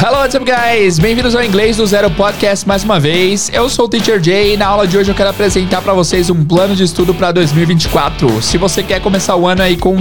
Hello, 0.00 0.20
what's 0.20 0.36
up, 0.36 0.44
guys? 0.44 0.96
Bem-vindos 0.96 1.34
ao 1.34 1.42
Inglês 1.42 1.76
do 1.76 1.84
Zero 1.84 2.08
Podcast 2.08 2.68
mais 2.68 2.84
uma 2.84 3.00
vez. 3.00 3.50
Eu 3.52 3.68
sou 3.68 3.86
o 3.86 3.88
Teacher 3.88 4.22
Jay 4.22 4.54
e 4.54 4.56
na 4.56 4.68
aula 4.68 4.86
de 4.86 4.96
hoje 4.96 5.10
eu 5.10 5.14
quero 5.14 5.30
apresentar 5.30 5.82
para 5.82 5.92
vocês 5.92 6.30
um 6.30 6.44
plano 6.44 6.76
de 6.76 6.84
estudo 6.84 7.12
para 7.12 7.32
2024. 7.32 8.40
Se 8.40 8.56
você 8.56 8.80
quer 8.80 9.00
começar 9.00 9.34
o 9.34 9.44
ano 9.44 9.60
aí 9.60 9.76
com 9.76 9.96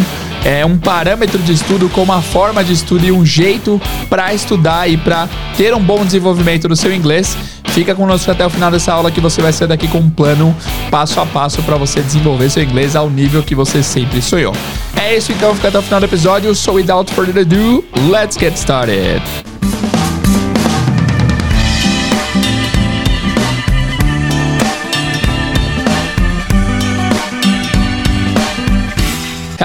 é, 0.46 0.64
um 0.64 0.78
parâmetro 0.78 1.39
de 1.39 1.52
estudo, 1.52 1.89
com 1.89 2.04
uma 2.04 2.21
forma 2.21 2.64
de 2.64 2.73
estudo 2.73 3.07
e 3.07 3.12
um 3.12 3.25
jeito 3.25 3.82
para 4.07 4.32
estudar 4.36 4.88
e 4.88 4.98
para 4.98 5.28
ter 5.57 5.73
um 5.73 5.82
bom 5.82 6.05
desenvolvimento 6.05 6.68
do 6.68 6.75
seu 6.75 6.93
inglês, 6.93 7.36
fica 7.70 7.95
conosco 7.95 8.29
até 8.29 8.45
o 8.45 8.52
final 8.52 8.70
dessa 8.70 8.93
aula 8.93 9.09
que 9.09 9.20
você 9.20 9.41
vai 9.41 9.52
sair 9.52 9.68
daqui 9.68 9.88
com 9.88 9.98
um 9.98 10.11
plano 10.11 10.55
passo 10.91 11.20
a 11.20 11.25
passo 11.25 11.64
para 11.64 11.75
você 11.75 12.02
desenvolver 12.02 12.52
seu 12.52 12.61
inglês 12.61 12.95
ao 12.95 13.09
nível 13.09 13.41
que 13.41 13.55
você 13.55 13.82
sempre 13.82 14.21
sonhou. 14.21 14.54
É 14.95 15.18
isso 15.18 15.32
então, 15.32 15.55
fica 15.55 15.70
até 15.70 15.79
o 15.79 15.82
final 15.82 16.00
do 16.00 16.05
episódio. 16.05 16.54
So 16.54 16.73
without 16.73 17.12
further 17.12 17.41
ado, 17.41 17.84
let's 18.12 18.38
get 18.38 18.54
started. 18.58 19.23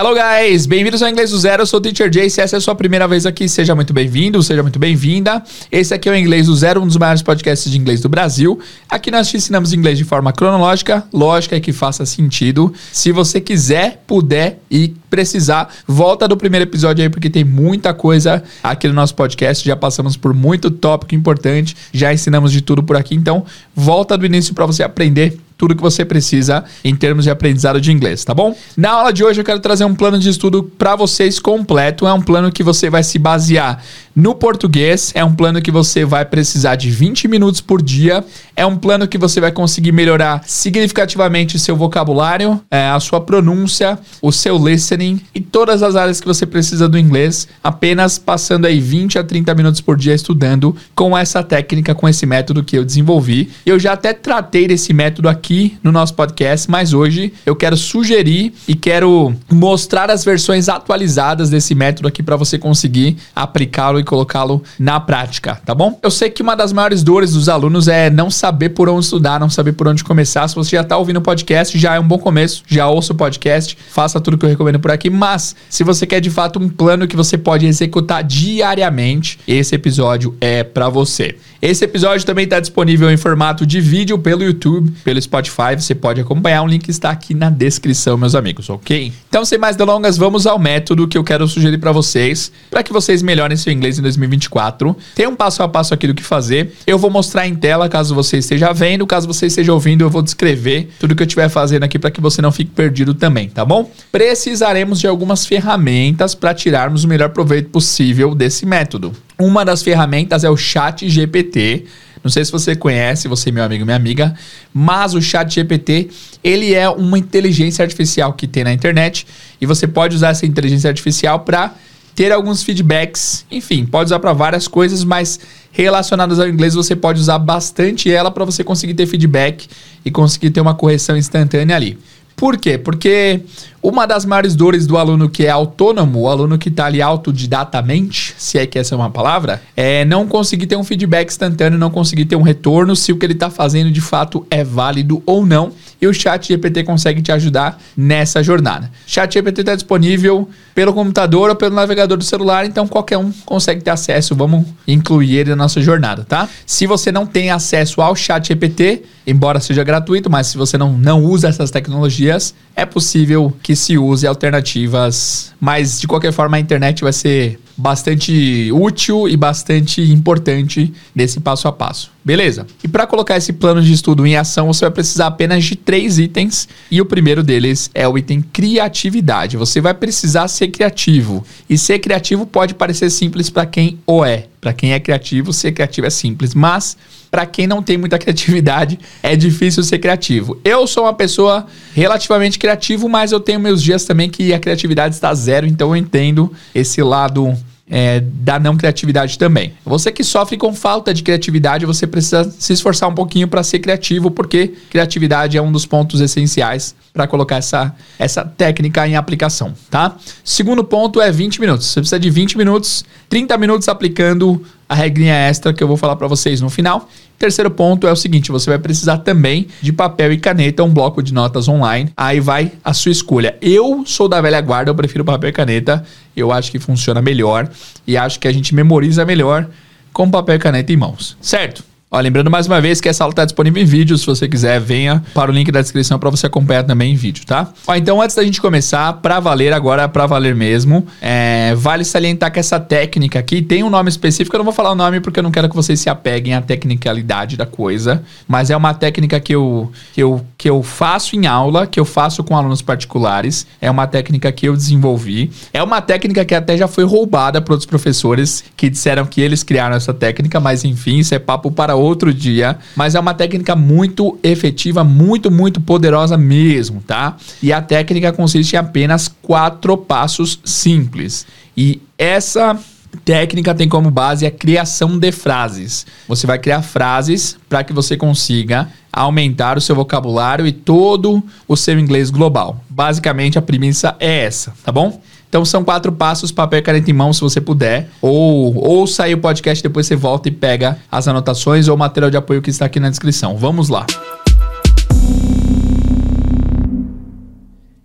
Hello 0.04 0.16
guys, 0.16 0.66
bem-vindos 0.66 1.00
ao 1.00 1.08
Inglês 1.08 1.30
do 1.30 1.38
Zero, 1.38 1.62
eu 1.62 1.66
sou 1.66 1.78
o 1.78 1.80
Teacher 1.80 2.12
Jay, 2.12 2.28
se 2.28 2.40
essa 2.40 2.56
é 2.56 2.58
a 2.58 2.60
sua 2.60 2.74
primeira 2.74 3.06
vez 3.06 3.24
aqui, 3.24 3.48
seja 3.48 3.72
muito 3.72 3.92
bem-vindo, 3.92 4.42
seja 4.42 4.60
muito 4.60 4.76
bem-vinda. 4.76 5.40
Esse 5.70 5.94
aqui 5.94 6.08
é 6.08 6.12
o 6.12 6.16
Inglês 6.16 6.46
do 6.46 6.56
Zero, 6.56 6.82
um 6.82 6.86
dos 6.88 6.96
maiores 6.96 7.22
podcasts 7.22 7.70
de 7.70 7.78
inglês 7.78 8.00
do 8.00 8.08
Brasil. 8.08 8.58
Aqui 8.90 9.12
nós 9.12 9.28
te 9.28 9.36
ensinamos 9.36 9.72
inglês 9.72 9.96
de 9.96 10.02
forma 10.02 10.32
cronológica, 10.32 11.04
lógica 11.12 11.56
e 11.56 11.60
que 11.60 11.72
faça 11.72 12.04
sentido. 12.04 12.74
Se 12.90 13.12
você 13.12 13.40
quiser, 13.40 14.02
puder 14.04 14.58
e 14.68 14.92
precisar, 15.08 15.72
volta 15.86 16.26
do 16.26 16.36
primeiro 16.36 16.64
episódio 16.64 17.04
aí, 17.04 17.08
porque 17.08 17.30
tem 17.30 17.44
muita 17.44 17.94
coisa 17.94 18.42
aqui 18.60 18.88
no 18.88 18.94
nosso 18.94 19.14
podcast, 19.14 19.64
já 19.64 19.76
passamos 19.76 20.16
por 20.16 20.34
muito 20.34 20.68
tópico 20.68 21.14
importante, 21.14 21.76
já 21.92 22.12
ensinamos 22.12 22.50
de 22.50 22.60
tudo 22.60 22.82
por 22.82 22.96
aqui, 22.96 23.14
então 23.14 23.46
volta 23.72 24.18
do 24.18 24.26
início 24.26 24.52
para 24.52 24.66
você 24.66 24.82
aprender 24.82 25.38
tudo 25.62 25.76
que 25.76 25.80
você 25.80 26.04
precisa 26.04 26.64
em 26.82 26.92
termos 26.96 27.22
de 27.22 27.30
aprendizado 27.30 27.80
de 27.80 27.92
inglês, 27.92 28.24
tá 28.24 28.34
bom? 28.34 28.52
Na 28.76 28.90
aula 28.90 29.12
de 29.12 29.22
hoje 29.22 29.40
eu 29.40 29.44
quero 29.44 29.60
trazer 29.60 29.84
um 29.84 29.94
plano 29.94 30.18
de 30.18 30.28
estudo 30.28 30.64
para 30.64 30.96
vocês 30.96 31.38
completo. 31.38 32.04
É 32.04 32.12
um 32.12 32.20
plano 32.20 32.50
que 32.50 32.64
você 32.64 32.90
vai 32.90 33.04
se 33.04 33.16
basear 33.16 33.80
no 34.14 34.34
português. 34.34 35.12
É 35.14 35.24
um 35.24 35.32
plano 35.32 35.62
que 35.62 35.70
você 35.70 36.04
vai 36.04 36.24
precisar 36.24 36.74
de 36.74 36.90
20 36.90 37.28
minutos 37.28 37.60
por 37.60 37.80
dia. 37.80 38.24
É 38.56 38.66
um 38.66 38.76
plano 38.76 39.06
que 39.06 39.16
você 39.16 39.40
vai 39.40 39.52
conseguir 39.52 39.92
melhorar 39.92 40.42
significativamente 40.48 41.56
seu 41.60 41.76
vocabulário, 41.76 42.60
é, 42.68 42.88
a 42.88 42.98
sua 42.98 43.20
pronúncia, 43.20 43.96
o 44.20 44.32
seu 44.32 44.58
listening 44.58 45.20
e 45.32 45.40
todas 45.40 45.80
as 45.80 45.94
áreas 45.94 46.20
que 46.20 46.26
você 46.26 46.44
precisa 46.44 46.88
do 46.88 46.98
inglês, 46.98 47.46
apenas 47.62 48.18
passando 48.18 48.66
aí 48.66 48.80
20 48.80 49.16
a 49.20 49.22
30 49.22 49.54
minutos 49.54 49.80
por 49.80 49.96
dia 49.96 50.12
estudando 50.12 50.74
com 50.92 51.16
essa 51.16 51.40
técnica, 51.40 51.94
com 51.94 52.08
esse 52.08 52.26
método 52.26 52.64
que 52.64 52.76
eu 52.76 52.84
desenvolvi. 52.84 53.48
Eu 53.64 53.78
já 53.78 53.92
até 53.92 54.12
tratei 54.12 54.66
desse 54.66 54.92
método 54.92 55.28
aqui 55.28 55.51
aqui 55.52 55.76
no 55.82 55.92
nosso 55.92 56.14
podcast, 56.14 56.70
mas 56.70 56.94
hoje 56.94 57.30
eu 57.44 57.54
quero 57.54 57.76
sugerir 57.76 58.54
e 58.66 58.74
quero 58.74 59.34
mostrar 59.50 60.10
as 60.10 60.24
versões 60.24 60.66
atualizadas 60.66 61.50
desse 61.50 61.74
método 61.74 62.08
aqui 62.08 62.22
para 62.22 62.36
você 62.36 62.58
conseguir 62.58 63.18
aplicá-lo 63.36 64.00
e 64.00 64.04
colocá-lo 64.04 64.62
na 64.78 64.98
prática, 64.98 65.60
tá 65.66 65.74
bom? 65.74 65.98
Eu 66.02 66.10
sei 66.10 66.30
que 66.30 66.42
uma 66.42 66.54
das 66.54 66.72
maiores 66.72 67.02
dores 67.02 67.32
dos 67.32 67.50
alunos 67.50 67.86
é 67.86 68.08
não 68.08 68.30
saber 68.30 68.70
por 68.70 68.88
onde 68.88 69.04
estudar, 69.04 69.38
não 69.38 69.50
saber 69.50 69.72
por 69.72 69.86
onde 69.86 70.02
começar. 70.02 70.48
Se 70.48 70.54
você 70.54 70.76
já 70.76 70.80
está 70.80 70.96
ouvindo 70.96 71.18
o 71.18 71.22
podcast, 71.22 71.78
já 71.78 71.96
é 71.96 72.00
um 72.00 72.08
bom 72.08 72.18
começo, 72.18 72.62
já 72.66 72.88
ouça 72.88 73.12
o 73.12 73.16
podcast, 73.16 73.76
faça 73.90 74.18
tudo 74.22 74.38
que 74.38 74.46
eu 74.46 74.50
recomendo 74.50 74.80
por 74.80 74.90
aqui, 74.90 75.10
mas 75.10 75.54
se 75.68 75.84
você 75.84 76.06
quer 76.06 76.20
de 76.20 76.30
fato 76.30 76.58
um 76.58 76.68
plano 76.68 77.06
que 77.06 77.16
você 77.16 77.36
pode 77.36 77.66
executar 77.66 78.24
diariamente, 78.24 79.38
esse 79.46 79.74
episódio 79.74 80.34
é 80.40 80.64
para 80.64 80.88
você. 80.88 81.36
Esse 81.60 81.84
episódio 81.84 82.26
também 82.26 82.44
está 82.44 82.58
disponível 82.58 83.10
em 83.10 83.16
formato 83.16 83.66
de 83.66 83.80
vídeo 83.80 84.18
pelo 84.18 84.42
YouTube, 84.42 84.90
pelo 85.04 85.20
Spotify 85.20 85.41
Spotify, 85.42 85.74
você 85.76 85.94
pode 85.94 86.20
acompanhar. 86.20 86.62
O 86.62 86.66
link 86.66 86.88
está 86.88 87.10
aqui 87.10 87.34
na 87.34 87.50
descrição, 87.50 88.16
meus 88.16 88.34
amigos, 88.34 88.70
ok? 88.70 89.12
Então, 89.28 89.44
sem 89.44 89.58
mais 89.58 89.76
delongas, 89.76 90.16
vamos 90.16 90.46
ao 90.46 90.58
método 90.58 91.08
que 91.08 91.18
eu 91.18 91.24
quero 91.24 91.46
sugerir 91.48 91.78
para 91.78 91.92
vocês, 91.92 92.52
para 92.70 92.82
que 92.82 92.92
vocês 92.92 93.22
melhorem 93.22 93.56
seu 93.56 93.72
inglês 93.72 93.98
em 93.98 94.02
2024. 94.02 94.96
Tem 95.14 95.26
um 95.26 95.34
passo 95.34 95.62
a 95.62 95.68
passo 95.68 95.92
aqui 95.92 96.06
do 96.06 96.14
que 96.14 96.22
fazer. 96.22 96.74
Eu 96.86 96.98
vou 96.98 97.10
mostrar 97.10 97.46
em 97.46 97.54
tela, 97.54 97.88
caso 97.88 98.14
você 98.14 98.38
esteja 98.38 98.72
vendo, 98.72 99.06
caso 99.06 99.26
você 99.26 99.46
esteja 99.46 99.72
ouvindo, 99.72 100.02
eu 100.02 100.10
vou 100.10 100.22
descrever 100.22 100.90
tudo 100.98 101.14
que 101.14 101.22
eu 101.22 101.26
estiver 101.26 101.48
fazendo 101.48 101.84
aqui 101.84 101.98
para 101.98 102.10
que 102.10 102.20
você 102.20 102.40
não 102.40 102.52
fique 102.52 102.70
perdido 102.70 103.14
também, 103.14 103.48
tá 103.48 103.64
bom? 103.64 103.90
Precisaremos 104.10 105.00
de 105.00 105.06
algumas 105.06 105.46
ferramentas 105.46 106.34
para 106.34 106.54
tirarmos 106.54 107.04
o 107.04 107.08
melhor 107.08 107.30
proveito 107.30 107.70
possível 107.70 108.34
desse 108.34 108.64
método. 108.64 109.12
Uma 109.38 109.64
das 109.64 109.82
ferramentas 109.82 110.44
é 110.44 110.50
o 110.50 110.56
Chat 110.56 111.08
GPT. 111.08 111.86
Não 112.22 112.30
sei 112.30 112.44
se 112.44 112.52
você 112.52 112.76
conhece, 112.76 113.26
você 113.26 113.50
meu 113.50 113.64
amigo, 113.64 113.84
minha 113.84 113.96
amiga, 113.96 114.34
mas 114.72 115.14
o 115.14 115.20
Chat 115.20 115.52
GPT, 115.52 116.08
ele 116.42 116.72
é 116.72 116.88
uma 116.88 117.18
inteligência 117.18 117.82
artificial 117.82 118.32
que 118.32 118.46
tem 118.46 118.64
na 118.64 118.72
internet 118.72 119.26
e 119.60 119.66
você 119.66 119.86
pode 119.86 120.14
usar 120.14 120.30
essa 120.30 120.46
inteligência 120.46 120.88
artificial 120.88 121.40
para 121.40 121.74
ter 122.14 122.30
alguns 122.30 122.62
feedbacks, 122.62 123.46
enfim, 123.50 123.86
pode 123.86 124.08
usar 124.08 124.18
para 124.18 124.32
várias 124.32 124.68
coisas, 124.68 125.02
mas 125.02 125.40
relacionadas 125.72 126.38
ao 126.38 126.48
inglês 126.48 126.74
você 126.74 126.94
pode 126.94 127.18
usar 127.18 127.38
bastante 127.38 128.10
ela 128.10 128.30
para 128.30 128.44
você 128.44 128.62
conseguir 128.62 128.94
ter 128.94 129.06
feedback 129.06 129.66
e 130.04 130.10
conseguir 130.10 130.50
ter 130.50 130.60
uma 130.60 130.74
correção 130.74 131.16
instantânea 131.16 131.74
ali. 131.74 131.98
Por 132.36 132.56
quê? 132.56 132.76
Porque 132.76 133.42
uma 133.82 134.06
das 134.06 134.24
maiores 134.24 134.54
dores 134.54 134.86
do 134.86 134.96
aluno 134.96 135.28
que 135.28 135.44
é 135.44 135.50
autônomo, 135.50 136.20
o 136.20 136.28
aluno 136.28 136.56
que 136.56 136.68
está 136.68 136.86
ali 136.86 137.02
autodidatamente, 137.02 138.32
se 138.38 138.56
é 138.56 138.64
que 138.64 138.78
essa 138.78 138.94
é 138.94 138.96
uma 138.96 139.10
palavra, 139.10 139.60
é 139.76 140.04
não 140.04 140.24
conseguir 140.26 140.66
ter 140.66 140.76
um 140.76 140.84
feedback 140.84 141.28
instantâneo, 141.28 141.76
não 141.76 141.90
conseguir 141.90 142.26
ter 142.26 142.36
um 142.36 142.42
retorno 142.42 142.94
se 142.94 143.10
o 143.10 143.16
que 143.16 143.26
ele 143.26 143.32
está 143.32 143.50
fazendo 143.50 143.90
de 143.90 144.00
fato 144.00 144.46
é 144.48 144.62
válido 144.62 145.20
ou 145.26 145.44
não. 145.44 145.72
E 146.00 146.06
o 146.06 146.14
Chat 146.14 146.48
GPT 146.48 146.84
consegue 146.84 147.22
te 147.22 147.32
ajudar 147.32 147.80
nessa 147.96 148.42
jornada. 148.42 148.90
Chat 149.06 149.34
GPT 149.34 149.62
está 149.62 149.74
disponível 149.74 150.48
pelo 150.74 150.92
computador 150.92 151.50
ou 151.50 151.56
pelo 151.56 151.74
navegador 151.74 152.16
do 152.16 152.24
celular, 152.24 152.64
então 152.64 152.86
qualquer 152.86 153.18
um 153.18 153.32
consegue 153.44 153.82
ter 153.82 153.90
acesso. 153.90 154.34
Vamos 154.34 154.64
incluir 154.86 155.38
ele 155.38 155.50
na 155.50 155.56
nossa 155.56 155.80
jornada, 155.80 156.24
tá? 156.24 156.48
Se 156.64 156.86
você 156.86 157.10
não 157.10 157.26
tem 157.26 157.50
acesso 157.50 158.00
ao 158.00 158.14
Chat 158.14 158.48
GPT, 158.48 159.02
embora 159.26 159.60
seja 159.60 159.82
gratuito, 159.84 160.30
mas 160.30 160.48
se 160.48 160.56
você 160.56 160.78
não, 160.78 160.92
não 160.96 161.24
usa 161.24 161.48
essas 161.48 161.70
tecnologias, 161.70 162.31
é 162.74 162.86
possível 162.86 163.52
que 163.62 163.76
se 163.76 163.98
use 163.98 164.26
alternativas, 164.26 165.52
mas 165.60 166.00
de 166.00 166.06
qualquer 166.06 166.32
forma 166.32 166.56
a 166.56 166.60
internet 166.60 167.02
vai 167.02 167.12
ser 167.12 167.58
bastante 167.76 168.70
útil 168.72 169.28
e 169.28 169.36
bastante 169.36 170.00
importante 170.00 170.92
nesse 171.14 171.40
passo 171.40 171.68
a 171.68 171.72
passo. 171.72 172.10
Beleza? 172.24 172.66
E 172.82 172.88
para 172.88 173.06
colocar 173.06 173.36
esse 173.36 173.52
plano 173.52 173.82
de 173.82 173.92
estudo 173.92 174.26
em 174.26 174.36
ação, 174.36 174.72
você 174.72 174.84
vai 174.84 174.92
precisar 174.92 175.26
apenas 175.26 175.64
de 175.64 175.74
três 175.74 176.18
itens 176.18 176.68
e 176.90 177.00
o 177.00 177.04
primeiro 177.04 177.42
deles 177.42 177.90
é 177.94 178.06
o 178.06 178.16
item 178.16 178.42
criatividade. 178.52 179.56
Você 179.56 179.80
vai 179.80 179.94
precisar 179.94 180.48
ser 180.48 180.68
criativo 180.68 181.44
e 181.68 181.76
ser 181.76 181.98
criativo 181.98 182.46
pode 182.46 182.74
parecer 182.74 183.10
simples 183.10 183.50
para 183.50 183.66
quem 183.66 183.98
o 184.06 184.24
é. 184.24 184.46
Para 184.60 184.72
quem 184.72 184.92
é 184.92 185.00
criativo, 185.00 185.52
ser 185.52 185.72
criativo 185.72 186.06
é 186.06 186.10
simples, 186.10 186.54
mas 186.54 186.96
para 187.32 187.46
quem 187.46 187.66
não 187.66 187.82
tem 187.82 187.96
muita 187.96 188.18
criatividade, 188.20 188.98
é 189.22 189.34
difícil 189.34 189.82
ser 189.82 189.98
criativo. 189.98 190.60
Eu 190.62 190.86
sou 190.86 191.04
uma 191.04 191.14
pessoa 191.14 191.66
relativamente 191.94 192.58
criativo, 192.58 193.08
mas 193.08 193.32
eu 193.32 193.40
tenho 193.40 193.58
meus 193.58 193.82
dias 193.82 194.04
também 194.04 194.28
que 194.28 194.52
a 194.52 194.60
criatividade 194.60 195.14
está 195.14 195.32
zero, 195.32 195.66
então 195.66 195.88
eu 195.88 195.96
entendo 195.96 196.52
esse 196.74 197.02
lado 197.02 197.56
é, 197.94 198.20
da 198.20 198.58
não 198.58 198.74
criatividade 198.74 199.38
também. 199.38 199.74
Você 199.84 200.10
que 200.10 200.24
sofre 200.24 200.56
com 200.56 200.72
falta 200.72 201.12
de 201.12 201.22
criatividade, 201.22 201.84
você 201.84 202.06
precisa 202.06 202.50
se 202.58 202.72
esforçar 202.72 203.06
um 203.10 203.14
pouquinho 203.14 203.46
para 203.46 203.62
ser 203.62 203.80
criativo, 203.80 204.30
porque 204.30 204.72
criatividade 204.88 205.58
é 205.58 205.62
um 205.62 205.70
dos 205.70 205.84
pontos 205.84 206.22
essenciais 206.22 206.94
para 207.12 207.26
colocar 207.26 207.56
essa, 207.56 207.94
essa 208.18 208.42
técnica 208.46 209.06
em 209.06 209.14
aplicação, 209.14 209.74
tá? 209.90 210.16
Segundo 210.42 210.82
ponto 210.82 211.20
é 211.20 211.30
20 211.30 211.60
minutos. 211.60 211.86
Você 211.86 212.00
precisa 212.00 212.18
de 212.18 212.30
20 212.30 212.56
minutos, 212.56 213.04
30 213.28 213.58
minutos 213.58 213.86
aplicando 213.86 214.62
a 214.88 214.94
regrinha 214.94 215.34
extra 215.34 215.72
que 215.74 215.82
eu 215.82 215.88
vou 215.88 215.98
falar 215.98 216.16
para 216.16 216.26
vocês 216.26 216.62
no 216.62 216.70
final. 216.70 217.08
Terceiro 217.38 217.70
ponto 217.70 218.06
é 218.06 218.12
o 218.12 218.14
seguinte: 218.14 218.52
você 218.52 218.70
vai 218.70 218.78
precisar 218.78 219.18
também 219.18 219.66
de 219.80 219.92
papel 219.92 220.32
e 220.32 220.38
caneta, 220.38 220.84
um 220.84 220.90
bloco 220.90 221.22
de 221.22 221.34
notas 221.34 221.66
online. 221.66 222.12
Aí 222.16 222.38
vai 222.38 222.72
a 222.84 222.94
sua 222.94 223.10
escolha. 223.10 223.56
Eu 223.60 224.04
sou 224.06 224.28
da 224.28 224.40
velha 224.40 224.60
guarda, 224.60 224.90
eu 224.90 224.94
prefiro 224.94 225.24
papel 225.24 225.50
e 225.50 225.52
caneta. 225.52 226.04
Eu 226.36 226.52
acho 226.52 226.70
que 226.70 226.78
funciona 226.78 227.20
melhor 227.20 227.70
e 228.06 228.16
acho 228.16 228.40
que 228.40 228.48
a 228.48 228.52
gente 228.52 228.74
memoriza 228.74 229.24
melhor 229.24 229.68
com 230.12 230.30
papel 230.30 230.56
e 230.56 230.58
caneta 230.58 230.92
em 230.92 230.96
mãos, 230.96 231.36
certo? 231.40 231.84
Ó, 232.14 232.20
lembrando 232.20 232.50
mais 232.50 232.66
uma 232.66 232.78
vez 232.78 233.00
que 233.00 233.08
essa 233.08 233.24
aula 233.24 233.32
está 233.32 233.42
disponível 233.42 233.82
em 233.82 233.86
vídeo. 233.86 234.18
Se 234.18 234.26
você 234.26 234.46
quiser, 234.46 234.78
venha 234.78 235.24
para 235.32 235.50
o 235.50 235.54
link 235.54 235.72
da 235.72 235.80
descrição 235.80 236.18
para 236.18 236.28
você 236.28 236.46
acompanhar 236.46 236.84
também 236.84 237.14
em 237.14 237.16
vídeo, 237.16 237.46
tá? 237.46 237.72
Ó, 237.86 237.94
então, 237.94 238.20
antes 238.20 238.36
da 238.36 238.44
gente 238.44 238.60
começar, 238.60 239.14
para 239.14 239.40
valer 239.40 239.72
agora, 239.72 240.06
para 240.06 240.26
valer 240.26 240.54
mesmo, 240.54 241.06
é, 241.22 241.74
vale 241.74 242.04
salientar 242.04 242.52
que 242.52 242.60
essa 242.60 242.78
técnica 242.78 243.38
aqui 243.38 243.62
tem 243.62 243.82
um 243.82 243.88
nome 243.88 244.10
específico. 244.10 244.54
Eu 244.54 244.58
não 244.58 244.64
vou 244.66 244.74
falar 244.74 244.90
o 244.90 244.94
nome 244.94 245.20
porque 245.20 245.38
eu 245.38 245.42
não 245.42 245.50
quero 245.50 245.70
que 245.70 245.74
vocês 245.74 246.00
se 246.00 246.10
apeguem 246.10 246.52
à 246.52 246.60
tecnicalidade 246.60 247.56
da 247.56 247.64
coisa, 247.64 248.22
mas 248.46 248.68
é 248.68 248.76
uma 248.76 248.92
técnica 248.92 249.40
que 249.40 249.54
eu, 249.54 249.90
que 250.12 250.22
eu, 250.22 250.44
que 250.58 250.68
eu 250.68 250.82
faço 250.82 251.34
em 251.34 251.46
aula, 251.46 251.86
que 251.86 251.98
eu 251.98 252.04
faço 252.04 252.44
com 252.44 252.54
alunos 252.54 252.82
particulares. 252.82 253.66
É 253.80 253.90
uma 253.90 254.06
técnica 254.06 254.52
que 254.52 254.68
eu 254.68 254.76
desenvolvi. 254.76 255.50
É 255.72 255.82
uma 255.82 256.02
técnica 256.02 256.44
que 256.44 256.54
até 256.54 256.76
já 256.76 256.86
foi 256.86 257.04
roubada 257.04 257.62
por 257.62 257.72
outros 257.72 257.86
professores 257.86 258.62
que 258.76 258.90
disseram 258.90 259.24
que 259.24 259.40
eles 259.40 259.62
criaram 259.62 259.96
essa 259.96 260.12
técnica, 260.12 260.60
mas 260.60 260.84
enfim, 260.84 261.16
isso 261.16 261.34
é 261.34 261.38
papo 261.38 261.70
para 261.70 262.01
outro 262.02 262.32
dia, 262.32 262.78
mas 262.96 263.14
é 263.14 263.20
uma 263.20 263.34
técnica 263.34 263.74
muito 263.76 264.38
efetiva, 264.42 265.04
muito, 265.04 265.50
muito 265.50 265.80
poderosa 265.80 266.36
mesmo, 266.36 267.02
tá? 267.06 267.36
E 267.62 267.72
a 267.72 267.80
técnica 267.80 268.32
consiste 268.32 268.74
em 268.74 268.78
apenas 268.78 269.28
quatro 269.42 269.96
passos 269.96 270.60
simples. 270.64 271.46
E 271.76 272.00
essa 272.18 272.78
técnica 273.24 273.74
tem 273.74 273.88
como 273.88 274.10
base 274.10 274.46
a 274.46 274.50
criação 274.50 275.18
de 275.18 275.30
frases. 275.32 276.06
Você 276.26 276.46
vai 276.46 276.58
criar 276.58 276.82
frases 276.82 277.56
para 277.68 277.84
que 277.84 277.92
você 277.92 278.16
consiga 278.16 278.88
aumentar 279.12 279.76
o 279.76 279.80
seu 279.80 279.94
vocabulário 279.94 280.66
e 280.66 280.72
todo 280.72 281.42
o 281.68 281.76
seu 281.76 281.98
inglês 281.98 282.30
global. 282.30 282.82
Basicamente, 282.88 283.58
a 283.58 283.62
premissa 283.62 284.16
é 284.18 284.44
essa, 284.44 284.72
tá 284.82 284.90
bom? 284.90 285.20
Então 285.52 285.66
são 285.66 285.84
quatro 285.84 286.10
passos, 286.10 286.50
papel 286.50 286.82
caneta 286.82 287.10
em 287.10 287.12
mão, 287.12 287.30
se 287.30 287.42
você 287.42 287.60
puder. 287.60 288.08
Ou 288.22 288.74
ouça 288.74 289.24
aí 289.24 289.34
o 289.34 289.38
podcast, 289.38 289.82
depois 289.82 290.06
você 290.06 290.16
volta 290.16 290.48
e 290.48 290.50
pega 290.50 290.96
as 291.10 291.28
anotações 291.28 291.88
ou 291.88 291.94
o 291.94 291.98
material 291.98 292.30
de 292.30 292.38
apoio 292.38 292.62
que 292.62 292.70
está 292.70 292.86
aqui 292.86 292.98
na 292.98 293.10
descrição. 293.10 293.54
Vamos 293.58 293.90
lá. 293.90 294.06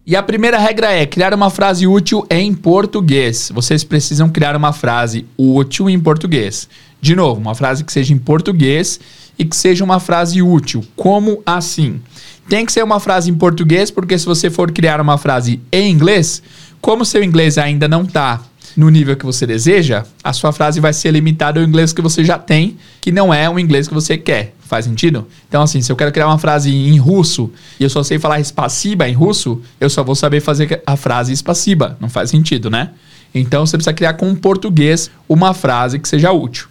E 0.05 0.13
a 0.13 0.21
primeira 0.21 0.57
regra 0.57 0.91
é 0.91 1.05
criar 1.05 1.33
uma 1.33 1.49
frase 1.49 1.87
útil 1.87 2.27
em 2.29 2.53
português. 2.53 3.49
Vocês 3.55 3.81
precisam 3.81 4.27
criar 4.27 4.53
uma 4.53 4.73
frase 4.73 5.25
útil 5.37 5.89
em 5.89 5.97
português. 5.97 6.67
De 6.99 7.15
novo, 7.15 7.39
uma 7.39 7.55
frase 7.55 7.85
que 7.85 7.93
seja 7.93 8.13
em 8.13 8.17
português 8.17 8.99
e 9.39 9.45
que 9.45 9.55
seja 9.55 9.85
uma 9.85 10.01
frase 10.01 10.41
útil. 10.41 10.83
Como 10.97 11.41
assim? 11.45 12.01
Tem 12.49 12.65
que 12.65 12.71
ser 12.71 12.83
uma 12.83 12.99
frase 12.99 13.29
em 13.29 13.35
português, 13.35 13.91
porque 13.91 14.17
se 14.17 14.25
você 14.25 14.49
for 14.49 14.71
criar 14.71 15.01
uma 15.01 15.17
frase 15.17 15.61
em 15.71 15.91
inglês, 15.91 16.41
como 16.81 17.05
seu 17.05 17.23
inglês 17.23 17.57
ainda 17.57 17.87
não 17.87 18.03
está 18.03 18.41
no 18.77 18.89
nível 18.89 19.15
que 19.17 19.25
você 19.25 19.47
deseja, 19.47 20.05
a 20.23 20.31
sua 20.31 20.51
frase 20.51 20.79
vai 20.79 20.93
ser 20.93 21.09
limitada 21.09 21.59
ao 21.59 21.65
inglês 21.65 21.91
que 21.91 22.01
você 22.01 22.23
já 22.23 22.37
tem, 22.37 22.77
que 23.01 23.11
não 23.11 23.33
é 23.33 23.49
o 23.49 23.57
inglês 23.57 23.87
que 23.87 23.93
você 23.93 24.17
quer. 24.17 24.53
Faz 24.61 24.85
sentido? 24.85 25.25
Então, 25.47 25.63
assim, 25.63 25.81
se 25.81 25.91
eu 25.91 25.95
quero 25.95 26.11
criar 26.11 26.27
uma 26.27 26.37
frase 26.37 26.69
em 26.69 26.97
russo 26.97 27.49
e 27.79 27.83
eu 27.83 27.89
só 27.89 28.03
sei 28.03 28.19
falar 28.19 28.39
espaciba 28.39 29.09
em 29.09 29.13
russo, 29.13 29.61
eu 29.79 29.89
só 29.89 30.03
vou 30.03 30.13
saber 30.13 30.41
fazer 30.41 30.83
a 30.85 30.95
frase 30.95 31.33
espaciba. 31.33 31.97
Não 31.99 32.07
faz 32.07 32.29
sentido, 32.29 32.69
né? 32.69 32.91
Então, 33.33 33.65
você 33.65 33.77
precisa 33.77 33.93
criar 33.93 34.13
com 34.13 34.35
português 34.35 35.09
uma 35.27 35.53
frase 35.53 35.97
que 35.97 36.07
seja 36.07 36.31
útil. 36.31 36.67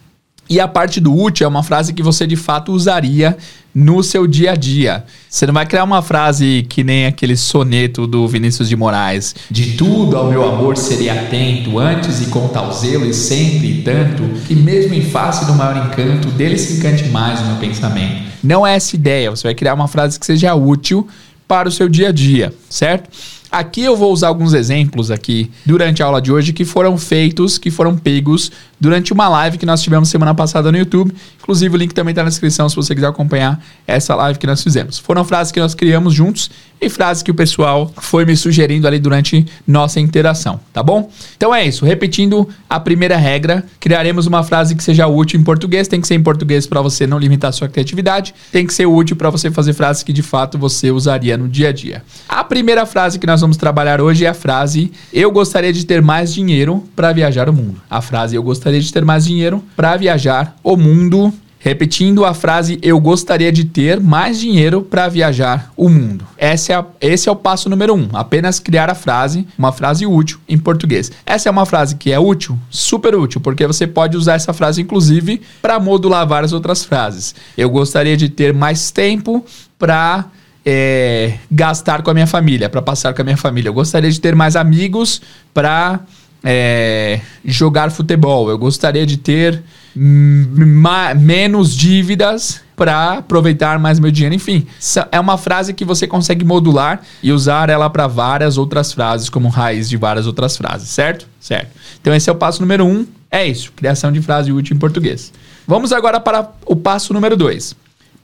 E 0.48 0.60
a 0.60 0.68
parte 0.68 1.00
do 1.00 1.14
útil 1.14 1.44
é 1.44 1.48
uma 1.48 1.62
frase 1.62 1.92
que 1.92 2.02
você 2.02 2.26
de 2.26 2.36
fato 2.36 2.72
usaria 2.72 3.36
no 3.74 4.02
seu 4.02 4.26
dia 4.26 4.52
a 4.52 4.54
dia. 4.54 5.04
Você 5.28 5.46
não 5.46 5.52
vai 5.52 5.66
criar 5.66 5.84
uma 5.84 6.00
frase 6.00 6.64
que 6.68 6.82
nem 6.82 7.06
aquele 7.06 7.36
soneto 7.36 8.06
do 8.06 8.26
Vinícius 8.26 8.68
de 8.68 8.76
Moraes: 8.76 9.34
De 9.50 9.76
tudo 9.76 10.16
ao 10.16 10.30
meu 10.30 10.48
amor 10.48 10.76
serei 10.76 11.10
atento, 11.10 11.78
antes 11.78 12.22
e 12.22 12.26
com 12.26 12.48
tal 12.48 12.72
zelo 12.72 13.04
e 13.04 13.12
sempre 13.12 13.80
e 13.80 13.82
tanto, 13.82 14.22
que 14.46 14.54
mesmo 14.54 14.94
em 14.94 15.02
face 15.02 15.44
do 15.44 15.54
maior 15.54 15.76
encanto, 15.86 16.28
dele 16.28 16.56
se 16.56 16.78
encante 16.78 17.04
mais 17.08 17.40
o 17.40 17.44
meu 17.44 17.56
pensamento. 17.56 18.24
Não 18.42 18.66
é 18.66 18.76
essa 18.76 18.94
ideia, 18.94 19.30
você 19.30 19.48
vai 19.48 19.54
criar 19.54 19.74
uma 19.74 19.88
frase 19.88 20.18
que 20.18 20.24
seja 20.24 20.54
útil 20.54 21.06
para 21.48 21.68
o 21.68 21.72
seu 21.72 21.88
dia 21.88 22.08
a 22.08 22.12
dia, 22.12 22.54
certo? 22.70 23.10
Aqui 23.50 23.82
eu 23.82 23.96
vou 23.96 24.12
usar 24.12 24.28
alguns 24.28 24.52
exemplos 24.52 25.10
aqui 25.10 25.50
durante 25.64 26.02
a 26.02 26.06
aula 26.06 26.20
de 26.20 26.32
hoje 26.32 26.52
que 26.52 26.64
foram 26.64 26.98
feitos, 26.98 27.58
que 27.58 27.70
foram 27.70 27.96
pegos 27.96 28.50
durante 28.78 29.12
uma 29.12 29.28
live 29.28 29.56
que 29.58 29.66
nós 29.66 29.82
tivemos 29.82 30.08
semana 30.08 30.34
passada 30.34 30.70
no 30.70 30.78
YouTube. 30.78 31.14
Inclusive 31.40 31.74
o 31.74 31.78
link 31.78 31.94
também 31.94 32.12
está 32.12 32.22
na 32.22 32.28
descrição 32.28 32.68
se 32.68 32.76
você 32.76 32.94
quiser 32.94 33.06
acompanhar 33.06 33.62
essa 33.86 34.14
live 34.14 34.38
que 34.38 34.46
nós 34.46 34.62
fizemos. 34.62 34.98
Foram 34.98 35.24
frases 35.24 35.52
que 35.52 35.60
nós 35.60 35.74
criamos 35.74 36.12
juntos 36.12 36.50
e 36.80 36.90
frases 36.90 37.22
que 37.22 37.30
o 37.30 37.34
pessoal 37.34 37.90
foi 37.96 38.24
me 38.24 38.36
sugerindo 38.36 38.86
ali 38.86 38.98
durante 38.98 39.46
nossa 39.66 39.98
interação, 39.98 40.60
tá 40.72 40.82
bom? 40.82 41.10
Então 41.36 41.54
é 41.54 41.64
isso, 41.64 41.84
repetindo 41.84 42.46
a 42.68 42.78
primeira 42.78 43.16
regra, 43.16 43.64
criaremos 43.80 44.26
uma 44.26 44.42
frase 44.42 44.74
que 44.74 44.84
seja 44.84 45.06
útil 45.06 45.40
em 45.40 45.42
português, 45.42 45.88
tem 45.88 46.00
que 46.00 46.06
ser 46.06 46.14
em 46.14 46.22
português 46.22 46.66
para 46.66 46.82
você 46.82 47.06
não 47.06 47.18
limitar 47.18 47.52
sua 47.52 47.68
criatividade, 47.68 48.34
tem 48.52 48.66
que 48.66 48.74
ser 48.74 48.86
útil 48.86 49.16
para 49.16 49.30
você 49.30 49.50
fazer 49.50 49.72
frases 49.72 50.02
que 50.02 50.12
de 50.12 50.22
fato 50.22 50.58
você 50.58 50.90
usaria 50.90 51.38
no 51.38 51.48
dia 51.48 51.70
a 51.70 51.72
dia. 51.72 52.04
A 52.28 52.44
primeira 52.44 52.84
frase 52.84 53.18
que 53.18 53.26
nós 53.26 53.35
vamos 53.40 53.56
trabalhar 53.56 54.00
hoje 54.00 54.24
é 54.24 54.28
a 54.28 54.34
frase 54.34 54.92
eu 55.12 55.30
gostaria 55.30 55.72
de 55.72 55.84
ter 55.84 56.02
mais 56.02 56.32
dinheiro 56.32 56.84
para 56.94 57.12
viajar 57.12 57.48
o 57.48 57.52
mundo. 57.52 57.80
A 57.88 58.00
frase 58.00 58.36
eu 58.36 58.42
gostaria 58.42 58.80
de 58.80 58.92
ter 58.92 59.04
mais 59.04 59.24
dinheiro 59.24 59.62
para 59.74 59.96
viajar 59.96 60.56
o 60.62 60.76
mundo. 60.76 61.32
Repetindo 61.58 62.24
a 62.24 62.32
frase, 62.32 62.78
eu 62.80 63.00
gostaria 63.00 63.50
de 63.50 63.64
ter 63.64 63.98
mais 63.98 64.38
dinheiro 64.38 64.82
para 64.82 65.08
viajar 65.08 65.72
o 65.76 65.88
mundo. 65.88 66.24
Esse 66.38 66.72
é, 66.72 66.84
esse 67.00 67.28
é 67.28 67.32
o 67.32 67.34
passo 67.34 67.68
número 67.68 67.92
um. 67.92 68.08
Apenas 68.12 68.60
criar 68.60 68.88
a 68.88 68.94
frase, 68.94 69.44
uma 69.58 69.72
frase 69.72 70.06
útil 70.06 70.38
em 70.48 70.56
português. 70.56 71.10
Essa 71.26 71.48
é 71.48 71.50
uma 71.50 71.66
frase 71.66 71.96
que 71.96 72.12
é 72.12 72.20
útil, 72.20 72.56
super 72.70 73.16
útil, 73.16 73.40
porque 73.40 73.66
você 73.66 73.84
pode 73.84 74.16
usar 74.16 74.34
essa 74.34 74.52
frase, 74.52 74.82
inclusive, 74.82 75.42
para 75.60 75.80
modular 75.80 76.24
várias 76.24 76.52
outras 76.52 76.84
frases. 76.84 77.34
Eu 77.58 77.68
gostaria 77.68 78.16
de 78.16 78.28
ter 78.28 78.54
mais 78.54 78.92
tempo 78.92 79.44
para 79.76 80.26
é, 80.68 81.34
gastar 81.48 82.02
com 82.02 82.10
a 82.10 82.14
minha 82.14 82.26
família, 82.26 82.68
para 82.68 82.82
passar 82.82 83.14
com 83.14 83.22
a 83.22 83.24
minha 83.24 83.36
família. 83.36 83.68
Eu 83.68 83.72
gostaria 83.72 84.10
de 84.10 84.20
ter 84.20 84.34
mais 84.34 84.56
amigos 84.56 85.22
para 85.54 86.00
é, 86.42 87.20
jogar 87.44 87.92
futebol. 87.92 88.50
Eu 88.50 88.58
gostaria 88.58 89.06
de 89.06 89.16
ter 89.16 89.62
menos 89.94 91.74
dívidas 91.74 92.60
para 92.74 93.18
aproveitar 93.18 93.78
mais 93.78 94.00
meu 94.00 94.10
dinheiro. 94.10 94.34
Enfim, 94.34 94.66
é 95.12 95.20
uma 95.20 95.38
frase 95.38 95.72
que 95.72 95.84
você 95.84 96.06
consegue 96.06 96.44
modular 96.44 97.00
e 97.22 97.32
usar 97.32 97.70
ela 97.70 97.88
para 97.88 98.08
várias 98.08 98.58
outras 98.58 98.92
frases, 98.92 99.30
como 99.30 99.48
raiz 99.48 99.88
de 99.88 99.96
várias 99.96 100.26
outras 100.26 100.56
frases, 100.56 100.88
certo? 100.90 101.28
Certo. 101.40 101.70
Então 102.00 102.12
esse 102.12 102.28
é 102.28 102.32
o 102.32 102.36
passo 102.36 102.60
número 102.60 102.84
um. 102.84 103.06
É 103.30 103.46
isso, 103.46 103.72
criação 103.72 104.10
de 104.10 104.20
frase 104.20 104.52
útil 104.52 104.76
em 104.76 104.78
português. 104.78 105.32
Vamos 105.66 105.92
agora 105.92 106.20
para 106.20 106.50
o 106.66 106.76
passo 106.76 107.14
número 107.14 107.36
dois. 107.36 107.74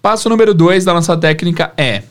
Passo 0.03 0.29
número 0.29 0.53
dois 0.53 0.85
da 0.85 0.93
nossa 0.93 1.17
técnica 1.17 1.73
é 1.77 2.03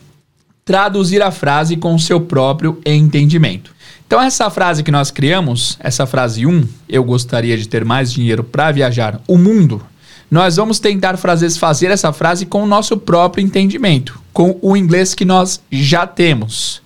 traduzir 0.64 1.22
a 1.22 1.30
frase 1.30 1.76
com 1.76 1.94
o 1.94 1.98
seu 1.98 2.20
próprio 2.20 2.80
entendimento. 2.86 3.74
Então, 4.06 4.20
essa 4.20 4.50
frase 4.50 4.82
que 4.82 4.90
nós 4.90 5.10
criamos, 5.10 5.76
essa 5.80 6.06
frase 6.06 6.46
1, 6.46 6.68
eu 6.88 7.02
gostaria 7.02 7.56
de 7.56 7.66
ter 7.66 7.84
mais 7.84 8.12
dinheiro 8.12 8.44
para 8.44 8.70
viajar 8.70 9.20
o 9.26 9.38
mundo, 9.38 9.82
nós 10.30 10.56
vamos 10.56 10.78
tentar 10.78 11.16
fazer, 11.18 11.46
essa 11.90 12.12
frase 12.12 12.46
com 12.46 12.62
o 12.62 12.66
nosso 12.66 12.96
próprio 12.96 13.44
entendimento, 13.44 14.18
com 14.32 14.58
o 14.62 14.76
inglês 14.76 15.14
que 15.14 15.24
nós 15.24 15.60
já 15.70 16.06
temos. 16.06 16.80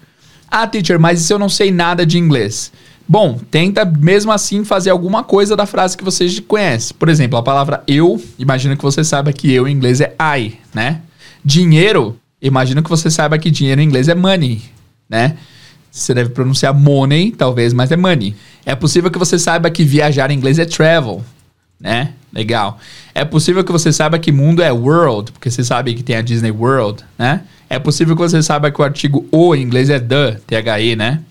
Ah, 0.50 0.66
teacher, 0.66 0.98
mas 0.98 1.20
se 1.20 1.32
eu 1.32 1.38
não 1.38 1.48
sei 1.48 1.70
nada 1.70 2.04
de 2.04 2.18
inglês? 2.18 2.72
Bom, 3.08 3.38
tenta 3.50 3.84
mesmo 3.84 4.32
assim 4.32 4.64
fazer 4.64 4.90
alguma 4.90 5.22
coisa 5.22 5.54
da 5.54 5.64
frase 5.64 5.96
que 5.96 6.02
você 6.02 6.28
conhece. 6.40 6.92
Por 6.92 7.08
exemplo, 7.08 7.38
a 7.38 7.42
palavra 7.42 7.84
eu, 7.86 8.20
imagina 8.36 8.76
que 8.76 8.82
você 8.82 9.04
saiba 9.04 9.32
que 9.32 9.52
eu 9.52 9.68
em 9.68 9.72
inglês 9.72 10.00
é 10.00 10.14
I, 10.38 10.58
né? 10.74 11.02
Dinheiro, 11.44 12.18
imagina 12.40 12.82
que 12.82 12.88
você 12.90 13.10
saiba 13.10 13.38
que 13.38 13.50
dinheiro 13.50 13.80
em 13.80 13.84
inglês 13.84 14.08
é 14.08 14.14
money, 14.14 14.62
né? 15.08 15.36
Você 15.90 16.12
deve 16.12 16.30
pronunciar 16.30 16.74
money, 16.74 17.30
talvez, 17.30 17.72
mas 17.72 17.90
é 17.90 17.96
money. 17.96 18.36
É 18.64 18.74
possível 18.74 19.10
que 19.10 19.18
você 19.18 19.38
saiba 19.38 19.70
que 19.70 19.82
viajar 19.82 20.30
em 20.30 20.34
inglês 20.34 20.58
é 20.58 20.66
travel, 20.66 21.24
né? 21.80 22.12
Legal. 22.32 22.78
É 23.14 23.24
possível 23.24 23.64
que 23.64 23.72
você 23.72 23.90
saiba 23.90 24.18
que 24.18 24.30
mundo 24.30 24.62
é 24.62 24.70
world, 24.70 25.32
porque 25.32 25.50
você 25.50 25.64
sabe 25.64 25.94
que 25.94 26.02
tem 26.02 26.16
a 26.16 26.20
Disney 26.20 26.50
World, 26.50 27.02
né? 27.18 27.42
É 27.68 27.78
possível 27.78 28.14
que 28.14 28.20
você 28.20 28.42
saiba 28.42 28.70
que 28.70 28.80
o 28.80 28.84
artigo 28.84 29.26
o 29.32 29.54
em 29.54 29.62
inglês 29.62 29.88
é 29.88 29.98
the, 29.98 30.38
T-H-E, 30.46 30.96
né? 30.96 31.22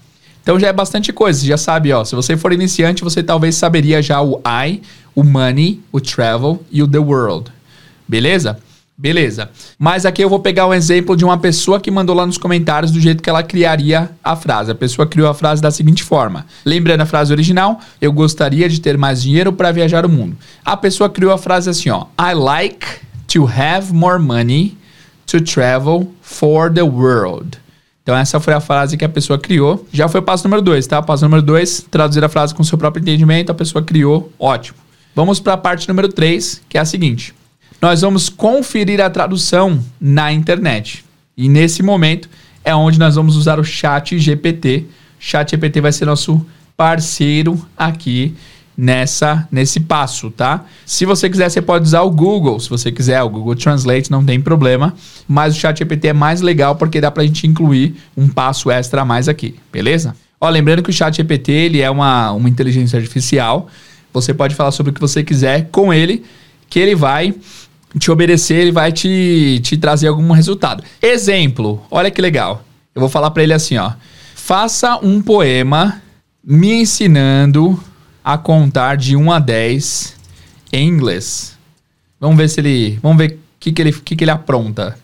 Então 0.41 0.59
já 0.59 0.67
é 0.67 0.73
bastante 0.73 1.13
coisa, 1.13 1.39
você 1.39 1.47
já 1.47 1.57
sabe, 1.57 1.91
ó. 1.93 2.03
Se 2.03 2.15
você 2.15 2.35
for 2.35 2.51
iniciante, 2.51 3.03
você 3.03 3.21
talvez 3.21 3.55
saberia 3.55 4.01
já 4.01 4.21
o 4.21 4.41
I, 4.67 4.81
o 5.13 5.23
money, 5.23 5.79
o 5.91 6.01
travel 6.01 6.63
e 6.71 6.81
o 6.81 6.87
the 6.87 6.97
world. 6.97 7.51
Beleza? 8.07 8.59
Beleza. 8.97 9.49
Mas 9.77 10.05
aqui 10.05 10.23
eu 10.23 10.29
vou 10.29 10.39
pegar 10.39 10.67
um 10.67 10.73
exemplo 10.73 11.17
de 11.17 11.25
uma 11.25 11.37
pessoa 11.37 11.81
que 11.81 11.91
mandou 11.91 12.15
lá 12.15 12.25
nos 12.25 12.37
comentários 12.37 12.93
do 12.93 12.99
jeito 12.99 13.21
que 13.21 13.29
ela 13.29 13.43
criaria 13.43 14.09
a 14.23 14.37
frase. 14.37 14.71
A 14.71 14.75
pessoa 14.75 15.05
criou 15.05 15.27
a 15.27 15.33
frase 15.33 15.61
da 15.61 15.69
seguinte 15.69 16.01
forma: 16.01 16.45
lembrando 16.63 17.01
a 17.01 17.05
frase 17.05 17.33
original, 17.33 17.79
eu 17.99 18.13
gostaria 18.13 18.69
de 18.69 18.79
ter 18.79 18.97
mais 18.97 19.21
dinheiro 19.21 19.51
para 19.51 19.71
viajar 19.71 20.05
o 20.05 20.09
mundo. 20.09 20.37
A 20.63 20.77
pessoa 20.77 21.09
criou 21.09 21.33
a 21.33 21.37
frase 21.37 21.69
assim, 21.69 21.89
ó: 21.89 22.05
I 22.17 22.33
like 22.33 22.87
to 23.27 23.45
have 23.45 23.93
more 23.93 24.17
money 24.17 24.77
to 25.27 25.41
travel 25.41 26.09
for 26.21 26.71
the 26.71 26.83
world. 26.83 27.57
Então 28.01 28.15
essa 28.15 28.39
foi 28.39 28.53
a 28.53 28.61
frase 28.61 28.95
que 28.95 29.03
a 29.03 29.09
pessoa 29.09 29.37
criou. 29.37 29.85
Já 29.91 30.07
foi 30.07 30.21
o 30.21 30.23
passo 30.23 30.45
número 30.45 30.61
dois, 30.61 30.87
tá? 30.87 31.01
Passo 31.01 31.25
número 31.25 31.41
dois, 31.41 31.85
traduzir 31.91 32.23
a 32.23 32.29
frase 32.29 32.55
com 32.55 32.63
seu 32.63 32.77
próprio 32.77 33.01
entendimento, 33.01 33.51
a 33.51 33.55
pessoa 33.55 33.83
criou, 33.83 34.31
ótimo. 34.39 34.85
Vamos 35.13 35.39
para 35.39 35.53
a 35.53 35.57
parte 35.57 35.87
número 35.87 36.09
3, 36.09 36.61
que 36.69 36.77
é 36.77 36.81
a 36.81 36.85
seguinte: 36.85 37.34
nós 37.81 38.01
vamos 38.01 38.29
conferir 38.29 39.01
a 39.01 39.09
tradução 39.09 39.83
na 39.99 40.31
internet. 40.31 41.03
E 41.37 41.49
nesse 41.49 41.83
momento 41.83 42.29
é 42.63 42.73
onde 42.73 42.97
nós 42.97 43.15
vamos 43.15 43.35
usar 43.35 43.59
o 43.59 43.63
Chat 43.63 44.17
GPT. 44.17 44.85
Chat 45.19 45.51
GPT 45.51 45.81
vai 45.81 45.91
ser 45.91 46.05
nosso 46.05 46.45
parceiro 46.75 47.63
aqui 47.77 48.35
nessa 48.77 49.47
nesse 49.51 49.79
passo, 49.79 50.29
tá? 50.29 50.65
Se 50.85 51.05
você 51.05 51.29
quiser, 51.29 51.49
você 51.49 51.61
pode 51.61 51.85
usar 51.85 52.01
o 52.01 52.11
Google. 52.11 52.59
Se 52.59 52.69
você 52.69 52.91
quiser, 52.91 53.21
o 53.23 53.29
Google 53.29 53.55
Translate 53.55 54.11
não 54.11 54.25
tem 54.25 54.41
problema, 54.41 54.93
mas 55.27 55.55
o 55.55 55.59
Chat 55.59 55.79
GPT 55.79 56.09
é 56.09 56.13
mais 56.13 56.41
legal 56.41 56.75
porque 56.75 56.99
dá 56.99 57.09
pra 57.09 57.23
gente 57.23 57.47
incluir 57.47 57.95
um 58.17 58.27
passo 58.27 58.69
extra 58.69 59.01
a 59.01 59.05
mais 59.05 59.29
aqui, 59.29 59.55
beleza? 59.71 60.15
Ó, 60.39 60.49
lembrando 60.49 60.83
que 60.83 60.89
o 60.89 60.93
Chat 60.93 61.15
GPT, 61.15 61.51
ele 61.51 61.81
é 61.81 61.89
uma, 61.89 62.31
uma 62.31 62.49
inteligência 62.49 62.99
artificial. 62.99 63.67
Você 64.13 64.33
pode 64.33 64.55
falar 64.55 64.71
sobre 64.71 64.91
o 64.91 64.93
que 64.93 65.01
você 65.01 65.23
quiser 65.23 65.69
com 65.71 65.93
ele, 65.93 66.23
que 66.69 66.79
ele 66.79 66.95
vai 66.95 67.33
te 67.97 68.11
obedecer, 68.11 68.57
ele 68.57 68.71
vai 68.71 68.91
te, 68.91 69.59
te 69.63 69.77
trazer 69.77 70.07
algum 70.07 70.31
resultado. 70.31 70.83
Exemplo, 71.01 71.85
olha 71.89 72.11
que 72.11 72.21
legal. 72.21 72.63
Eu 72.93 72.99
vou 72.99 73.09
falar 73.09 73.31
para 73.31 73.43
ele 73.43 73.53
assim, 73.53 73.77
ó. 73.77 73.93
Faça 74.35 74.97
um 74.97 75.21
poema 75.21 76.01
me 76.43 76.73
ensinando 76.73 77.81
a 78.23 78.37
contar 78.37 78.95
de 78.95 79.15
1 79.15 79.31
a 79.31 79.39
10 79.39 80.15
em 80.73 80.87
inglês. 80.87 81.57
Vamos 82.19 82.37
ver 82.37 82.49
se 82.49 82.59
ele, 82.59 82.99
vamos 83.01 83.17
ver 83.17 83.33
o 83.33 83.39
que, 83.59 83.71
que, 83.71 83.81
ele, 83.81 83.91
que, 83.91 84.15
que 84.15 84.23
ele 84.23 84.31
apronta. 84.31 84.97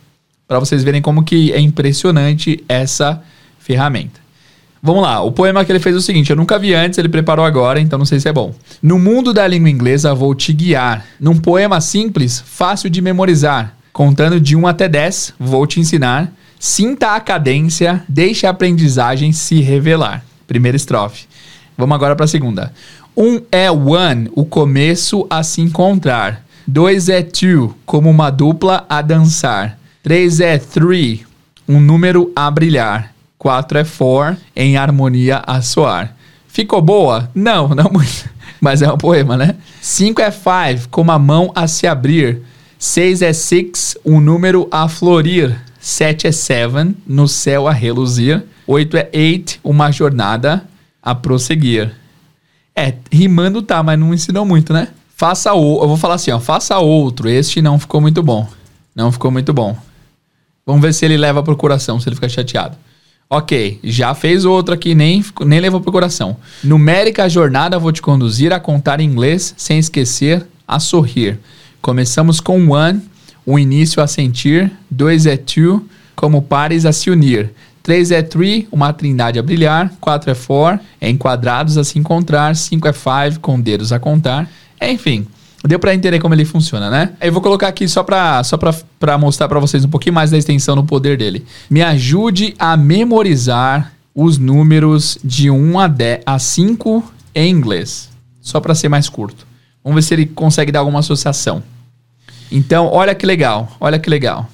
Para 0.47 0.59
vocês 0.59 0.83
verem 0.83 1.01
como 1.01 1.23
que 1.23 1.51
é 1.53 1.59
impressionante 1.59 2.63
essa 2.67 3.23
ferramenta. 3.57 4.19
Vamos 4.83 5.03
lá, 5.03 5.21
o 5.21 5.31
poema 5.31 5.63
que 5.63 5.71
ele 5.71 5.79
fez 5.79 5.95
é 5.95 5.99
o 5.99 6.01
seguinte: 6.01 6.31
eu 6.31 6.35
nunca 6.35 6.57
vi 6.57 6.73
antes, 6.73 6.97
ele 6.97 7.09
preparou 7.09 7.45
agora, 7.45 7.79
então 7.79 7.99
não 7.99 8.05
sei 8.05 8.19
se 8.19 8.27
é 8.27 8.33
bom. 8.33 8.53
No 8.81 8.97
mundo 8.97 9.31
da 9.31 9.47
língua 9.47 9.69
inglesa 9.69 10.13
vou 10.15 10.33
te 10.33 10.51
guiar. 10.53 11.05
Num 11.19 11.37
poema 11.37 11.79
simples, 11.79 12.43
fácil 12.45 12.89
de 12.89 13.01
memorizar. 13.01 13.75
Contando 13.93 14.39
de 14.39 14.55
1 14.55 14.65
até 14.65 14.87
10, 14.87 15.35
vou 15.39 15.67
te 15.67 15.79
ensinar. 15.79 16.33
Sinta 16.59 17.15
a 17.15 17.19
cadência, 17.19 18.03
deixe 18.07 18.47
a 18.47 18.49
aprendizagem 18.49 19.31
se 19.31 19.61
revelar. 19.61 20.23
Primeira 20.47 20.75
estrofe. 20.75 21.25
Vamos 21.77 21.95
agora 21.95 22.15
para 22.15 22.25
a 22.25 22.27
segunda. 22.27 22.73
Um 23.15 23.41
é 23.51 23.69
one, 23.69 24.29
o 24.33 24.45
começo 24.45 25.27
a 25.29 25.43
se 25.43 25.61
encontrar. 25.61 26.43
Dois 26.65 27.09
é 27.09 27.21
two, 27.21 27.75
como 27.85 28.09
uma 28.09 28.29
dupla 28.29 28.85
a 28.87 29.01
dançar. 29.01 29.77
Três 30.01 30.39
é 30.39 30.57
three, 30.57 31.25
um 31.67 31.79
número 31.79 32.31
a 32.35 32.49
brilhar. 32.49 33.13
4 33.41 33.79
é 33.79 33.83
for, 33.83 34.37
em 34.55 34.77
harmonia 34.77 35.41
a 35.47 35.63
soar. 35.63 36.15
Ficou 36.47 36.79
boa? 36.79 37.27
Não, 37.33 37.69
não 37.73 37.89
muito. 37.91 38.29
Mas 38.61 38.83
é 38.83 38.93
um 38.93 38.97
poema, 38.97 39.35
né? 39.35 39.55
5 39.81 40.21
é 40.21 40.29
five, 40.29 40.87
com 40.91 41.09
a 41.09 41.17
mão 41.17 41.51
a 41.55 41.67
se 41.67 41.87
abrir. 41.87 42.43
6 42.77 43.23
é 43.23 43.33
six, 43.33 43.97
um 44.05 44.19
número 44.19 44.67
a 44.69 44.87
florir. 44.87 45.59
7 45.79 46.27
é 46.27 46.31
seven, 46.31 46.95
no 47.07 47.27
céu 47.27 47.67
a 47.67 47.73
reluzir. 47.73 48.43
8 48.67 48.97
é 48.97 49.09
eight, 49.11 49.59
uma 49.63 49.91
jornada 49.91 50.63
a 51.01 51.15
prosseguir. 51.15 51.95
É, 52.75 52.93
rimando 53.11 53.63
tá, 53.63 53.81
mas 53.81 53.97
não 53.97 54.13
ensinou 54.13 54.45
muito, 54.45 54.71
né? 54.71 54.89
Faça 55.17 55.51
o, 55.51 55.81
eu 55.81 55.87
vou 55.87 55.97
falar 55.97 56.13
assim, 56.13 56.29
ó, 56.29 56.39
faça 56.39 56.77
outro. 56.77 57.27
Este 57.27 57.59
não 57.59 57.79
ficou 57.79 57.99
muito 57.99 58.21
bom. 58.21 58.47
Não 58.95 59.11
ficou 59.11 59.31
muito 59.31 59.51
bom. 59.51 59.75
Vamos 60.63 60.83
ver 60.83 60.93
se 60.93 61.05
ele 61.05 61.17
leva 61.17 61.41
pro 61.41 61.57
coração, 61.57 61.99
se 61.99 62.07
ele 62.07 62.15
fica 62.15 62.29
chateado. 62.29 62.77
Ok, 63.33 63.79
já 63.81 64.13
fez 64.13 64.43
outro 64.43 64.73
aqui, 64.73 64.93
nem, 64.93 65.23
nem 65.45 65.61
levou 65.61 65.79
pro 65.79 65.89
coração. 65.89 66.35
Numérica 66.61 67.29
jornada 67.29 67.79
vou 67.79 67.89
te 67.89 68.01
conduzir 68.01 68.51
a 68.51 68.59
contar 68.59 68.99
inglês 68.99 69.53
sem 69.55 69.79
esquecer 69.79 70.45
a 70.67 70.81
sorrir. 70.81 71.39
Começamos 71.81 72.41
com 72.41 72.67
one, 72.71 73.01
o 73.45 73.57
início 73.57 74.03
a 74.03 74.07
sentir. 74.07 74.69
Dois 74.89 75.25
é 75.25 75.37
two, 75.37 75.87
como 76.13 76.41
pares 76.41 76.85
a 76.85 76.91
se 76.91 77.09
unir. 77.09 77.51
Três 77.81 78.11
é 78.11 78.21
three, 78.21 78.67
uma 78.69 78.91
trindade 78.91 79.39
a 79.39 79.43
brilhar. 79.43 79.93
Quatro 80.01 80.29
é 80.29 80.35
four, 80.35 80.77
enquadrados 81.01 81.77
a 81.77 81.85
se 81.85 81.97
encontrar. 81.97 82.53
Cinco 82.57 82.89
é 82.89 82.93
five, 82.93 83.39
com 83.39 83.57
dedos 83.61 83.93
a 83.93 83.99
contar. 83.99 84.51
Enfim, 84.81 85.25
Deu 85.63 85.77
para 85.77 85.93
entender 85.93 86.19
como 86.19 86.33
ele 86.33 86.43
funciona, 86.43 86.89
né? 86.89 87.13
Eu 87.21 87.31
vou 87.31 87.41
colocar 87.41 87.67
aqui 87.67 87.87
só 87.87 88.03
para 88.03 88.43
só 88.43 88.57
mostrar 89.19 89.47
para 89.47 89.59
vocês 89.59 89.85
um 89.85 89.89
pouquinho 89.89 90.15
mais 90.15 90.31
da 90.31 90.37
extensão 90.37 90.75
no 90.75 90.83
poder 90.83 91.17
dele. 91.17 91.45
Me 91.69 91.83
ajude 91.83 92.55
a 92.57 92.75
memorizar 92.75 93.93
os 94.13 94.37
números 94.37 95.19
de 95.23 95.51
1 95.51 95.79
a, 95.79 95.87
10, 95.87 96.21
a 96.25 96.39
5 96.39 97.13
em 97.35 97.51
inglês. 97.51 98.09
Só 98.41 98.59
para 98.59 98.73
ser 98.73 98.89
mais 98.89 99.07
curto. 99.07 99.45
Vamos 99.83 99.95
ver 99.95 100.01
se 100.01 100.13
ele 100.15 100.25
consegue 100.25 100.71
dar 100.71 100.79
alguma 100.79 100.99
associação. 100.99 101.61
Então, 102.51 102.87
olha 102.87 103.13
que 103.13 103.25
legal. 103.25 103.75
Olha 103.79 103.99
que 103.99 104.09
legal. 104.09 104.49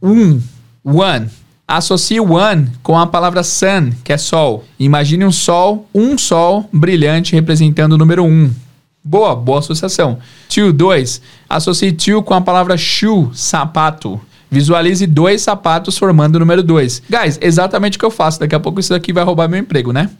1, 0.00 0.40
one. 0.84 1.28
Associe 1.66 2.20
one 2.20 2.70
com 2.82 2.98
a 2.98 3.06
palavra 3.06 3.42
sun, 3.42 3.90
que 4.02 4.12
é 4.12 4.16
sol. 4.16 4.64
Imagine 4.78 5.26
um 5.26 5.32
sol, 5.32 5.86
um 5.94 6.16
sol 6.16 6.68
brilhante 6.72 7.34
representando 7.34 7.92
o 7.92 7.98
número 7.98 8.24
1. 8.24 8.67
Boa, 9.02 9.34
boa 9.34 9.60
associação. 9.60 10.18
Two, 10.48 10.72
dois. 10.72 11.22
Associe 11.48 11.92
two 11.92 12.22
com 12.22 12.34
a 12.34 12.40
palavra 12.40 12.76
shoe, 12.76 13.30
sapato. 13.32 14.20
Visualize 14.50 15.06
dois 15.06 15.42
sapatos 15.42 15.98
formando 15.98 16.36
o 16.36 16.38
número 16.38 16.62
dois. 16.62 17.02
Guys, 17.08 17.38
exatamente 17.40 17.96
o 17.96 18.00
que 18.00 18.04
eu 18.04 18.10
faço. 18.10 18.40
Daqui 18.40 18.54
a 18.54 18.60
pouco 18.60 18.80
isso 18.80 18.90
daqui 18.90 19.12
vai 19.12 19.24
roubar 19.24 19.48
meu 19.48 19.60
emprego, 19.60 19.92
né? 19.92 20.10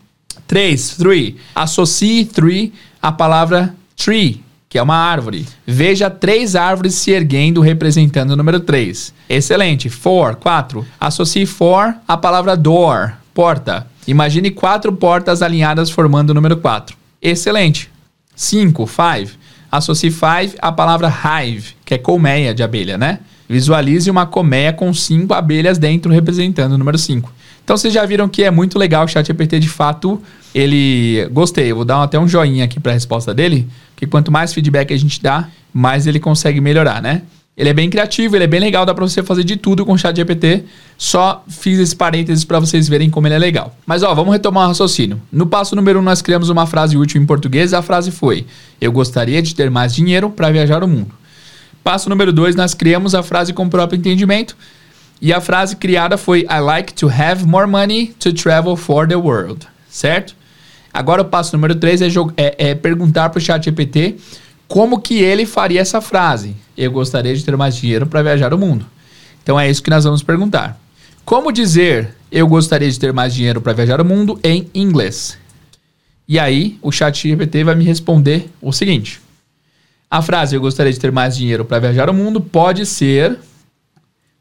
Três, 0.47 0.97
three. 0.97 1.37
Associe 1.55 2.25
three 2.25 2.73
à 3.01 3.11
palavra 3.11 3.75
tree, 3.97 4.43
que 4.69 4.79
é 4.79 4.83
uma 4.83 4.97
árvore. 4.97 5.47
Veja 5.67 6.11
três 6.11 6.55
árvores 6.55 6.95
se 6.95 7.11
erguendo 7.11 7.61
representando 7.61 8.33
o 8.33 8.37
número 8.37 8.61
3. 8.61 9.15
Excelente. 9.29 9.89
Four, 9.89 10.37
quatro. 10.37 10.87
Associe 11.01 11.47
four 11.47 11.95
à 12.07 12.17
palavra 12.17 12.57
door, 12.57 13.13
porta. 13.35 13.87
Imagine 14.07 14.51
quatro 14.51 14.93
portas 14.93 15.43
alinhadas 15.43 15.91
formando 15.91 16.31
o 16.31 16.35
número 16.35 16.57
4. 16.59 16.97
Excelente. 17.21 17.91
5, 18.39 18.87
five. 18.87 19.33
Associe 19.71 20.13
five 20.13 20.55
à 20.63 20.71
palavra 20.71 21.13
hive, 21.13 21.75
que 21.85 21.93
é 21.93 21.99
colmeia 21.99 22.55
de 22.55 22.63
abelha, 22.63 22.97
né? 22.97 23.19
Visualize 23.49 24.09
uma 24.09 24.27
colmeia 24.27 24.73
com 24.73 24.95
cinco 24.95 25.35
abelhas 25.35 25.77
dentro, 25.77 26.13
representando 26.13 26.73
o 26.73 26.79
número 26.79 26.97
5. 26.97 27.33
Então 27.65 27.77
vocês 27.77 27.93
já 27.93 28.07
viram 28.07 28.29
que 28.29 28.45
é 28.45 28.51
muito 28.51 28.79
legal 28.79 29.05
o 29.05 29.09
ChatGPT 29.09 29.59
de 29.59 29.69
fato. 29.69 30.23
Ele 30.55 31.29
gostei, 31.33 31.73
eu 31.73 31.77
vou 31.77 31.85
dar 31.85 32.03
até 32.03 32.19
um 32.19 32.29
joinha 32.29 32.65
aqui 32.65 32.79
para 32.79 32.93
a 32.93 32.95
resposta 32.95 33.35
dele, 33.35 33.69
que 33.97 34.07
quanto 34.07 34.31
mais 34.31 34.55
feedback 34.55 34.95
a 34.95 34.97
gente 34.97 35.21
dá, 35.21 35.49
mais 35.75 36.07
ele 36.07 36.21
consegue 36.21 36.61
melhorar, 36.61 37.03
né? 37.03 37.23
Ele 37.59 37.71
é 37.71 37.73
bem 37.73 37.91
criativo, 37.91 38.37
ele 38.37 38.45
é 38.45 38.47
bem 38.47 38.61
legal, 38.61 38.87
dá 38.87 38.95
para 38.95 39.05
você 39.05 39.21
fazer 39.21 39.43
de 39.43 39.57
tudo 39.57 39.85
com 39.85 39.93
o 39.93 39.99
chat 39.99 40.15
GPT. 40.15 40.63
Só 40.97 41.45
fiz 41.49 41.81
esse 41.81 41.97
parênteses 41.97 42.45
para 42.45 42.61
vocês 42.61 42.89
verem 42.89 43.11
como 43.11 43.27
ele 43.27 43.35
é 43.35 43.39
legal. 43.39 43.77
Mas 43.85 44.05
ó, 44.05 44.15
vamos 44.15 44.33
retomar 44.33 44.67
o 44.67 44.69
raciocínio. 44.69 45.21
No 45.33 45.45
passo 45.45 45.75
número 45.75 45.99
1 45.99 46.01
um, 46.01 46.05
nós 46.05 46.23
criamos 46.23 46.51
uma 46.51 46.67
frase 46.67 46.97
útil 46.97 47.21
em 47.21 47.27
português, 47.27 47.75
a 47.75 47.83
frase 47.83 48.13
foi: 48.13 48.47
Eu 48.81 48.93
gostaria 48.93 49.43
de 49.43 49.57
ter 49.57 49.73
mais 49.73 49.93
dinheiro 49.93 50.31
para 50.31 50.53
viajar 50.53 50.85
o 50.85 50.89
mundo. 50.89 51.11
Passo 51.83 52.09
número 52.09 52.33
2, 52.33 52.55
nós 52.55 52.75
criamos 52.75 53.13
a 53.13 53.25
frase 53.25 53.53
com 53.53 53.65
o 53.65 53.69
próprio 53.69 53.99
entendimento. 53.99 54.57
E 55.21 55.33
a 55.33 55.41
frase 55.41 55.75
criada 55.75 56.17
foi 56.17 56.43
I 56.43 56.61
like 56.61 56.95
to 56.95 57.09
have 57.09 57.45
more 57.45 57.67
money 57.67 58.15
to 58.21 58.33
travel 58.33 58.77
for 58.77 59.09
the 59.09 59.17
world. 59.17 59.67
Certo? 59.91 60.37
Agora 60.95 61.23
o 61.23 61.25
passo 61.25 61.57
número 61.57 61.75
3 61.75 62.03
é, 62.03 62.07
é, 62.37 62.71
é 62.71 62.75
perguntar 62.77 63.31
para 63.31 63.39
o 63.39 63.41
chat 63.41 63.65
GPT 63.65 64.17
como 64.69 65.01
que 65.01 65.19
ele 65.19 65.47
faria 65.47 65.81
essa 65.81 66.01
frase? 66.03 66.55
Eu 66.77 66.93
gostaria 66.93 67.35
de 67.35 67.43
ter 67.43 67.57
mais 67.57 67.75
dinheiro 67.75 68.07
para 68.07 68.23
viajar 68.23 68.53
o 68.53 68.59
mundo. 68.59 68.87
Então 69.43 69.59
é 69.59 69.69
isso 69.69 69.83
que 69.83 69.89
nós 69.89 70.05
vamos 70.05 70.23
perguntar. 70.23 70.79
Como 71.25 71.51
dizer 71.51 72.15
eu 72.31 72.47
gostaria 72.47 72.91
de 72.91 73.01
ter 73.01 73.13
mais 73.13 73.35
dinheiro 73.35 73.63
para 73.63 73.73
viajar 73.73 73.99
o 73.99 74.05
mundo 74.05 74.39
em 74.45 74.69
inglês? 74.75 75.39
E 76.29 76.39
aí 76.39 76.79
o 76.83 76.93
chat 76.93 77.27
GPT 77.27 77.65
vai 77.65 77.75
me 77.75 77.85
responder 77.85 78.51
o 78.61 78.71
seguinte: 78.71 79.19
A 80.11 80.21
frase 80.21 80.55
eu 80.55 80.61
gostaria 80.61 80.93
de 80.93 81.01
ter 81.01 81.11
mais 81.11 81.35
dinheiro 81.35 81.65
para 81.65 81.79
viajar 81.79 82.11
o 82.11 82.15
mundo 82.15 82.39
pode 82.39 82.85
ser 82.85 83.39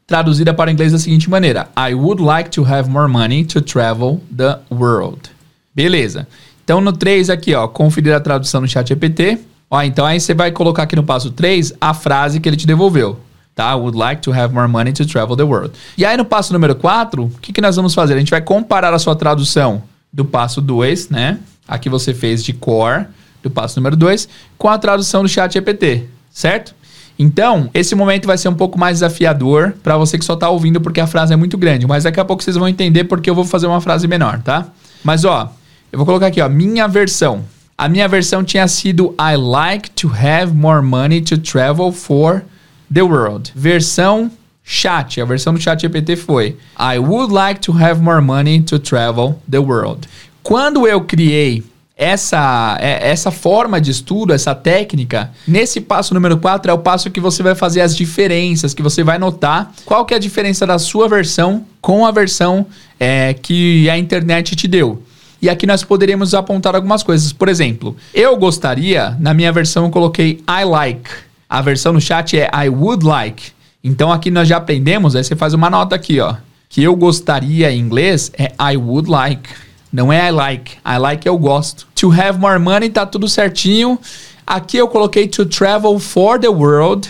traduzida 0.06 0.52
para 0.52 0.68
o 0.68 0.72
inglês 0.72 0.92
da 0.92 0.98
seguinte 0.98 1.30
maneira: 1.30 1.70
I 1.74 1.94
would 1.94 2.22
like 2.22 2.50
to 2.50 2.64
have 2.64 2.90
more 2.90 3.10
money 3.10 3.46
to 3.46 3.62
travel 3.62 4.20
the 4.36 4.58
world. 4.70 5.30
Beleza. 5.74 6.28
Então 6.62 6.82
no 6.82 6.92
3 6.92 7.30
aqui, 7.30 7.54
ó, 7.54 7.66
conferir 7.66 8.14
a 8.14 8.20
tradução 8.20 8.60
no 8.60 8.68
chat 8.68 8.88
GPT. 8.88 9.38
Ó, 9.70 9.82
então 9.82 10.06
aí 10.06 10.18
você 10.18 10.34
vai 10.34 10.50
colocar 10.50 10.84
aqui 10.84 10.96
no 10.96 11.02
passo 11.02 11.30
3 11.30 11.74
a 11.80 11.92
frase 11.92 12.40
que 12.40 12.48
ele 12.48 12.56
te 12.56 12.66
devolveu. 12.66 13.18
Tá? 13.54 13.74
Would 13.74 13.98
like 13.98 14.22
to 14.22 14.32
have 14.32 14.54
more 14.54 14.68
money 14.68 14.92
to 14.92 15.04
travel 15.04 15.36
the 15.36 15.42
world. 15.42 15.72
E 15.96 16.04
aí 16.04 16.16
no 16.16 16.24
passo 16.24 16.52
número 16.52 16.74
4, 16.74 17.24
o 17.24 17.30
que, 17.40 17.52
que 17.52 17.60
nós 17.60 17.76
vamos 17.76 17.92
fazer? 17.92 18.14
A 18.14 18.18
gente 18.18 18.30
vai 18.30 18.40
comparar 18.40 18.94
a 18.94 18.98
sua 18.98 19.16
tradução 19.16 19.82
do 20.12 20.24
passo 20.24 20.60
2, 20.60 21.10
né? 21.10 21.38
Aqui 21.66 21.88
você 21.88 22.14
fez 22.14 22.42
de 22.42 22.52
core, 22.52 23.06
do 23.42 23.50
passo 23.50 23.78
número 23.78 23.96
2, 23.96 24.28
com 24.56 24.68
a 24.68 24.78
tradução 24.78 25.22
do 25.22 25.28
chat 25.28 25.52
GPT, 25.52 26.06
certo? 26.30 26.74
Então, 27.18 27.68
esse 27.74 27.96
momento 27.96 28.26
vai 28.26 28.38
ser 28.38 28.48
um 28.48 28.54
pouco 28.54 28.78
mais 28.78 28.96
desafiador 28.96 29.74
para 29.82 29.96
você 29.96 30.16
que 30.16 30.24
só 30.24 30.34
está 30.34 30.48
ouvindo 30.48 30.80
porque 30.80 31.00
a 31.00 31.06
frase 31.06 31.32
é 31.32 31.36
muito 31.36 31.58
grande, 31.58 31.84
mas 31.86 32.04
daqui 32.04 32.20
a 32.20 32.24
pouco 32.24 32.42
vocês 32.42 32.56
vão 32.56 32.68
entender 32.68 33.04
porque 33.04 33.28
eu 33.28 33.34
vou 33.34 33.44
fazer 33.44 33.66
uma 33.66 33.80
frase 33.80 34.06
menor, 34.06 34.40
tá? 34.40 34.68
Mas 35.02 35.24
ó, 35.24 35.52
eu 35.90 35.98
vou 35.98 36.06
colocar 36.06 36.28
aqui, 36.28 36.40
ó, 36.40 36.48
minha 36.48 36.86
versão. 36.86 37.44
A 37.80 37.88
minha 37.88 38.08
versão 38.08 38.42
tinha 38.42 38.66
sido 38.66 39.14
I 39.20 39.36
like 39.36 39.90
to 39.90 40.08
have 40.08 40.52
more 40.52 40.82
money 40.82 41.20
to 41.20 41.38
travel 41.38 41.92
for 41.92 42.44
the 42.92 43.02
world. 43.02 43.52
Versão 43.54 44.32
chat, 44.64 45.20
a 45.20 45.24
versão 45.24 45.54
do 45.54 45.60
chat 45.60 45.80
GPT 45.80 46.16
foi 46.16 46.56
I 46.76 46.98
would 46.98 47.32
like 47.32 47.60
to 47.60 47.72
have 47.72 48.02
more 48.02 48.20
money 48.20 48.60
to 48.62 48.80
travel 48.80 49.40
the 49.48 49.60
world. 49.60 50.08
Quando 50.42 50.88
eu 50.88 51.02
criei 51.02 51.62
essa, 51.96 52.76
é, 52.80 53.10
essa 53.10 53.30
forma 53.30 53.80
de 53.80 53.92
estudo, 53.92 54.32
essa 54.32 54.56
técnica, 54.56 55.30
nesse 55.46 55.80
passo 55.80 56.12
número 56.14 56.36
4 56.36 56.72
é 56.72 56.74
o 56.74 56.78
passo 56.78 57.12
que 57.12 57.20
você 57.20 57.44
vai 57.44 57.54
fazer 57.54 57.80
as 57.80 57.96
diferenças, 57.96 58.74
que 58.74 58.82
você 58.82 59.04
vai 59.04 59.18
notar 59.18 59.72
qual 59.84 60.04
que 60.04 60.14
é 60.14 60.16
a 60.16 60.20
diferença 60.20 60.66
da 60.66 60.80
sua 60.80 61.08
versão 61.08 61.64
com 61.80 62.04
a 62.04 62.10
versão 62.10 62.66
é, 62.98 63.34
que 63.34 63.88
a 63.88 63.96
internet 63.96 64.56
te 64.56 64.66
deu. 64.66 65.00
E 65.40 65.48
aqui 65.48 65.66
nós 65.66 65.84
poderíamos 65.84 66.34
apontar 66.34 66.74
algumas 66.74 67.02
coisas. 67.02 67.32
Por 67.32 67.48
exemplo, 67.48 67.96
eu 68.12 68.36
gostaria, 68.36 69.16
na 69.20 69.32
minha 69.32 69.52
versão 69.52 69.84
eu 69.84 69.90
coloquei 69.90 70.42
I 70.48 70.64
like. 70.64 71.10
A 71.48 71.62
versão 71.62 71.92
no 71.92 72.00
chat 72.00 72.38
é 72.38 72.50
I 72.52 72.68
would 72.68 73.04
like. 73.04 73.52
Então 73.82 74.12
aqui 74.12 74.30
nós 74.30 74.48
já 74.48 74.56
aprendemos, 74.56 75.14
aí 75.14 75.22
você 75.22 75.36
faz 75.36 75.54
uma 75.54 75.70
nota 75.70 75.94
aqui, 75.94 76.20
ó. 76.20 76.34
Que 76.68 76.82
eu 76.82 76.94
gostaria 76.94 77.70
em 77.70 77.80
inglês 77.80 78.30
é 78.36 78.52
I 78.60 78.76
would 78.76 79.08
like. 79.08 79.48
Não 79.92 80.12
é 80.12 80.28
I 80.28 80.30
like. 80.32 80.72
I 80.84 80.98
like 80.98 81.26
eu 81.26 81.38
gosto. 81.38 81.86
To 81.94 82.12
have 82.12 82.38
more 82.38 82.58
money 82.58 82.90
tá 82.90 83.06
tudo 83.06 83.28
certinho. 83.28 83.98
Aqui 84.46 84.76
eu 84.76 84.88
coloquei 84.88 85.26
to 85.28 85.46
travel 85.46 85.98
for 85.98 86.38
the 86.38 86.48
world. 86.48 87.08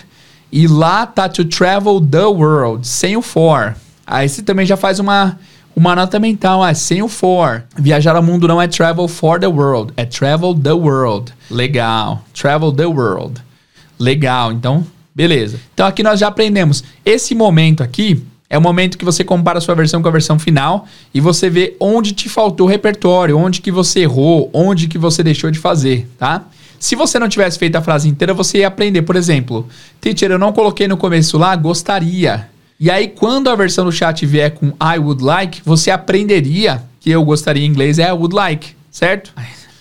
E 0.53 0.67
lá 0.67 1.07
tá 1.07 1.29
to 1.29 1.45
travel 1.45 2.01
the 2.01 2.25
world, 2.25 2.87
sem 2.87 3.17
o 3.17 3.23
for. 3.23 3.75
Aí 4.07 4.29
você 4.29 4.43
também 4.43 4.65
já 4.65 4.77
faz 4.77 4.99
uma, 4.99 5.39
uma 5.79 5.97
nota 5.97 6.19
mental, 6.19 6.63
ah, 6.63 6.75
sem 6.75 7.03
o 7.03 7.09
for. 7.09 7.65
Viajar 7.77 8.17
ao 8.17 8.23
mundo 8.23 8.47
não 8.47 8.61
é 8.61 8.69
travel 8.69 9.09
for 9.09 9.41
the 9.41 9.47
world, 9.47 9.93
é 9.97 10.05
travel 10.05 10.55
the 10.55 10.73
world. 10.73 11.33
Legal. 11.51 12.23
Travel 12.35 12.73
the 12.73 12.87
world. 12.87 13.41
Legal. 13.99 14.53
Então, 14.53 14.87
Beleza. 15.19 15.59
Então 15.75 15.85
aqui 15.85 16.01
nós 16.01 16.21
já 16.21 16.29
aprendemos. 16.29 16.85
Esse 17.05 17.35
momento 17.35 17.83
aqui 17.83 18.23
é 18.49 18.57
o 18.57 18.63
momento 18.63 18.97
que 18.97 19.05
você 19.05 19.25
compara 19.25 19.59
a 19.59 19.61
sua 19.61 19.75
versão 19.75 20.01
com 20.01 20.07
a 20.07 20.13
versão 20.13 20.39
final 20.39 20.87
e 21.13 21.21
você 21.21 21.51
vê 21.51 21.75
onde 21.81 22.13
te 22.13 22.29
faltou 22.29 22.69
o 22.69 22.71
repertório, 22.71 23.37
onde 23.37 23.61
que 23.61 23.73
você 23.73 24.03
errou, 24.03 24.49
onde 24.53 24.87
que 24.87 24.97
você 24.97 25.21
deixou 25.25 25.51
de 25.51 25.59
fazer, 25.59 26.09
tá? 26.17 26.45
Se 26.79 26.95
você 26.95 27.19
não 27.19 27.29
tivesse 27.29 27.59
feito 27.59 27.75
a 27.75 27.83
frase 27.83 28.09
inteira, 28.09 28.33
você 28.33 28.59
ia 28.59 28.69
aprender, 28.69 29.03
por 29.03 29.17
exemplo, 29.17 29.67
teacher, 30.01 30.31
eu 30.31 30.39
não 30.39 30.53
coloquei 30.53 30.87
no 30.87 30.97
começo 30.97 31.37
lá, 31.37 31.57
gostaria. 31.57 32.49
E 32.81 32.91
aí, 32.91 33.09
quando 33.09 33.51
a 33.51 33.57
versão 33.57 33.85
do 33.85 33.91
chat 33.91 34.25
vier 34.25 34.53
com 34.53 34.69
I 34.69 34.99
would 34.99 35.23
like, 35.23 35.61
você 35.65 35.91
aprenderia 35.91 36.85
que 37.01 37.11
eu 37.11 37.25
gostaria 37.25 37.65
em 37.65 37.69
inglês 37.69 37.99
é 37.99 38.09
I 38.09 38.13
would 38.13 38.35
like, 38.35 38.77
certo? 38.91 39.33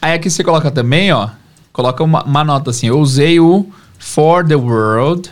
Aí 0.02 0.14
aqui 0.14 0.30
você 0.30 0.44
coloca 0.44 0.72
também, 0.72 1.12
ó, 1.12 1.30
coloca 1.72 2.04
uma, 2.04 2.24
uma 2.24 2.44
nota 2.44 2.72
assim, 2.72 2.88
eu 2.88 3.00
usei 3.00 3.40
o 3.40 3.68
for 4.00 4.44
the 4.44 4.56
world, 4.56 5.30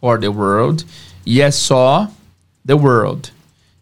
for 0.00 0.18
the 0.18 0.28
world, 0.28 0.84
e 1.24 1.40
é 1.40 1.50
só 1.50 2.08
the 2.66 2.74
world. 2.74 3.32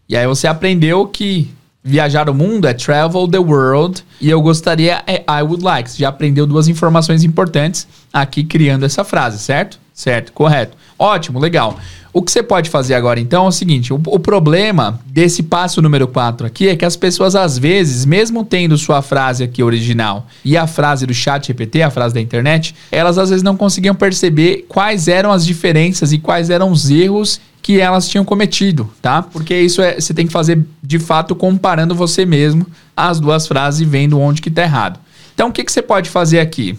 E 0.09 0.17
aí 0.17 0.27
você 0.27 0.47
aprendeu 0.47 1.07
que 1.07 1.51
viajar 1.85 2.31
o 2.31 2.35
mundo 2.35 2.67
é 2.69 2.73
travel 2.73 3.27
the 3.27 3.39
world 3.39 4.05
e 4.21 4.31
eu 4.31 4.41
gostaria 4.41 5.03
é 5.07 5.25
I 5.29 5.43
would 5.43 5.65
like. 5.65 5.91
Você 5.91 5.99
já 5.99 6.09
aprendeu 6.09 6.47
duas 6.47 6.69
informações 6.69 7.25
importantes 7.25 7.89
aqui 8.13 8.45
criando 8.45 8.85
essa 8.85 9.05
frase, 9.05 9.39
certo? 9.39 9.81
Certo, 9.93 10.33
correto. 10.33 10.77
Ótimo, 10.99 11.39
legal. 11.39 11.77
O 12.15 12.21
que 12.21 12.31
você 12.31 12.43
pode 12.43 12.69
fazer 12.69 12.95
agora 12.95 13.19
então 13.19 13.47
é 13.47 13.49
o 13.49 13.53
seguinte: 13.53 13.93
o, 13.93 14.01
o, 14.07 14.19
problema 14.19 15.01
desse 15.07 15.43
passo 15.43 15.81
número 15.81 16.07
4 16.07 16.47
aqui 16.47 16.69
é 16.69 16.77
que 16.77 16.85
as 16.85 16.97
pessoas, 16.97 17.35
às 17.35 17.59
vezes, 17.59 18.05
mesmo 18.05 18.45
tendo 18.45 18.77
sua 18.77 19.01
frase 19.01 19.43
aqui 19.43 19.63
original 19.63 20.27
e 20.45 20.57
a 20.57 20.67
frase 20.67 21.07
do 21.07 21.15
chat 21.15 21.47
GPT, 21.47 21.83
a 21.83 21.91
frase 21.91 22.15
da 22.15 22.21
internet, 22.21 22.75
elas 22.91 23.17
às 23.17 23.31
vezes 23.31 23.43
não 23.43 23.57
conseguiam 23.57 23.95
perceber 23.95 24.67
quais 24.69 25.09
eram 25.09 25.33
as 25.33 25.45
diferenças 25.45 26.13
e 26.13 26.19
quais 26.19 26.51
eram 26.51 26.71
os 26.71 26.91
erros 26.91 27.41
que 27.63 27.81
elas 27.81 28.09
tinham 28.09 28.25
cometido, 28.25 28.91
tá? 29.01 29.23
Porque 29.23 29.57
isso 29.57 29.81
é, 29.81 30.01
você 30.01 30.13
tem 30.13 30.27
que 30.27 30.33
fazer 30.33 30.63
de 30.83 30.99
fato 30.99 31.35
comparando 31.35 31.95
você 31.95 32.27
mesmo 32.27 32.67
as 32.97 33.21
duas 33.21 33.47
frases 33.47 33.81
e 33.81 33.85
vendo 33.85 34.19
onde 34.19 34.43
que 34.43 34.51
tá 34.51 34.63
errado. 34.63 34.99
Então 35.33 35.49
o 35.49 35.53
que, 35.53 35.65
que 35.65 35.73
você 35.73 35.81
pode 35.81 36.11
fazer 36.11 36.41
aqui? 36.41 36.77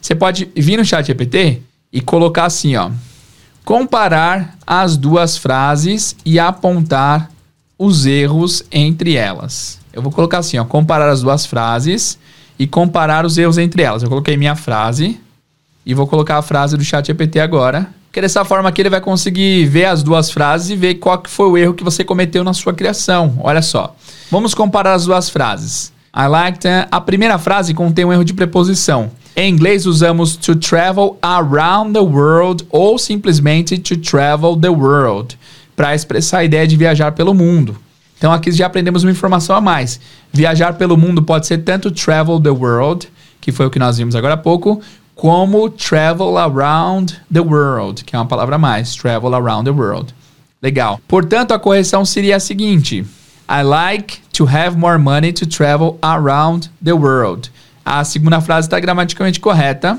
Você 0.00 0.14
pode 0.14 0.48
vir 0.56 0.78
no 0.78 0.84
chat 0.84 1.06
GPT 1.06 1.60
e 1.92 2.00
colocar 2.00 2.44
assim, 2.44 2.76
ó 2.76 2.90
comparar 3.64 4.56
as 4.66 4.96
duas 4.96 5.36
frases 5.36 6.16
e 6.24 6.38
apontar 6.38 7.30
os 7.78 8.04
erros 8.04 8.64
entre 8.70 9.14
elas. 9.14 9.78
Eu 9.92 10.02
vou 10.02 10.12
colocar 10.12 10.38
assim, 10.38 10.58
ó, 10.58 10.64
comparar 10.64 11.08
as 11.08 11.22
duas 11.22 11.46
frases 11.46 12.18
e 12.58 12.66
comparar 12.66 13.24
os 13.24 13.38
erros 13.38 13.58
entre 13.58 13.82
elas. 13.82 14.02
Eu 14.02 14.08
coloquei 14.08 14.36
minha 14.36 14.56
frase 14.56 15.20
e 15.84 15.94
vou 15.94 16.06
colocar 16.06 16.38
a 16.38 16.42
frase 16.42 16.76
do 16.76 16.84
chat 16.84 17.06
GPT 17.06 17.40
agora. 17.40 17.88
Porque 18.10 18.20
dessa 18.20 18.44
forma 18.44 18.68
aqui 18.68 18.82
ele 18.82 18.90
vai 18.90 19.00
conseguir 19.00 19.66
ver 19.66 19.84
as 19.84 20.02
duas 20.02 20.32
frases 20.32 20.70
e 20.70 20.74
ver 20.74 20.96
qual 20.96 21.16
que 21.16 21.30
foi 21.30 21.46
o 21.46 21.56
erro 21.56 21.74
que 21.74 21.84
você 21.84 22.02
cometeu 22.02 22.42
na 22.42 22.52
sua 22.52 22.74
criação. 22.74 23.38
Olha 23.40 23.62
só. 23.62 23.94
Vamos 24.28 24.52
comparar 24.52 24.94
as 24.94 25.04
duas 25.04 25.30
frases. 25.30 25.92
I 26.12 26.26
liked. 26.26 26.66
A 26.90 27.00
primeira 27.00 27.38
frase 27.38 27.72
contém 27.72 28.04
um 28.04 28.12
erro 28.12 28.24
de 28.24 28.34
preposição. 28.34 29.12
Em 29.36 29.48
inglês 29.48 29.86
usamos 29.86 30.34
to 30.34 30.56
travel 30.56 31.18
around 31.22 31.92
the 31.92 32.00
world 32.00 32.66
ou 32.68 32.98
simplesmente 32.98 33.78
to 33.78 33.96
travel 33.96 34.56
the 34.56 34.68
world 34.68 35.38
para 35.76 35.94
expressar 35.94 36.38
a 36.38 36.44
ideia 36.44 36.66
de 36.66 36.76
viajar 36.76 37.12
pelo 37.12 37.32
mundo. 37.32 37.76
Então 38.18 38.32
aqui 38.32 38.50
já 38.50 38.66
aprendemos 38.66 39.04
uma 39.04 39.12
informação 39.12 39.54
a 39.54 39.60
mais. 39.60 40.00
Viajar 40.32 40.72
pelo 40.74 40.96
mundo 40.96 41.22
pode 41.22 41.46
ser 41.46 41.58
tanto 41.58 41.92
travel 41.92 42.40
the 42.40 42.50
world, 42.50 43.08
que 43.40 43.52
foi 43.52 43.66
o 43.66 43.70
que 43.70 43.78
nós 43.78 43.98
vimos 43.98 44.16
agora 44.16 44.34
há 44.34 44.36
pouco, 44.36 44.80
como 45.20 45.68
travel 45.68 46.38
around 46.38 47.20
the 47.30 47.42
world, 47.42 48.02
que 48.04 48.16
é 48.16 48.18
uma 48.18 48.24
palavra 48.24 48.56
a 48.56 48.58
mais, 48.58 48.94
travel 48.94 49.34
around 49.34 49.64
the 49.64 49.70
world. 49.70 50.14
Legal. 50.62 50.98
Portanto, 51.06 51.52
a 51.52 51.58
correção 51.58 52.06
seria 52.06 52.36
a 52.36 52.40
seguinte: 52.40 53.04
I 53.46 53.62
like 53.62 54.20
to 54.32 54.46
have 54.46 54.78
more 54.78 54.96
money 54.96 55.30
to 55.34 55.46
travel 55.46 55.98
around 56.00 56.70
the 56.82 56.94
world. 56.94 57.50
A 57.84 58.02
segunda 58.02 58.40
frase 58.40 58.66
está 58.66 58.80
gramaticalmente 58.80 59.38
correta. 59.38 59.98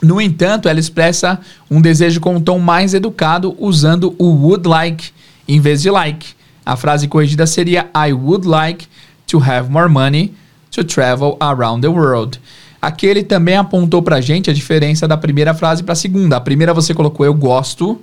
No 0.00 0.18
entanto, 0.18 0.70
ela 0.70 0.80
expressa 0.80 1.38
um 1.70 1.78
desejo 1.78 2.18
com 2.18 2.36
um 2.36 2.40
tom 2.40 2.58
mais 2.58 2.94
educado, 2.94 3.54
usando 3.58 4.14
o 4.18 4.24
would 4.24 4.66
like 4.66 5.12
em 5.46 5.60
vez 5.60 5.82
de 5.82 5.90
like. 5.90 6.28
A 6.64 6.76
frase 6.76 7.06
corrigida 7.08 7.46
seria 7.46 7.90
I 7.94 8.14
would 8.14 8.48
like 8.48 8.86
to 9.26 9.38
have 9.38 9.70
more 9.70 9.88
money 9.90 10.32
to 10.70 10.82
travel 10.82 11.36
around 11.42 11.82
the 11.82 11.88
world. 11.88 12.40
Aqui 12.80 13.06
ele 13.06 13.22
também 13.22 13.56
apontou 13.56 14.02
para 14.02 14.16
a 14.16 14.20
gente 14.20 14.48
a 14.48 14.54
diferença 14.54 15.06
da 15.06 15.16
primeira 15.16 15.52
frase 15.52 15.82
para 15.82 15.92
a 15.92 15.96
segunda. 15.96 16.36
A 16.36 16.40
primeira 16.40 16.72
você 16.72 16.94
colocou 16.94 17.26
eu 17.26 17.34
gosto 17.34 18.00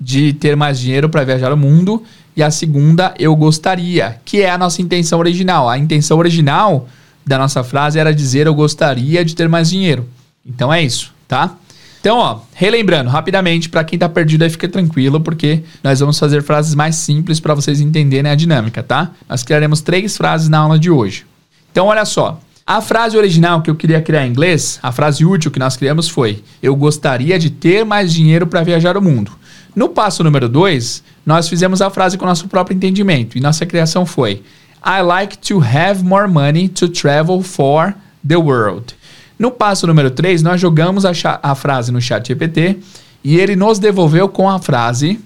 de 0.00 0.32
ter 0.32 0.56
mais 0.56 0.80
dinheiro 0.80 1.08
para 1.08 1.24
viajar 1.24 1.52
o 1.52 1.56
mundo 1.56 2.02
e 2.36 2.42
a 2.42 2.50
segunda 2.50 3.14
eu 3.18 3.34
gostaria, 3.36 4.18
que 4.24 4.40
é 4.40 4.50
a 4.50 4.58
nossa 4.58 4.82
intenção 4.82 5.20
original. 5.20 5.68
A 5.68 5.78
intenção 5.78 6.18
original 6.18 6.88
da 7.24 7.38
nossa 7.38 7.62
frase 7.62 7.98
era 7.98 8.12
dizer 8.12 8.46
eu 8.46 8.54
gostaria 8.54 9.24
de 9.24 9.34
ter 9.36 9.48
mais 9.48 9.70
dinheiro. 9.70 10.08
Então 10.44 10.72
é 10.72 10.82
isso, 10.82 11.12
tá? 11.28 11.56
Então, 12.00 12.18
ó, 12.18 12.40
relembrando 12.52 13.08
rapidamente, 13.08 13.70
para 13.70 13.82
quem 13.82 13.98
tá 13.98 14.06
perdido 14.10 14.42
aí 14.42 14.50
fica 14.50 14.68
tranquilo, 14.68 15.22
porque 15.22 15.62
nós 15.82 16.00
vamos 16.00 16.18
fazer 16.18 16.42
frases 16.42 16.74
mais 16.74 16.96
simples 16.96 17.40
para 17.40 17.54
vocês 17.54 17.80
entenderem 17.80 18.30
a 18.30 18.34
dinâmica, 18.34 18.82
tá? 18.82 19.12
Nós 19.26 19.42
criaremos 19.42 19.80
três 19.80 20.14
frases 20.14 20.50
na 20.50 20.58
aula 20.58 20.78
de 20.78 20.90
hoje. 20.90 21.24
Então, 21.72 21.86
olha 21.86 22.04
só. 22.04 22.38
A 22.66 22.80
frase 22.80 23.14
original 23.14 23.60
que 23.60 23.68
eu 23.68 23.74
queria 23.74 24.00
criar 24.00 24.26
em 24.26 24.30
inglês, 24.30 24.78
a 24.82 24.90
frase 24.90 25.22
útil 25.22 25.50
que 25.50 25.58
nós 25.58 25.76
criamos 25.76 26.08
foi: 26.08 26.42
Eu 26.62 26.74
gostaria 26.74 27.38
de 27.38 27.50
ter 27.50 27.84
mais 27.84 28.10
dinheiro 28.10 28.46
para 28.46 28.62
viajar 28.62 28.96
o 28.96 29.02
mundo. 29.02 29.32
No 29.76 29.90
passo 29.90 30.24
número 30.24 30.48
2, 30.48 31.02
nós 31.26 31.46
fizemos 31.46 31.82
a 31.82 31.90
frase 31.90 32.16
com 32.16 32.24
o 32.24 32.28
nosso 32.28 32.48
próprio 32.48 32.74
entendimento 32.74 33.36
e 33.36 33.40
nossa 33.40 33.66
criação 33.66 34.06
foi: 34.06 34.42
I 34.82 35.02
like 35.02 35.36
to 35.38 35.60
have 35.62 36.02
more 36.02 36.26
money 36.26 36.68
to 36.70 36.88
travel 36.88 37.42
for 37.42 37.94
the 38.26 38.36
world. 38.36 38.94
No 39.38 39.50
passo 39.50 39.86
número 39.86 40.10
3, 40.10 40.42
nós 40.42 40.58
jogamos 40.58 41.04
a, 41.04 41.12
a 41.42 41.54
frase 41.54 41.92
no 41.92 42.00
chat 42.00 42.26
GPT 42.26 42.78
e 43.22 43.36
ele 43.38 43.56
nos 43.56 43.78
devolveu 43.78 44.26
com 44.26 44.48
a 44.48 44.58
frase 44.58 45.20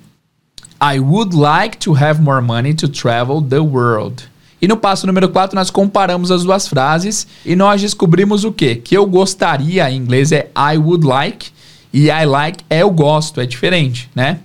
I 0.82 0.98
would 0.98 1.36
like 1.36 1.76
to 1.78 1.94
have 1.94 2.20
more 2.20 2.44
money 2.44 2.74
to 2.74 2.88
travel 2.88 3.40
the 3.40 3.60
world. 3.60 4.28
E 4.60 4.66
no 4.66 4.76
passo 4.76 5.06
número 5.06 5.28
4, 5.28 5.54
nós 5.54 5.70
comparamos 5.70 6.30
as 6.30 6.42
duas 6.42 6.66
frases 6.66 7.26
e 7.44 7.54
nós 7.54 7.80
descobrimos 7.80 8.44
o 8.44 8.52
quê? 8.52 8.74
Que 8.74 8.96
eu 8.96 9.06
gostaria 9.06 9.90
em 9.90 9.96
inglês 9.96 10.32
é 10.32 10.50
I 10.56 10.76
would 10.76 11.06
like 11.06 11.50
e 11.92 12.10
I 12.10 12.26
like 12.26 12.64
é 12.68 12.82
eu 12.82 12.90
gosto, 12.90 13.40
é 13.40 13.46
diferente, 13.46 14.10
né? 14.14 14.40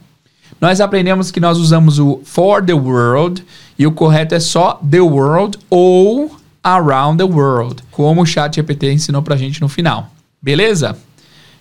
Nós 0.62 0.80
aprendemos 0.80 1.32
que 1.32 1.40
nós 1.40 1.58
usamos 1.58 2.00
o 2.00 2.22
for 2.24 2.64
the 2.64 2.74
world 2.74 3.44
e 3.78 3.86
o 3.86 3.92
correto 3.92 4.36
é 4.36 4.40
só 4.40 4.80
the 4.90 5.02
world 5.02 5.58
ou 5.70 6.38
around 6.64 7.18
the 7.18 7.24
world, 7.24 7.84
como 7.92 8.22
o 8.22 8.26
chat 8.26 8.56
GPT 8.56 8.94
ensinou 8.94 9.22
pra 9.22 9.36
gente 9.36 9.60
no 9.60 9.68
final. 9.68 10.10
Beleza? 10.42 10.98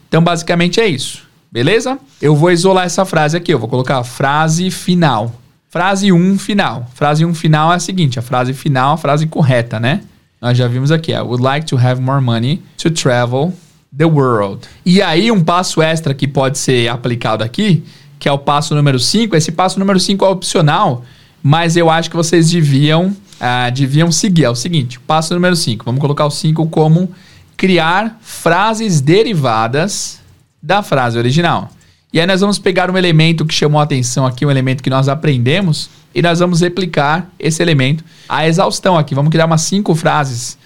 Então, 0.08 0.22
basicamente 0.22 0.80
é 0.80 0.86
isso. 0.86 1.22
Beleza? 1.50 1.98
Eu 2.20 2.36
vou 2.36 2.50
isolar 2.50 2.86
essa 2.86 3.04
frase 3.04 3.36
aqui. 3.36 3.52
Eu 3.52 3.58
vou 3.58 3.68
colocar 3.68 3.98
a 3.98 4.04
frase 4.04 4.70
final. 4.70 5.34
Frase 5.72 6.12
1 6.12 6.14
um, 6.14 6.38
final. 6.38 6.86
Frase 6.92 7.24
1 7.24 7.28
um, 7.30 7.34
final 7.34 7.72
é 7.72 7.76
a 7.76 7.80
seguinte: 7.80 8.18
a 8.18 8.22
frase 8.22 8.52
final, 8.52 8.92
a 8.92 8.96
frase 8.98 9.26
correta, 9.26 9.80
né? 9.80 10.02
Nós 10.38 10.58
já 10.58 10.68
vimos 10.68 10.90
aqui. 10.90 11.12
I 11.12 11.20
would 11.20 11.42
like 11.42 11.66
to 11.68 11.78
have 11.78 11.98
more 11.98 12.20
money 12.20 12.62
to 12.76 12.90
travel 12.90 13.54
the 13.96 14.04
world. 14.04 14.68
E 14.84 15.00
aí, 15.00 15.32
um 15.32 15.42
passo 15.42 15.80
extra 15.80 16.12
que 16.12 16.28
pode 16.28 16.58
ser 16.58 16.88
aplicado 16.88 17.42
aqui, 17.42 17.82
que 18.18 18.28
é 18.28 18.32
o 18.32 18.36
passo 18.36 18.74
número 18.74 18.98
5. 18.98 19.34
Esse 19.34 19.50
passo 19.50 19.78
número 19.78 19.98
5 19.98 20.22
é 20.22 20.28
opcional, 20.28 21.04
mas 21.42 21.74
eu 21.74 21.88
acho 21.88 22.10
que 22.10 22.16
vocês 22.16 22.50
deviam, 22.50 23.06
uh, 23.06 23.72
deviam 23.74 24.12
seguir. 24.12 24.44
É 24.44 24.50
o 24.50 24.54
seguinte: 24.54 25.00
passo 25.00 25.32
número 25.32 25.56
5. 25.56 25.86
Vamos 25.86 26.02
colocar 26.02 26.26
o 26.26 26.30
5 26.30 26.68
como 26.68 27.10
criar 27.56 28.18
frases 28.20 29.00
derivadas 29.00 30.20
da 30.62 30.82
frase 30.82 31.16
original. 31.16 31.70
E 32.12 32.20
aí 32.20 32.26
nós 32.26 32.40
vamos 32.40 32.58
pegar 32.58 32.90
um 32.90 32.98
elemento 32.98 33.46
que 33.46 33.54
chamou 33.54 33.80
a 33.80 33.84
atenção 33.84 34.26
aqui, 34.26 34.44
um 34.44 34.50
elemento 34.50 34.82
que 34.82 34.90
nós 34.90 35.08
aprendemos, 35.08 35.88
e 36.14 36.20
nós 36.20 36.40
vamos 36.40 36.60
replicar 36.60 37.30
esse 37.38 37.62
elemento 37.62 38.04
à 38.28 38.46
exaustão 38.46 38.98
aqui. 38.98 39.14
Vamos 39.14 39.30
criar 39.30 39.46
umas 39.46 39.62
cinco 39.62 39.94
frases. 39.94 40.58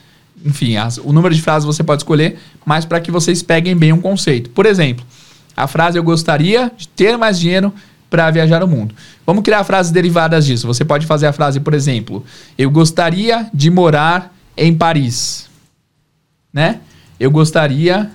Enfim, 0.44 0.76
as, 0.76 0.98
o 0.98 1.12
número 1.12 1.35
de 1.35 1.40
frases 1.40 1.64
você 1.64 1.85
pode 1.85 2.02
escolher, 2.02 2.38
mas 2.64 2.85
para 2.85 3.00
que 3.00 3.11
vocês 3.11 3.42
peguem 3.42 3.76
bem 3.76 3.92
um 3.92 4.00
conceito. 4.00 4.50
Por 4.50 4.66
exemplo, 4.66 5.06
a 5.56 5.68
frase 5.68 5.98
eu 5.98 6.02
gostaria 6.02 6.70
de 6.76 6.88
ter 6.88 7.16
mais 7.16 7.38
dinheiro 7.38 7.72
para 8.11 8.30
viajar 8.30 8.62
o 8.62 8.68
mundo. 8.68 8.94
Vamos 9.24 9.42
criar 9.42 9.62
frases 9.64 9.92
derivadas 9.92 10.46
disso. 10.46 10.66
Você 10.66 10.85
pode 10.85 11.06
fazer 11.06 11.26
a 11.26 11.32
frase, 11.32 11.61
por 11.61 11.74
exemplo, 11.74 12.24
eu 12.59 12.70
gostaria 12.70 13.48
de 13.54 13.70
morar 13.70 14.35
em 14.56 14.74
Paris. 14.74 15.48
Né? 16.52 16.80
Eu 17.18 17.30
gostaria 17.30 18.11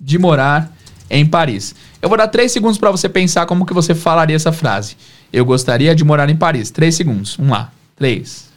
de 0.00 0.18
morar 0.18 0.72
em 1.10 1.26
Paris. 1.26 1.74
Eu 2.00 2.08
vou 2.08 2.16
dar 2.16 2.28
três 2.28 2.52
segundos 2.52 2.78
para 2.78 2.90
você 2.90 3.08
pensar 3.08 3.44
como 3.44 3.66
que 3.66 3.74
você 3.74 3.94
falaria 3.94 4.36
essa 4.36 4.52
frase. 4.52 4.96
Eu 5.32 5.44
gostaria 5.44 5.94
de 5.94 6.04
morar 6.04 6.30
em 6.30 6.36
Paris. 6.36 6.70
Três 6.70 6.94
segundos. 6.94 7.36
Vamos 7.36 7.52
lá. 7.52 7.72
Três, 7.96 8.48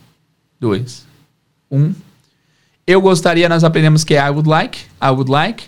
dois, 0.60 1.06
um. 1.70 1.94
Eu 2.86 3.02
gostaria, 3.02 3.50
nós 3.50 3.64
aprendemos 3.64 4.04
que 4.04 4.14
é 4.14 4.26
I 4.26 4.30
would 4.30 4.48
like. 4.48 4.80
I 5.02 5.08
would 5.08 5.30
like. 5.30 5.66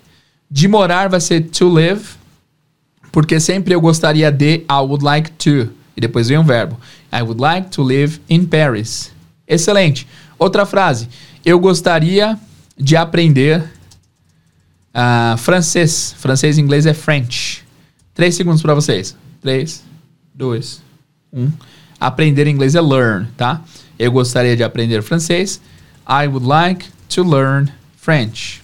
De 0.49 0.67
morar 0.67 1.09
vai 1.09 1.19
ser 1.19 1.41
to 1.49 1.67
live. 1.67 2.03
Porque 3.11 3.39
sempre 3.39 3.73
eu 3.73 3.81
gostaria 3.81 4.31
de 4.31 4.57
I 4.57 4.81
would 4.81 5.03
like 5.03 5.31
to. 5.31 5.69
E 5.95 6.01
depois 6.01 6.27
vem 6.27 6.37
um 6.37 6.43
verbo. 6.43 6.77
I 7.11 7.21
would 7.21 7.41
like 7.41 7.69
to 7.71 7.81
live 7.81 8.19
in 8.29 8.45
Paris. 8.45 9.11
Excelente. 9.47 10.07
Outra 10.37 10.65
frase. 10.65 11.07
Eu 11.43 11.59
gostaria 11.59 12.37
de 12.77 12.97
aprender 12.97 13.63
uh, 14.95 15.37
francês. 15.37 16.15
Francês 16.17 16.57
em 16.57 16.61
inglês 16.61 16.85
é 16.85 16.93
French. 16.93 17.63
Três 18.13 18.35
segundos 18.35 18.61
para 18.61 18.73
vocês. 18.73 19.15
Três, 19.41 19.83
dois, 20.33 20.81
um. 21.31 21.51
Aprender 21.99 22.47
inglês 22.47 22.75
é 22.75 22.81
learn, 22.81 23.27
tá? 23.37 23.61
Eu 23.99 24.11
gostaria 24.11 24.55
de 24.55 24.63
aprender 24.63 25.01
francês. 25.01 25.61
I 26.07 26.27
would 26.27 26.45
like 26.45 26.87
to 27.09 27.23
learn 27.23 27.71
French. 27.97 28.61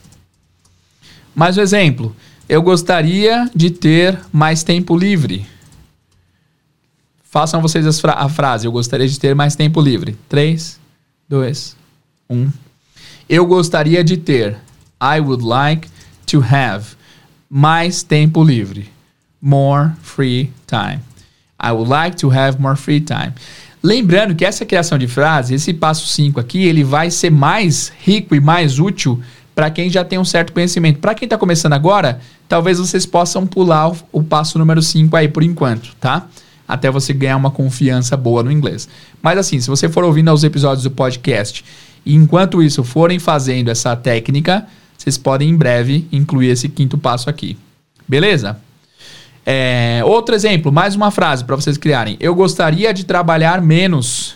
Mais 1.34 1.58
um 1.58 1.62
exemplo. 1.62 2.16
Eu 2.48 2.62
gostaria 2.62 3.50
de 3.56 3.72
ter 3.72 4.20
mais 4.32 4.64
tempo 4.64 4.98
livre. 4.98 5.46
Façam 7.24 7.62
vocês 7.62 8.00
fra 8.00 8.14
a 8.14 8.28
frase. 8.28 8.68
Eu 8.68 8.72
gostaria 8.72 9.08
de 9.08 9.18
ter 9.18 9.34
mais 9.34 9.56
tempo 9.56 9.80
livre. 9.80 10.18
3, 10.28 10.78
2, 11.30 11.78
1. 12.30 12.52
Eu 13.30 13.46
gostaria 13.46 14.04
de 14.04 14.18
ter. 14.18 14.58
I 15.02 15.22
would 15.22 15.44
like 15.44 15.88
to 16.32 16.42
have 16.42 16.96
mais 17.50 18.04
tempo 18.04 18.44
livre. 18.44 18.90
More 19.42 19.92
free 20.02 20.52
time. 20.68 21.02
I 21.60 21.72
would 21.72 21.90
like 21.90 22.18
to 22.18 22.30
have 22.30 22.60
more 22.60 22.76
free 22.76 23.02
time. 23.02 23.34
Lembrando 23.84 24.36
que 24.36 24.46
essa 24.46 24.66
criação 24.66 24.98
de 24.98 25.08
frase, 25.08 25.56
esse 25.56 25.74
passo 25.74 26.08
5 26.08 26.40
aqui, 26.40 26.64
ele 26.64 26.84
vai 26.84 27.10
ser 27.10 27.32
mais 27.32 27.92
rico 28.04 28.36
e 28.36 28.40
mais 28.40 28.80
útil 28.80 29.22
para 29.56 29.70
quem 29.70 29.90
já 29.90 30.04
tem 30.06 30.20
um 30.20 30.26
certo 30.26 30.54
conhecimento. 30.54 31.00
Para 31.00 31.16
quem 31.16 31.26
está 31.26 31.38
começando 31.38 31.74
agora, 31.74 32.20
talvez 32.48 32.78
vocês 32.78 33.06
possam 33.06 33.46
pular 33.46 33.90
o, 33.90 33.98
o 34.12 34.24
passo 34.24 34.58
número 34.60 34.82
5 34.82 35.16
aí 35.16 35.28
por 35.28 35.44
enquanto, 35.44 35.96
tá? 36.00 36.28
Até 36.68 36.90
você 36.90 37.12
ganhar 37.12 37.38
uma 37.38 37.52
confiança 37.52 38.16
boa 38.16 38.44
no 38.44 38.52
inglês. 38.52 38.88
Mas 39.22 39.38
assim, 39.38 39.60
se 39.60 39.68
você 39.68 39.90
for 39.90 40.04
ouvindo 40.04 40.32
os 40.32 40.44
episódios 40.44 40.84
do 40.84 40.92
podcast 40.92 41.66
e 42.06 42.16
enquanto 42.16 42.62
isso 42.62 42.84
forem 42.84 43.20
fazendo 43.20 43.70
essa 43.70 43.96
técnica, 43.96 44.68
vocês 45.02 45.18
podem 45.18 45.50
em 45.50 45.56
breve 45.56 46.08
incluir 46.12 46.50
esse 46.50 46.70
quinto 46.70 46.96
passo 46.96 47.28
aqui. 47.28 47.58
Beleza? 48.08 48.60
É, 49.44 50.04
outro 50.06 50.36
exemplo, 50.36 50.72
mais 50.72 50.94
uma 50.94 51.10
frase 51.10 51.44
para 51.44 51.56
vocês 51.56 51.76
criarem. 51.76 52.18
Eu 52.20 52.36
gostaria 52.36 52.94
de 52.94 53.04
trabalhar 53.04 53.64
menos. 53.64 54.36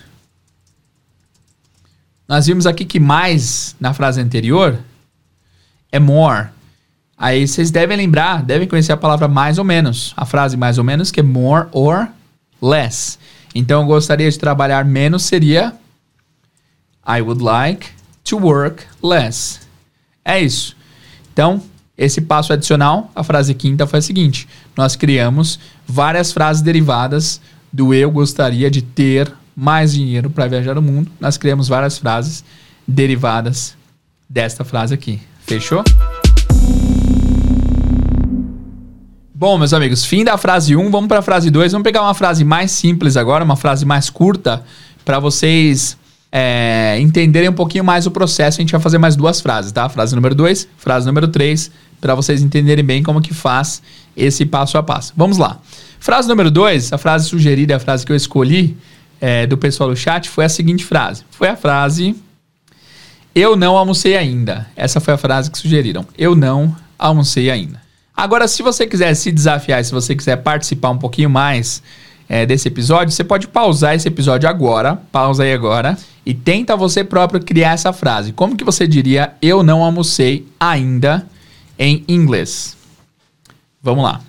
Nós 2.28 2.48
vimos 2.48 2.66
aqui 2.66 2.84
que 2.84 3.00
mais 3.00 3.76
na 3.80 3.94
frase 3.94 4.20
anterior 4.20 4.80
é 5.92 6.00
more. 6.00 6.48
Aí 7.16 7.48
vocês 7.48 7.70
devem 7.70 7.96
lembrar, 7.96 8.42
devem 8.42 8.68
conhecer 8.68 8.92
a 8.92 8.98
palavra 8.98 9.28
mais 9.28 9.60
ou 9.60 9.64
menos. 9.64 10.16
A 10.18 10.26
frase 10.26 10.58
mais 10.58 10.80
ou 10.80 10.84
menos 10.84 11.12
que 11.12 11.20
é 11.20 11.24
more 11.24 11.68
or 11.74 12.08
less. 12.60 13.20
Então 13.54 13.82
eu 13.82 13.88
gostaria 13.88 14.32
de 14.32 14.40
trabalhar 14.40 14.84
menos 14.84 15.22
seria 15.26 15.76
I 17.08 17.22
would 17.22 17.44
like 17.44 17.90
to 18.24 18.40
work 18.40 18.84
less. 19.04 19.65
É 20.26 20.42
isso. 20.42 20.76
Então, 21.32 21.62
esse 21.96 22.20
passo 22.20 22.52
adicional, 22.52 23.12
a 23.16 23.24
frase 23.24 23.54
quinta 23.54 23.86
foi 23.86 24.00
a 24.00 24.02
seguinte: 24.02 24.48
nós 24.76 24.96
criamos 24.96 25.60
várias 25.88 26.32
frases 26.32 26.64
derivadas 26.64 27.40
do 27.72 27.94
eu 27.94 28.10
gostaria 28.10 28.72
de 28.72 28.82
ter 28.82 29.32
mais 29.56 29.94
dinheiro 29.94 30.30
para 30.30 30.48
viajar 30.48 30.78
o 30.78 30.82
mundo. 30.82 31.12
Nós 31.20 31.38
criamos 31.38 31.68
várias 31.68 32.00
frases 32.00 32.44
derivadas 32.88 33.78
desta 34.28 34.66
frase 34.66 34.94
aqui. 34.94 35.22
Fechou? 35.46 35.84
Bom, 39.34 39.58
meus 39.58 39.74
amigos, 39.74 40.06
fim 40.06 40.24
da 40.24 40.38
frase 40.38 40.76
1, 40.76 40.90
vamos 40.90 41.08
para 41.08 41.20
a 41.20 41.22
frase 41.22 41.52
2. 41.52 41.74
Vamos 41.74 41.84
pegar 41.84 42.02
uma 42.02 42.14
frase 42.14 42.44
mais 42.44 42.72
simples 42.72 43.16
agora, 43.16 43.44
uma 43.44 43.58
frase 43.58 43.86
mais 43.86 44.10
curta, 44.10 44.64
para 45.04 45.20
vocês 45.20 45.98
é, 46.38 46.98
entenderem 47.00 47.48
um 47.48 47.54
pouquinho 47.54 47.86
mais 47.86 48.06
o 48.06 48.12
processo. 48.12 48.60
A 48.60 48.62
gente 48.62 48.74
vai 48.74 48.82
fazer 48.82 48.98
mais 48.98 49.16
duas 49.16 49.40
frases, 49.40 49.72
tá? 49.72 49.88
Frase 49.88 50.14
número 50.14 50.36
2, 50.36 50.68
frase 50.78 51.08
número 51.08 51.30
3 51.30 51.72
para 52.02 52.14
vocês 52.14 52.44
entenderem 52.44 52.84
bem 52.84 53.02
como 53.02 53.22
que 53.22 53.34
faz 53.34 53.82
esse 54.18 54.46
passo 54.46 54.78
a 54.78 54.84
passo. 54.84 55.14
Vamos 55.16 55.38
lá. 55.38 55.62
Frase 55.98 56.28
número 56.28 56.52
2, 56.52 56.92
a 56.92 56.98
frase 56.98 57.30
sugerida, 57.30 57.78
a 57.78 57.80
frase 57.80 58.06
que 58.06 58.12
eu 58.12 58.18
escolhi 58.18 58.76
é, 59.22 59.48
do 59.48 59.58
pessoal 59.58 59.90
do 59.90 59.96
chat 59.96 60.30
foi 60.30 60.44
a 60.44 60.50
seguinte 60.50 60.84
frase. 60.84 61.24
Foi 61.32 61.48
a 61.48 61.56
frase 61.56 62.14
Eu 63.34 63.56
não 63.56 63.78
almocei 63.78 64.18
ainda. 64.18 64.68
Essa 64.76 65.00
foi 65.00 65.14
a 65.14 65.18
frase 65.18 65.50
que 65.50 65.58
sugeriram. 65.58 66.06
Eu 66.18 66.36
não 66.36 66.76
almocei 67.00 67.50
ainda. 67.50 67.82
Agora, 68.14 68.46
se 68.50 68.62
você 68.62 68.86
quiser 68.86 69.14
se 69.14 69.32
desafiar, 69.32 69.86
se 69.86 69.94
você 69.94 70.14
quiser 70.14 70.36
participar 70.36 70.90
um 70.90 70.98
pouquinho 70.98 71.30
mais 71.30 71.82
é, 72.28 72.46
desse 72.46 72.68
episódio, 72.68 73.14
você 73.14 73.24
pode 73.24 73.48
pausar 73.48 73.96
esse 73.96 74.08
episódio 74.08 74.50
agora, 74.50 74.96
pausa 75.12 75.44
aí 75.44 75.54
agora, 75.54 75.98
e 76.26 76.34
tenta 76.34 76.76
você 76.76 77.04
próprio 77.04 77.40
criar 77.40 77.74
essa 77.74 77.94
frase. 77.94 78.34
Como 78.34 78.56
que 78.56 78.64
você 78.64 78.88
diria 78.88 79.34
eu 79.42 79.62
não 79.62 79.84
almocei 79.84 80.48
ainda 80.60 81.28
em 81.78 82.04
inglês. 82.08 82.76
Vamos 83.82 84.04
lá. 84.04 84.22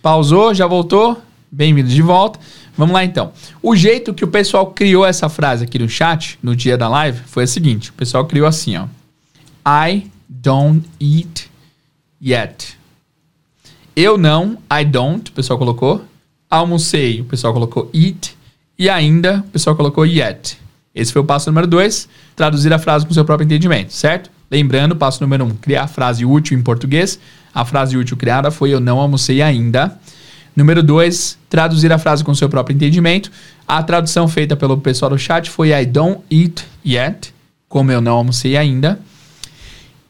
Pausou, 0.00 0.54
já 0.54 0.66
voltou? 0.66 1.20
Bem-vindo 1.50 1.88
de 1.88 2.02
volta. 2.02 2.38
Vamos 2.76 2.94
lá 2.94 3.04
então. 3.04 3.32
O 3.60 3.74
jeito 3.74 4.14
que 4.14 4.24
o 4.24 4.28
pessoal 4.28 4.68
criou 4.68 5.04
essa 5.04 5.28
frase 5.28 5.64
aqui 5.64 5.78
no 5.78 5.88
chat, 5.88 6.38
no 6.40 6.54
dia 6.54 6.78
da 6.78 6.88
live, 6.88 7.20
foi 7.26 7.44
o 7.44 7.48
seguinte: 7.48 7.90
o 7.90 7.94
pessoal 7.94 8.24
criou 8.26 8.46
assim, 8.46 8.76
ó. 8.76 8.86
I 9.66 10.08
don't 10.28 10.88
eat 11.00 11.50
yet. 12.22 12.78
Eu 13.96 14.16
não, 14.16 14.58
I 14.72 14.84
don't, 14.84 15.28
o 15.28 15.34
pessoal 15.34 15.58
colocou. 15.58 16.04
Almocei, 16.50 17.20
o 17.20 17.24
pessoal 17.24 17.52
colocou 17.52 17.90
eat. 17.92 18.34
E 18.78 18.88
ainda, 18.88 19.44
o 19.46 19.50
pessoal 19.50 19.76
colocou 19.76 20.06
yet. 20.06 20.58
Esse 20.94 21.12
foi 21.12 21.20
o 21.20 21.24
passo 21.24 21.50
número 21.50 21.66
dois. 21.66 22.08
Traduzir 22.34 22.72
a 22.72 22.78
frase 22.78 23.04
com 23.04 23.12
seu 23.12 23.24
próprio 23.24 23.44
entendimento, 23.44 23.92
certo? 23.92 24.30
Lembrando, 24.50 24.96
passo 24.96 25.22
número 25.22 25.44
um, 25.44 25.50
criar 25.50 25.86
frase 25.88 26.24
útil 26.24 26.58
em 26.58 26.62
português. 26.62 27.18
A 27.54 27.66
frase 27.66 27.98
útil 27.98 28.16
criada 28.16 28.50
foi 28.50 28.70
eu 28.70 28.80
não 28.80 28.98
almocei 28.98 29.42
ainda. 29.42 29.98
Número 30.56 30.82
dois, 30.82 31.38
traduzir 31.50 31.92
a 31.92 31.98
frase 31.98 32.24
com 32.24 32.34
seu 32.34 32.48
próprio 32.48 32.74
entendimento. 32.74 33.30
A 33.66 33.82
tradução 33.82 34.26
feita 34.26 34.56
pelo 34.56 34.78
pessoal 34.78 35.10
do 35.10 35.18
chat 35.18 35.50
foi 35.50 35.70
I 35.70 35.84
don't 35.84 36.20
eat 36.30 36.64
yet, 36.84 37.34
como 37.68 37.92
eu 37.92 38.00
não 38.00 38.14
almocei 38.14 38.56
ainda. 38.56 38.98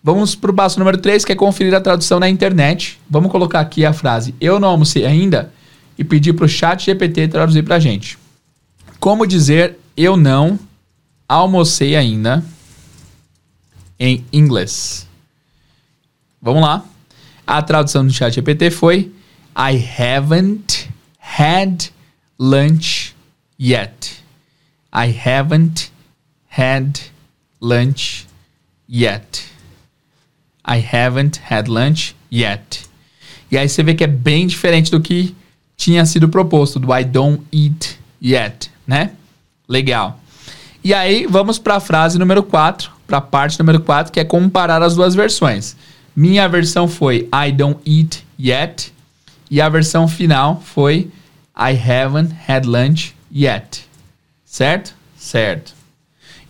Vamos 0.04 0.36
para 0.36 0.52
o 0.52 0.54
passo 0.54 0.78
número 0.78 0.98
3, 0.98 1.24
que 1.24 1.32
é 1.32 1.34
conferir 1.34 1.74
a 1.74 1.80
tradução 1.80 2.20
na 2.20 2.28
internet. 2.28 3.00
Vamos 3.10 3.32
colocar 3.32 3.58
aqui 3.58 3.84
a 3.84 3.92
frase 3.92 4.34
eu 4.40 4.60
não 4.60 4.68
almocei 4.68 5.04
ainda 5.04 5.57
e 5.98 6.04
pedir 6.04 6.32
para 6.32 6.46
o 6.46 6.48
chat 6.48 6.86
GPT 6.86 7.28
traduzir 7.28 7.64
para 7.64 7.76
a 7.76 7.80
gente. 7.80 8.16
Como 9.00 9.26
dizer 9.26 9.76
eu 9.96 10.16
não 10.16 10.58
almocei 11.28 11.96
ainda 11.96 12.44
em 13.98 14.24
inglês. 14.32 15.06
Vamos 16.40 16.62
lá. 16.62 16.84
A 17.44 17.60
tradução 17.60 18.06
do 18.06 18.12
chat 18.12 18.34
GPT 18.34 18.70
foi 18.70 19.12
I 19.56 19.84
haven't 19.98 20.88
had 21.18 21.90
lunch 22.38 23.16
yet. 23.60 24.22
I 24.94 25.12
haven't 25.26 25.90
had 26.48 27.00
lunch 27.60 28.26
yet. 28.88 29.44
I 30.64 30.78
haven't 30.80 31.40
had 31.50 31.68
lunch 31.68 32.14
yet. 32.32 32.86
E 33.50 33.58
aí 33.58 33.68
você 33.68 33.82
vê 33.82 33.94
que 33.94 34.04
é 34.04 34.08
bem 34.08 34.46
diferente 34.46 34.90
do 34.90 35.00
que 35.00 35.34
tinha 35.78 36.04
sido 36.04 36.28
proposto, 36.28 36.80
do 36.80 36.94
I 36.94 37.04
don't 37.04 37.42
eat 37.52 37.98
yet, 38.20 38.70
né? 38.84 39.12
Legal. 39.66 40.20
E 40.82 40.92
aí 40.92 41.24
vamos 41.26 41.58
para 41.58 41.76
a 41.76 41.80
frase 41.80 42.18
número 42.18 42.42
4, 42.42 42.90
para 43.06 43.18
a 43.18 43.20
parte 43.22 43.58
número 43.58 43.80
4, 43.80 44.12
que 44.12 44.18
é 44.18 44.24
comparar 44.24 44.82
as 44.82 44.96
duas 44.96 45.14
versões. 45.14 45.76
Minha 46.14 46.48
versão 46.48 46.88
foi 46.88 47.28
I 47.32 47.52
don't 47.52 47.78
eat 47.86 48.26
yet 48.38 48.92
e 49.48 49.60
a 49.60 49.68
versão 49.68 50.08
final 50.08 50.60
foi 50.64 51.10
I 51.56 51.78
haven't 51.78 52.34
had 52.48 52.66
lunch 52.66 53.14
yet. 53.32 53.86
Certo? 54.44 54.94
Certo. 55.16 55.77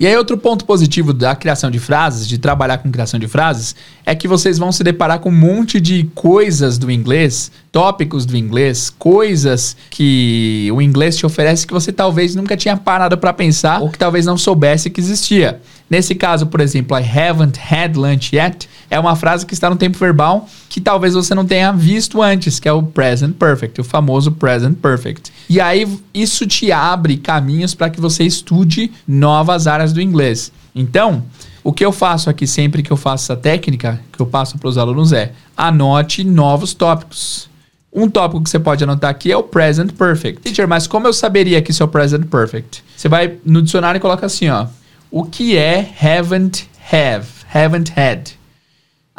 E 0.01 0.07
aí, 0.07 0.17
outro 0.17 0.39
ponto 0.39 0.65
positivo 0.65 1.13
da 1.13 1.35
criação 1.35 1.73
de 1.73 1.81
frases, 1.81 2.29
de 2.29 2.39
trabalhar 2.39 2.79
com 2.79 2.89
criação 2.89 3.19
de 3.19 3.27
frases, 3.27 3.75
é 4.07 4.15
que 4.15 4.29
vocês 4.29 4.57
vão 4.57 4.71
se 4.71 4.85
deparar 4.85 5.19
com 5.19 5.29
um 5.29 5.33
monte 5.33 5.81
de 5.81 6.09
coisas 6.15 6.79
do 6.79 6.89
inglês, 6.89 7.51
tópicos 7.73 8.25
do 8.25 8.37
inglês, 8.37 8.91
coisas 8.91 9.77
que 9.91 10.71
o 10.73 10.81
inglês 10.81 11.17
te 11.17 11.27
oferece 11.27 11.67
que 11.67 11.73
você 11.73 11.91
talvez 11.91 12.37
nunca 12.37 12.57
tinha 12.57 12.77
parado 12.77 13.19
para 13.19 13.33
pensar 13.33 13.83
ou 13.83 13.91
que 13.91 13.99
talvez 13.99 14.25
não 14.25 14.39
soubesse 14.39 14.89
que 14.89 15.01
existia. 15.01 15.61
Nesse 15.91 16.15
caso, 16.15 16.47
por 16.47 16.61
exemplo, 16.61 16.97
I 16.97 17.03
haven't 17.03 17.59
had 17.59 17.97
lunch 17.97 18.37
yet 18.37 18.69
é 18.91 18.99
uma 18.99 19.17
frase 19.17 19.45
que 19.45 19.55
está 19.55 19.69
no 19.69 19.77
tempo 19.77 19.99
verbal 19.99 20.49
que 20.69 20.81
talvez 20.81 21.15
você 21.15 21.35
não 21.35 21.45
tenha 21.45 21.73
visto 21.73 22.23
antes, 22.23 22.59
que 22.61 22.69
é 22.69 22.73
o 22.73 22.83
present 22.83 23.35
perfect, 23.35 23.81
o 23.81 23.85
famoso 23.85 24.33
present 24.33 24.77
perfect. 24.77 25.33
E 25.49 25.61
aí 25.61 25.99
isso 26.13 26.47
te 26.47 26.71
abre 26.73 27.17
caminhos 27.17 27.75
para 27.75 27.91
que 27.91 28.01
você 28.01 28.25
estude 28.25 28.93
novas 29.07 29.67
áreas 29.67 29.93
do 29.93 30.01
inglês. 30.01 30.53
Então, 30.75 31.25
o 31.65 31.73
que 31.73 31.85
eu 31.85 31.93
faço 31.93 32.31
aqui 32.31 32.47
sempre 32.47 32.83
que 32.83 32.91
eu 32.91 32.97
faço 32.97 33.25
essa 33.25 33.37
técnica, 33.37 34.01
que 34.13 34.21
eu 34.21 34.27
passo 34.27 34.59
para 34.59 34.69
os 34.69 34.79
alunos 34.79 35.13
é: 35.13 35.33
anote 35.57 36.25
novos 36.25 36.75
tópicos. 36.75 37.49
Um 37.93 38.09
tópico 38.09 38.43
que 38.43 38.51
você 38.51 38.59
pode 38.59 38.85
anotar 38.85 39.11
aqui 39.11 39.33
é 39.33 39.37
o 39.37 39.43
present 39.43 39.93
perfect. 39.93 40.43
Teacher, 40.43 40.69
mas 40.69 40.87
como 40.87 41.07
eu 41.07 41.13
saberia 41.13 41.61
que 41.61 41.71
isso 41.71 41.83
é 41.83 41.87
o 41.87 41.89
present 41.89 42.27
perfect? 42.27 42.85
Você 42.97 43.09
vai 43.09 43.39
no 43.45 43.63
dicionário 43.63 43.99
e 43.99 44.01
coloca 44.01 44.27
assim, 44.27 44.49
ó. 44.49 44.67
O 45.11 45.25
que 45.25 45.57
é 45.57 45.91
haven't 46.01 46.69
have? 46.93 47.27
Haven't 47.53 47.93
had. 47.97 48.38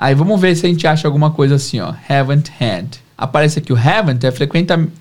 Aí 0.02 0.16
vamos 0.16 0.40
ver 0.40 0.56
se 0.56 0.66
a 0.66 0.70
gente 0.70 0.88
acha 0.88 1.06
alguma 1.06 1.30
coisa 1.30 1.56
assim, 1.56 1.82
ó. 1.82 1.94
Haven't 2.08 2.50
had. 2.58 2.86
Aparece 3.18 3.60
aqui 3.60 3.74
o 3.74 3.76
haven't 3.76 4.26
é 4.26 4.32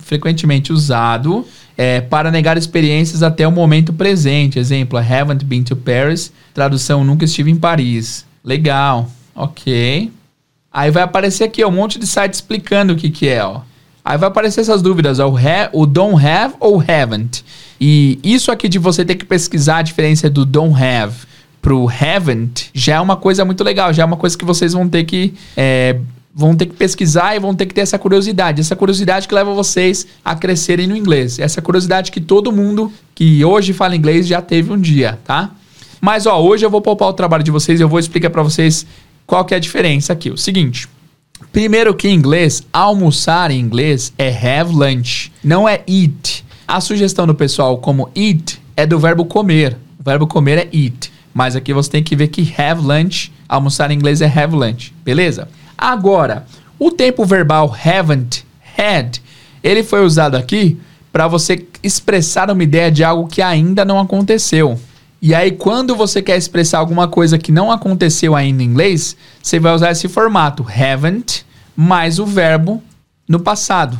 frequentemente 0.01 0.73
usado 0.73 1.47
é, 1.77 2.01
para 2.01 2.33
negar 2.33 2.59
experiências 2.59 3.23
até 3.23 3.47
o 3.47 3.53
momento 3.53 3.93
presente. 3.93 4.59
Exemplo, 4.59 4.99
I 4.99 5.13
haven't 5.15 5.45
been 5.45 5.63
to 5.63 5.77
Paris. 5.77 6.33
Tradução, 6.53 7.05
nunca 7.05 7.25
estive 7.25 7.49
em 7.49 7.55
Paris. 7.55 8.27
Legal. 8.43 9.09
Ok. 9.37 10.11
Aí 10.73 10.91
vai 10.91 11.05
aparecer 11.05 11.45
aqui 11.45 11.63
ó, 11.63 11.69
um 11.69 11.73
monte 11.73 11.97
de 11.97 12.07
site 12.07 12.35
explicando 12.35 12.93
o 12.95 12.97
que, 12.97 13.09
que 13.09 13.29
é, 13.29 13.45
ó. 13.45 13.61
Aí 14.05 14.19
vai 14.19 14.29
aparecer 14.29 14.63
essas 14.63 14.83
dúvidas, 14.83 15.21
ó, 15.21 15.29
o, 15.29 15.37
ha, 15.37 15.71
o 15.73 15.87
don't 15.87 16.27
have 16.27 16.57
ou 16.59 16.81
haven't. 16.81 17.45
E 17.81 18.19
isso 18.25 18.51
aqui 18.51 18.69
de 18.69 18.81
você 18.81 19.05
ter 19.05 19.15
que 19.15 19.25
pesquisar 19.25 19.77
a 19.77 19.83
diferença 19.83 20.29
do 20.29 20.45
don't 20.45 20.75
have 20.75 21.15
pro 21.69 21.87
haven't 21.87 22.71
já 22.73 22.95
é 22.95 23.01
uma 23.01 23.15
coisa 23.15 23.45
muito 23.45 23.63
legal, 23.63 23.93
já 23.93 24.03
é 24.03 24.07
uma 24.07 24.17
coisa 24.17 24.39
que 24.39 24.45
vocês 24.45 24.73
vão 24.73 24.89
ter 24.89 25.05
que 25.05 25.35
é, 25.55 25.99
vão 26.35 26.57
ter 26.57 26.65
que 26.65 26.75
pesquisar 26.75 27.37
e 27.37 27.39
vão 27.39 27.55
ter 27.55 27.67
que 27.67 27.75
ter 27.75 27.83
essa 27.83 27.99
curiosidade, 27.99 28.63
essa 28.63 28.75
curiosidade 28.75 29.29
que 29.29 29.35
leva 29.35 29.53
vocês 29.53 30.07
a 30.25 30.35
crescerem 30.35 30.87
no 30.87 30.97
inglês, 30.97 31.39
essa 31.39 31.61
curiosidade 31.61 32.11
que 32.11 32.23
todo 32.23 32.51
mundo 32.51 32.91
que 33.15 33.45
hoje 33.45 33.75
fala 33.75 33.95
inglês 33.95 34.27
já 34.27 34.41
teve 34.41 34.73
um 34.73 34.81
dia, 34.81 35.19
tá? 35.27 35.51
Mas 36.01 36.25
ó, 36.25 36.41
hoje 36.41 36.65
eu 36.65 36.71
vou 36.71 36.81
poupar 36.81 37.11
o 37.11 37.13
trabalho 37.13 37.45
de 37.45 37.51
vocês, 37.51 37.83
eu 37.83 37.89
vou 37.89 37.99
explicar 37.99 38.31
para 38.31 38.43
vocês 38.43 38.87
qual 39.27 39.45
que 39.45 39.53
é 39.53 39.59
a 39.59 39.61
diferença 39.61 40.15
aqui. 40.15 40.31
O 40.31 40.39
seguinte, 40.39 40.89
primeiro 41.53 41.95
que 41.95 42.09
em 42.09 42.15
inglês, 42.15 42.63
almoçar 42.73 43.51
em 43.51 43.61
inglês 43.61 44.11
é 44.17 44.31
have 44.31 44.75
lunch, 44.75 45.31
não 45.45 45.69
é 45.69 45.83
eat. 45.87 46.47
A 46.67 46.81
sugestão 46.81 47.27
do 47.27 47.35
pessoal 47.35 47.77
como 47.77 48.09
eat 48.17 48.59
é 48.75 48.87
do 48.87 48.99
verbo 48.99 49.27
comer. 49.27 49.77
O 50.01 50.03
verbo 50.03 50.27
comer 50.27 50.57
é 50.57 50.69
eat. 50.73 51.18
Mas 51.33 51.55
aqui 51.55 51.73
você 51.73 51.91
tem 51.91 52.03
que 52.03 52.17
ver 52.17 52.29
que 52.29 52.55
have 52.61 52.81
lunch, 52.81 53.33
almoçar 53.49 53.91
em 53.91 53.95
inglês 53.95 54.21
é 54.21 54.27
have 54.27 54.55
lunch, 54.55 54.95
beleza? 55.05 55.49
Agora, 55.77 56.47
o 56.79 56.91
tempo 56.91 57.25
verbal 57.25 57.75
haven't 57.85 58.45
had, 58.77 59.19
ele 59.63 59.83
foi 59.83 60.05
usado 60.05 60.37
aqui 60.37 60.79
para 61.13 61.27
você 61.27 61.67
expressar 61.83 62.51
uma 62.51 62.63
ideia 62.63 62.91
de 62.91 63.03
algo 63.03 63.29
que 63.29 63.43
ainda 63.43 63.85
não 63.85 63.99
aconteceu. 63.99 64.79
E 65.21 65.35
aí, 65.35 65.51
quando 65.51 65.97
você 65.97 66.23
quer 66.23 66.37
expressar 66.37 66.79
alguma 66.79 67.09
coisa 67.09 67.39
que 67.39 67.51
não 67.51 67.73
aconteceu 67.73 68.37
ainda 68.37 68.63
em 68.63 68.67
inglês, 68.67 69.17
você 69.43 69.59
vai 69.59 69.75
usar 69.75 69.91
esse 69.91 70.07
formato 70.07 70.65
haven't 70.69 71.45
mais 71.75 72.19
o 72.19 72.27
verbo 72.27 72.83
no 73.29 73.41
passado. 73.41 73.99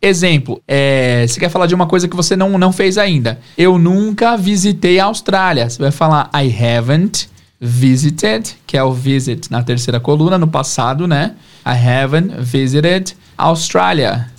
Exemplo, 0.00 0.62
é, 0.66 1.26
você 1.26 1.40
quer 1.40 1.48
falar 1.48 1.66
de 1.66 1.74
uma 1.74 1.86
coisa 1.86 2.06
que 2.06 2.14
você 2.14 2.36
não, 2.36 2.56
não 2.56 2.72
fez 2.72 2.96
ainda. 2.96 3.40
Eu 3.56 3.78
nunca 3.78 4.36
visitei 4.36 5.00
a 5.00 5.06
Austrália. 5.06 5.68
Você 5.68 5.82
vai 5.82 5.90
falar 5.90 6.30
I 6.32 6.54
haven't 6.54 7.28
visited, 7.60 8.56
que 8.64 8.76
é 8.76 8.82
o 8.82 8.92
visit 8.92 9.50
na 9.50 9.62
terceira 9.62 9.98
coluna, 9.98 10.38
no 10.38 10.46
passado, 10.46 11.08
né? 11.08 11.34
I 11.66 11.72
haven't 11.72 12.32
visited 12.38 13.16
Australia. 13.36 14.30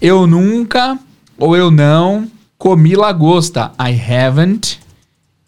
Eu 0.00 0.26
nunca 0.26 0.96
ou 1.36 1.56
eu 1.56 1.70
não 1.70 2.30
comi 2.56 2.94
lagosta. 2.94 3.72
I 3.80 4.00
haven't 4.00 4.78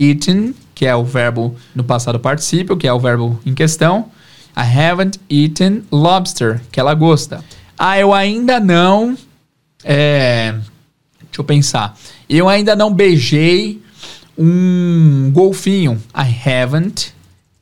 eaten, 0.01 0.53
que 0.75 0.85
é 0.85 0.97
o 0.97 1.05
verbo 1.05 1.55
no 1.75 1.85
passado 1.85 2.19
particípio, 2.19 2.77
que 2.77 2.89
é 2.89 2.93
o 2.93 2.99
verbo 2.99 3.39
em 3.47 3.55
questão. 3.55 4.07
I 4.57 4.63
haven't 4.63 5.21
eaten 5.31 5.85
lobster, 5.93 6.61
que 6.73 6.81
é 6.81 6.83
lagosta. 6.83 7.45
Ah, 7.79 7.99
eu 7.99 8.13
ainda 8.13 8.59
não 8.59 9.17
é, 9.85 10.53
deixa 11.23 11.41
eu 11.41 11.45
pensar. 11.45 11.97
Eu 12.29 12.49
ainda 12.49 12.75
não 12.77 12.93
beijei 12.93 13.81
um 14.37 15.31
golfinho. 15.33 16.01
I 16.15 16.49
haven't 16.49 17.13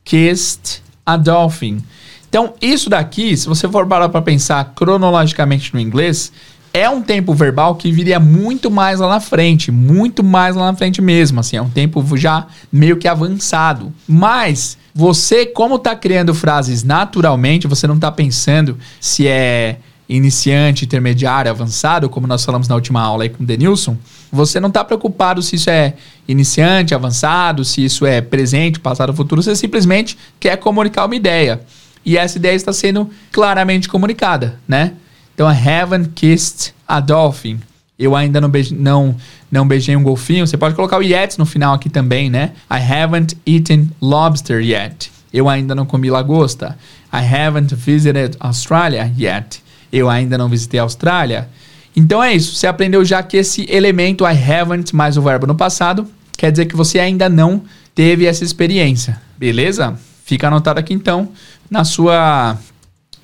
kissed 0.03 0.81
a 1.05 1.17
dolphin. 1.17 1.83
Então, 2.27 2.53
isso 2.61 2.89
daqui, 2.89 3.35
se 3.35 3.47
você 3.47 3.67
for 3.67 3.87
parar 3.87 4.09
para 4.09 4.21
pensar 4.21 4.73
cronologicamente 4.75 5.73
no 5.73 5.79
inglês, 5.79 6.31
é 6.71 6.87
um 6.89 7.01
tempo 7.01 7.33
verbal 7.33 7.75
que 7.75 7.91
viria 7.91 8.19
muito 8.19 8.69
mais 8.69 8.99
lá 8.99 9.09
na 9.09 9.19
frente, 9.19 9.71
muito 9.71 10.23
mais 10.23 10.55
lá 10.55 10.71
na 10.71 10.77
frente 10.77 11.01
mesmo, 11.01 11.39
assim, 11.39 11.57
é 11.57 11.61
um 11.61 11.69
tempo 11.69 12.05
já 12.15 12.45
meio 12.71 12.97
que 12.97 13.07
avançado. 13.07 13.91
Mas 14.07 14.77
você, 14.93 15.45
como 15.47 15.75
está 15.75 15.95
criando 15.95 16.33
frases 16.33 16.83
naturalmente, 16.83 17.67
você 17.67 17.87
não 17.87 17.95
está 17.95 18.11
pensando 18.11 18.77
se 18.99 19.27
é 19.27 19.77
iniciante, 20.09 20.85
intermediário, 20.85 21.51
avançado, 21.51 22.09
como 22.09 22.25
nós 22.25 22.43
falamos 22.43 22.67
na 22.67 22.73
última 22.73 22.99
aula 22.99 23.23
aí 23.23 23.29
com 23.29 23.43
o 23.43 23.45
Denilson, 23.45 23.95
você 24.31 24.59
não 24.59 24.69
está 24.69 24.83
preocupado 24.83 25.41
se 25.43 25.55
isso 25.55 25.69
é 25.69 25.93
iniciante, 26.27 26.95
avançado, 26.95 27.63
se 27.63 27.85
isso 27.85 28.07
é 28.07 28.19
presente, 28.19 28.79
passado, 28.79 29.13
futuro, 29.13 29.43
você 29.43 29.55
simplesmente 29.55 30.17
quer 30.39 30.57
comunicar 30.57 31.05
uma 31.05 31.15
ideia. 31.15 31.61
E 32.03 32.17
essa 32.17 32.37
ideia 32.37 32.55
está 32.55 32.73
sendo 32.73 33.07
claramente 33.31 33.87
comunicada, 33.87 34.59
né? 34.67 34.93
Então, 35.35 35.49
I 35.49 35.55
haven't 35.55 36.09
kissed 36.15 36.73
a 36.87 36.99
dolphin. 36.99 37.59
Eu 37.97 38.15
ainda 38.15 38.41
não, 38.41 38.49
beije, 38.49 38.73
não, 38.73 39.15
não 39.51 39.67
beijei 39.67 39.95
um 39.95 40.01
golfinho. 40.01 40.47
Você 40.47 40.57
pode 40.57 40.73
colocar 40.73 40.97
o 40.97 41.03
yet 41.03 41.37
no 41.37 41.45
final 41.45 41.73
aqui 41.73 41.89
também, 41.89 42.29
né? 42.29 42.53
I 42.71 42.79
haven't 42.79 43.37
eaten 43.45 43.91
lobster 44.01 44.61
yet. 44.61 45.11
Eu 45.31 45.47
ainda 45.47 45.75
não 45.75 45.85
comi 45.85 46.09
lagosta. 46.09 46.77
I 47.13 47.17
haven't 47.17 47.75
visited 47.75 48.37
Australia 48.39 49.13
yet 49.17 49.61
eu 49.91 50.09
ainda 50.09 50.37
não 50.37 50.49
visitei 50.49 50.79
a 50.79 50.83
Austrália. 50.83 51.49
Então 51.95 52.23
é 52.23 52.33
isso, 52.33 52.55
você 52.55 52.67
aprendeu 52.67 53.03
já 53.03 53.21
que 53.23 53.37
esse 53.37 53.65
elemento 53.69 54.25
I 54.25 54.31
haven't 54.31 54.95
mais 54.95 55.17
o 55.17 55.21
verbo 55.21 55.47
no 55.47 55.55
passado 55.55 56.07
quer 56.37 56.51
dizer 56.51 56.65
que 56.65 56.75
você 56.75 56.99
ainda 56.99 57.27
não 57.27 57.63
teve 57.93 58.25
essa 58.25 58.43
experiência, 58.43 59.21
beleza? 59.37 59.97
Fica 60.23 60.47
anotado 60.47 60.79
aqui 60.79 60.93
então 60.93 61.29
na 61.69 61.83
sua 61.83 62.57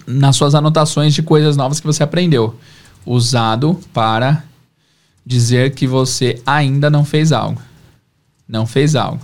nas 0.08 0.36
suas 0.36 0.54
anotações 0.54 1.13
de 1.13 1.23
coisas 1.23 1.58
novas 1.58 1.80
que 1.80 1.88
você 1.88 2.04
aprendeu. 2.04 2.56
Usado 3.06 3.80
para 3.93 4.43
dizer 5.25 5.73
que 5.73 5.88
você 5.88 6.41
ainda 6.45 6.89
não 6.89 7.04
fez 7.04 7.32
algo. 7.32 7.62
Não 8.47 8.65
fez 8.65 8.95
algo. 8.95 9.21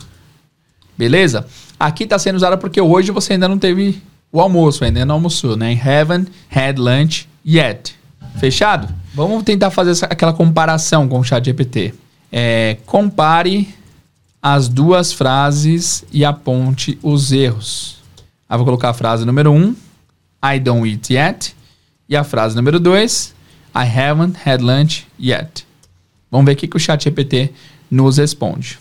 Beleza? 0.97 1.45
Aqui 1.79 2.03
está 2.03 2.17
sendo 2.17 2.35
usado 2.35 2.57
porque 2.57 2.81
hoje 2.81 3.11
você 3.11 3.33
ainda 3.33 3.47
não 3.47 3.57
teve 3.57 4.01
o 4.31 4.39
almoço, 4.39 4.83
ainda 4.83 5.05
não 5.05 5.15
almoçou, 5.15 5.57
né? 5.57 5.73
Haven't 5.73 6.31
had 6.49 6.77
lunch 6.77 7.27
yet. 7.45 7.95
Fechado? 8.39 8.87
Vamos 9.13 9.43
tentar 9.43 9.71
fazer 9.71 9.91
essa, 9.91 10.05
aquela 10.05 10.33
comparação 10.33 11.07
com 11.07 11.19
o 11.19 11.23
chat 11.23 11.43
GPT. 11.43 11.93
É, 12.31 12.77
compare 12.85 13.67
as 14.41 14.69
duas 14.69 15.11
frases 15.11 16.05
e 16.11 16.23
aponte 16.23 16.97
os 17.03 17.31
erros. 17.31 17.97
Aí 18.47 18.57
vou 18.57 18.65
colocar 18.65 18.89
a 18.89 18.93
frase 18.93 19.25
número 19.25 19.51
1, 19.51 19.55
um, 19.55 19.75
I 20.43 20.59
don't 20.59 20.89
eat 20.89 21.13
yet. 21.13 21.55
E 22.07 22.15
a 22.15 22.23
frase 22.23 22.55
número 22.55 22.79
2, 22.79 23.33
I 23.75 23.99
haven't 23.99 24.37
had 24.45 24.61
lunch 24.61 25.07
yet. 25.19 25.65
Vamos 26.29 26.45
ver 26.45 26.53
o 26.53 26.55
que 26.55 26.75
o 26.75 26.79
chat 26.79 27.03
GPT 27.03 27.53
nos 27.89 28.17
responde. 28.17 28.79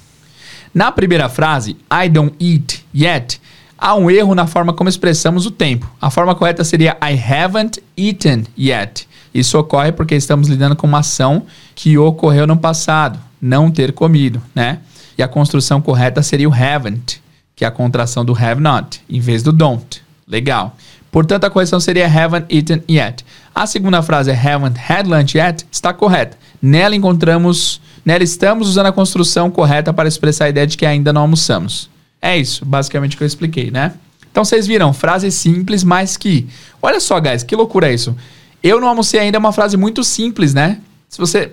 Na 0.72 0.92
primeira 0.92 1.28
frase, 1.28 1.76
I 1.92 2.08
don't 2.08 2.34
eat 2.38 2.84
yet, 2.94 3.40
há 3.80 3.94
um 3.94 4.10
erro 4.10 4.34
na 4.34 4.46
forma 4.46 4.72
como 4.72 4.90
expressamos 4.90 5.46
o 5.46 5.50
tempo. 5.50 5.90
A 6.00 6.10
forma 6.10 6.34
correta 6.34 6.62
seria 6.62 6.96
I 7.02 7.18
haven't 7.18 7.82
eaten 7.96 8.46
yet. 8.58 9.08
Isso 9.32 9.58
ocorre 9.58 9.92
porque 9.92 10.14
estamos 10.14 10.48
lidando 10.48 10.76
com 10.76 10.86
uma 10.86 10.98
ação 10.98 11.44
que 11.74 11.96
ocorreu 11.96 12.46
no 12.46 12.56
passado, 12.56 13.18
não 13.40 13.70
ter 13.70 13.92
comido, 13.92 14.42
né? 14.54 14.80
E 15.16 15.22
a 15.22 15.28
construção 15.28 15.80
correta 15.80 16.22
seria 16.22 16.48
o 16.48 16.52
haven't, 16.52 17.22
que 17.56 17.64
é 17.64 17.68
a 17.68 17.70
contração 17.70 18.24
do 18.24 18.36
have 18.36 18.60
not, 18.60 19.00
em 19.08 19.20
vez 19.20 19.42
do 19.42 19.52
don't. 19.52 20.02
Legal. 20.26 20.76
Portanto, 21.10 21.44
a 21.44 21.50
correção 21.50 21.80
seria 21.80 22.06
haven't 22.06 22.46
eaten 22.48 22.82
yet. 22.88 23.24
A 23.54 23.66
segunda 23.66 24.02
frase 24.02 24.30
haven't 24.30 24.78
had 24.88 25.06
lunch 25.06 25.36
yet, 25.36 25.66
está 25.70 25.92
correta. 25.92 26.36
Nela 26.62 26.94
encontramos, 26.94 27.80
nela 28.04 28.22
estamos 28.22 28.68
usando 28.68 28.86
a 28.86 28.92
construção 28.92 29.50
correta 29.50 29.92
para 29.92 30.08
expressar 30.08 30.44
a 30.44 30.48
ideia 30.50 30.66
de 30.66 30.76
que 30.76 30.86
ainda 30.86 31.12
não 31.12 31.22
almoçamos. 31.22 31.89
É 32.20 32.36
isso, 32.36 32.64
basicamente, 32.64 33.16
que 33.16 33.22
eu 33.22 33.26
expliquei, 33.26 33.70
né? 33.70 33.94
Então 34.30 34.44
vocês 34.44 34.66
viram, 34.66 34.92
frase 34.92 35.30
simples, 35.30 35.82
mas 35.82 36.16
que. 36.16 36.46
Olha 36.80 37.00
só, 37.00 37.18
guys, 37.20 37.42
que 37.42 37.56
loucura 37.56 37.90
é 37.90 37.94
isso. 37.94 38.14
Eu 38.62 38.80
não 38.80 38.88
almocei 38.88 39.20
ainda 39.20 39.38
é 39.38 39.40
uma 39.40 39.52
frase 39.52 39.76
muito 39.76 40.04
simples, 40.04 40.54
né? 40.54 40.78
Se 41.08 41.18
você 41.18 41.52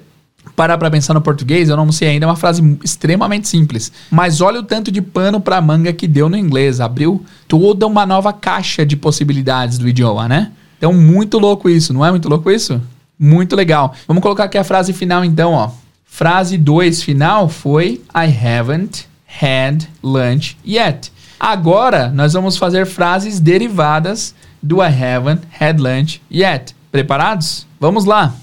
parar 0.56 0.78
para 0.78 0.92
pensar 0.92 1.14
no 1.14 1.22
português, 1.22 1.70
eu 1.70 1.76
não 1.76 1.84
almocei 1.84 2.08
ainda 2.08 2.26
é 2.26 2.30
uma 2.30 2.36
frase 2.36 2.78
extremamente 2.84 3.48
simples. 3.48 3.92
Mas 4.10 4.42
olha 4.42 4.60
o 4.60 4.64
tanto 4.64 4.92
de 4.92 5.02
pano 5.02 5.40
para 5.40 5.62
manga 5.62 5.92
que 5.94 6.08
deu 6.08 6.30
no 6.30 6.38
inglês. 6.38 6.80
Abriu 6.80 7.24
toda 7.48 7.88
uma 7.88 8.06
nova 8.06 8.32
caixa 8.34 8.86
de 8.86 8.96
possibilidades 8.96 9.78
do 9.78 9.88
idioma, 9.88 10.28
né? 10.28 10.52
Então, 10.78 10.94
muito 10.94 11.40
louco 11.40 11.70
isso, 11.70 11.94
não 11.94 12.06
é 12.06 12.12
muito 12.12 12.30
louco 12.30 12.52
isso? 12.52 12.80
Muito 13.18 13.56
legal. 13.56 13.96
Vamos 14.08 14.22
colocar 14.22 14.44
aqui 14.44 14.58
a 14.58 14.64
frase 14.64 14.94
final 14.94 15.26
então, 15.26 15.54
ó. 15.54 15.72
Frase 16.06 16.58
2 16.58 17.04
final 17.04 17.50
foi 17.50 18.02
I 18.16 18.28
haven't 18.28 19.08
had 19.42 19.88
lunch 20.04 20.58
yet. 20.66 21.12
Agora 21.40 22.10
nós 22.10 22.34
vamos 22.34 22.58
fazer 22.58 22.86
frases 22.86 23.40
derivadas 23.40 24.34
do 24.62 24.82
I 24.84 24.88
haven't 24.88 25.44
had 25.60 25.80
lunch 25.80 26.22
yet. 26.32 26.76
Preparados? 26.92 27.68
Vamos 27.80 28.06
lá. 28.06 28.34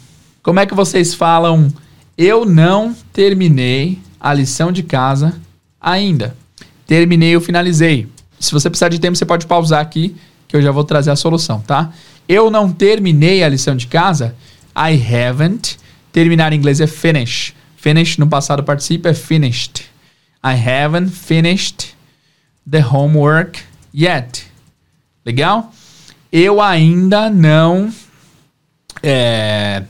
Como 0.42 0.60
é 0.60 0.66
que 0.66 0.74
vocês 0.74 1.14
falam 1.14 1.72
eu 2.16 2.44
não 2.44 2.94
terminei 3.12 3.98
a 4.20 4.32
lição 4.32 4.70
de 4.70 4.82
casa 4.82 5.34
ainda? 5.80 6.36
Terminei, 6.86 7.34
eu 7.34 7.40
finalizei. 7.40 8.08
Se 8.38 8.52
você 8.52 8.68
precisar 8.68 8.88
de 8.88 9.00
tempo, 9.00 9.16
você 9.16 9.24
pode 9.24 9.46
pausar 9.46 9.80
aqui 9.80 10.14
que 10.46 10.54
eu 10.56 10.62
já 10.62 10.70
vou 10.70 10.84
trazer 10.84 11.10
a 11.10 11.16
solução, 11.16 11.60
tá? 11.60 11.90
Eu 12.28 12.50
não 12.50 12.70
terminei 12.70 13.42
a 13.42 13.48
lição 13.48 13.74
de 13.74 13.86
casa. 13.86 14.34
I 14.76 14.94
haven't. 14.94 15.78
Terminar 16.12 16.52
em 16.52 16.56
inglês 16.56 16.80
é 16.80 16.86
finish. 16.86 17.54
Finish 17.76 18.18
no 18.18 18.28
passado 18.28 18.62
participa 18.62 19.08
é 19.08 19.14
finished. 19.14 19.84
I 20.44 20.56
haven't 20.56 21.08
finished 21.08 21.94
the 22.70 22.82
homework 22.82 23.62
yet. 23.94 24.44
Legal? 25.24 25.72
Eu 26.30 26.60
ainda 26.60 27.30
não 27.30 27.90
é, 29.02 29.84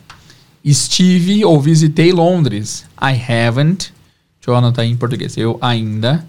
estive 0.65 1.45
ou 1.45 1.61
visitei 1.61 2.13
Londres. 2.13 2.85
I 3.03 3.15
haven't. 3.15 3.93
Deixa 4.39 4.51
eu 4.51 4.55
anotar 4.55 4.85
em 4.85 4.97
português. 4.97 5.37
Eu 5.37 5.59
ainda. 5.61 6.25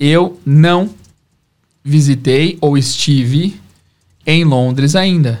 Eu 0.00 0.40
não 0.44 0.90
visitei 1.84 2.58
ou 2.60 2.76
estive 2.76 3.60
em 4.26 4.42
Londres 4.42 4.96
ainda. 4.96 5.40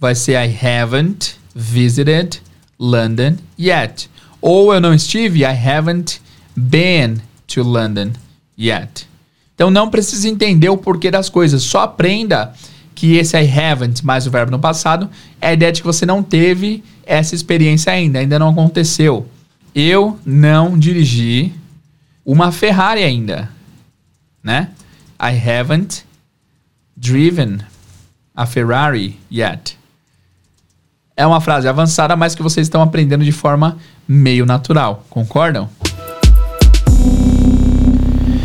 Vai 0.00 0.16
ser 0.16 0.32
I 0.32 0.58
haven't 0.66 1.36
visited 1.54 2.40
London 2.80 3.36
yet. 3.56 4.10
Ou 4.40 4.74
eu 4.74 4.80
não 4.80 4.92
estive, 4.92 5.42
I 5.42 5.54
haven't 5.54 6.20
been 6.56 7.20
to 7.46 7.62
London 7.62 8.12
yet. 8.58 9.08
Então 9.54 9.70
não 9.70 9.90
precisa 9.90 10.28
entender 10.28 10.68
o 10.68 10.76
porquê 10.76 11.10
das 11.10 11.28
coisas, 11.28 11.62
só 11.62 11.80
aprenda 11.80 12.52
que 12.94 13.16
esse 13.16 13.36
I 13.36 13.48
haven't 13.48 14.04
mais 14.04 14.26
o 14.26 14.30
verbo 14.30 14.50
no 14.50 14.58
passado 14.58 15.08
é 15.40 15.48
a 15.48 15.52
ideia 15.52 15.72
de 15.72 15.80
que 15.80 15.86
você 15.86 16.06
não 16.06 16.22
teve 16.22 16.82
essa 17.04 17.34
experiência 17.34 17.92
ainda, 17.92 18.18
ainda 18.18 18.38
não 18.38 18.50
aconteceu. 18.50 19.26
Eu 19.74 20.18
não 20.24 20.78
dirigi 20.78 21.52
uma 22.24 22.52
Ferrari 22.52 23.02
ainda, 23.02 23.50
né? 24.42 24.70
I 25.20 25.36
haven't 25.36 26.04
driven 26.96 27.58
a 28.34 28.46
Ferrari 28.46 29.18
yet. 29.30 29.78
É 31.16 31.26
uma 31.26 31.40
frase 31.40 31.68
avançada, 31.68 32.16
mas 32.16 32.34
que 32.34 32.42
vocês 32.42 32.66
estão 32.66 32.82
aprendendo 32.82 33.24
de 33.24 33.32
forma 33.32 33.78
meio 34.08 34.46
natural, 34.46 35.04
concordam? 35.10 35.68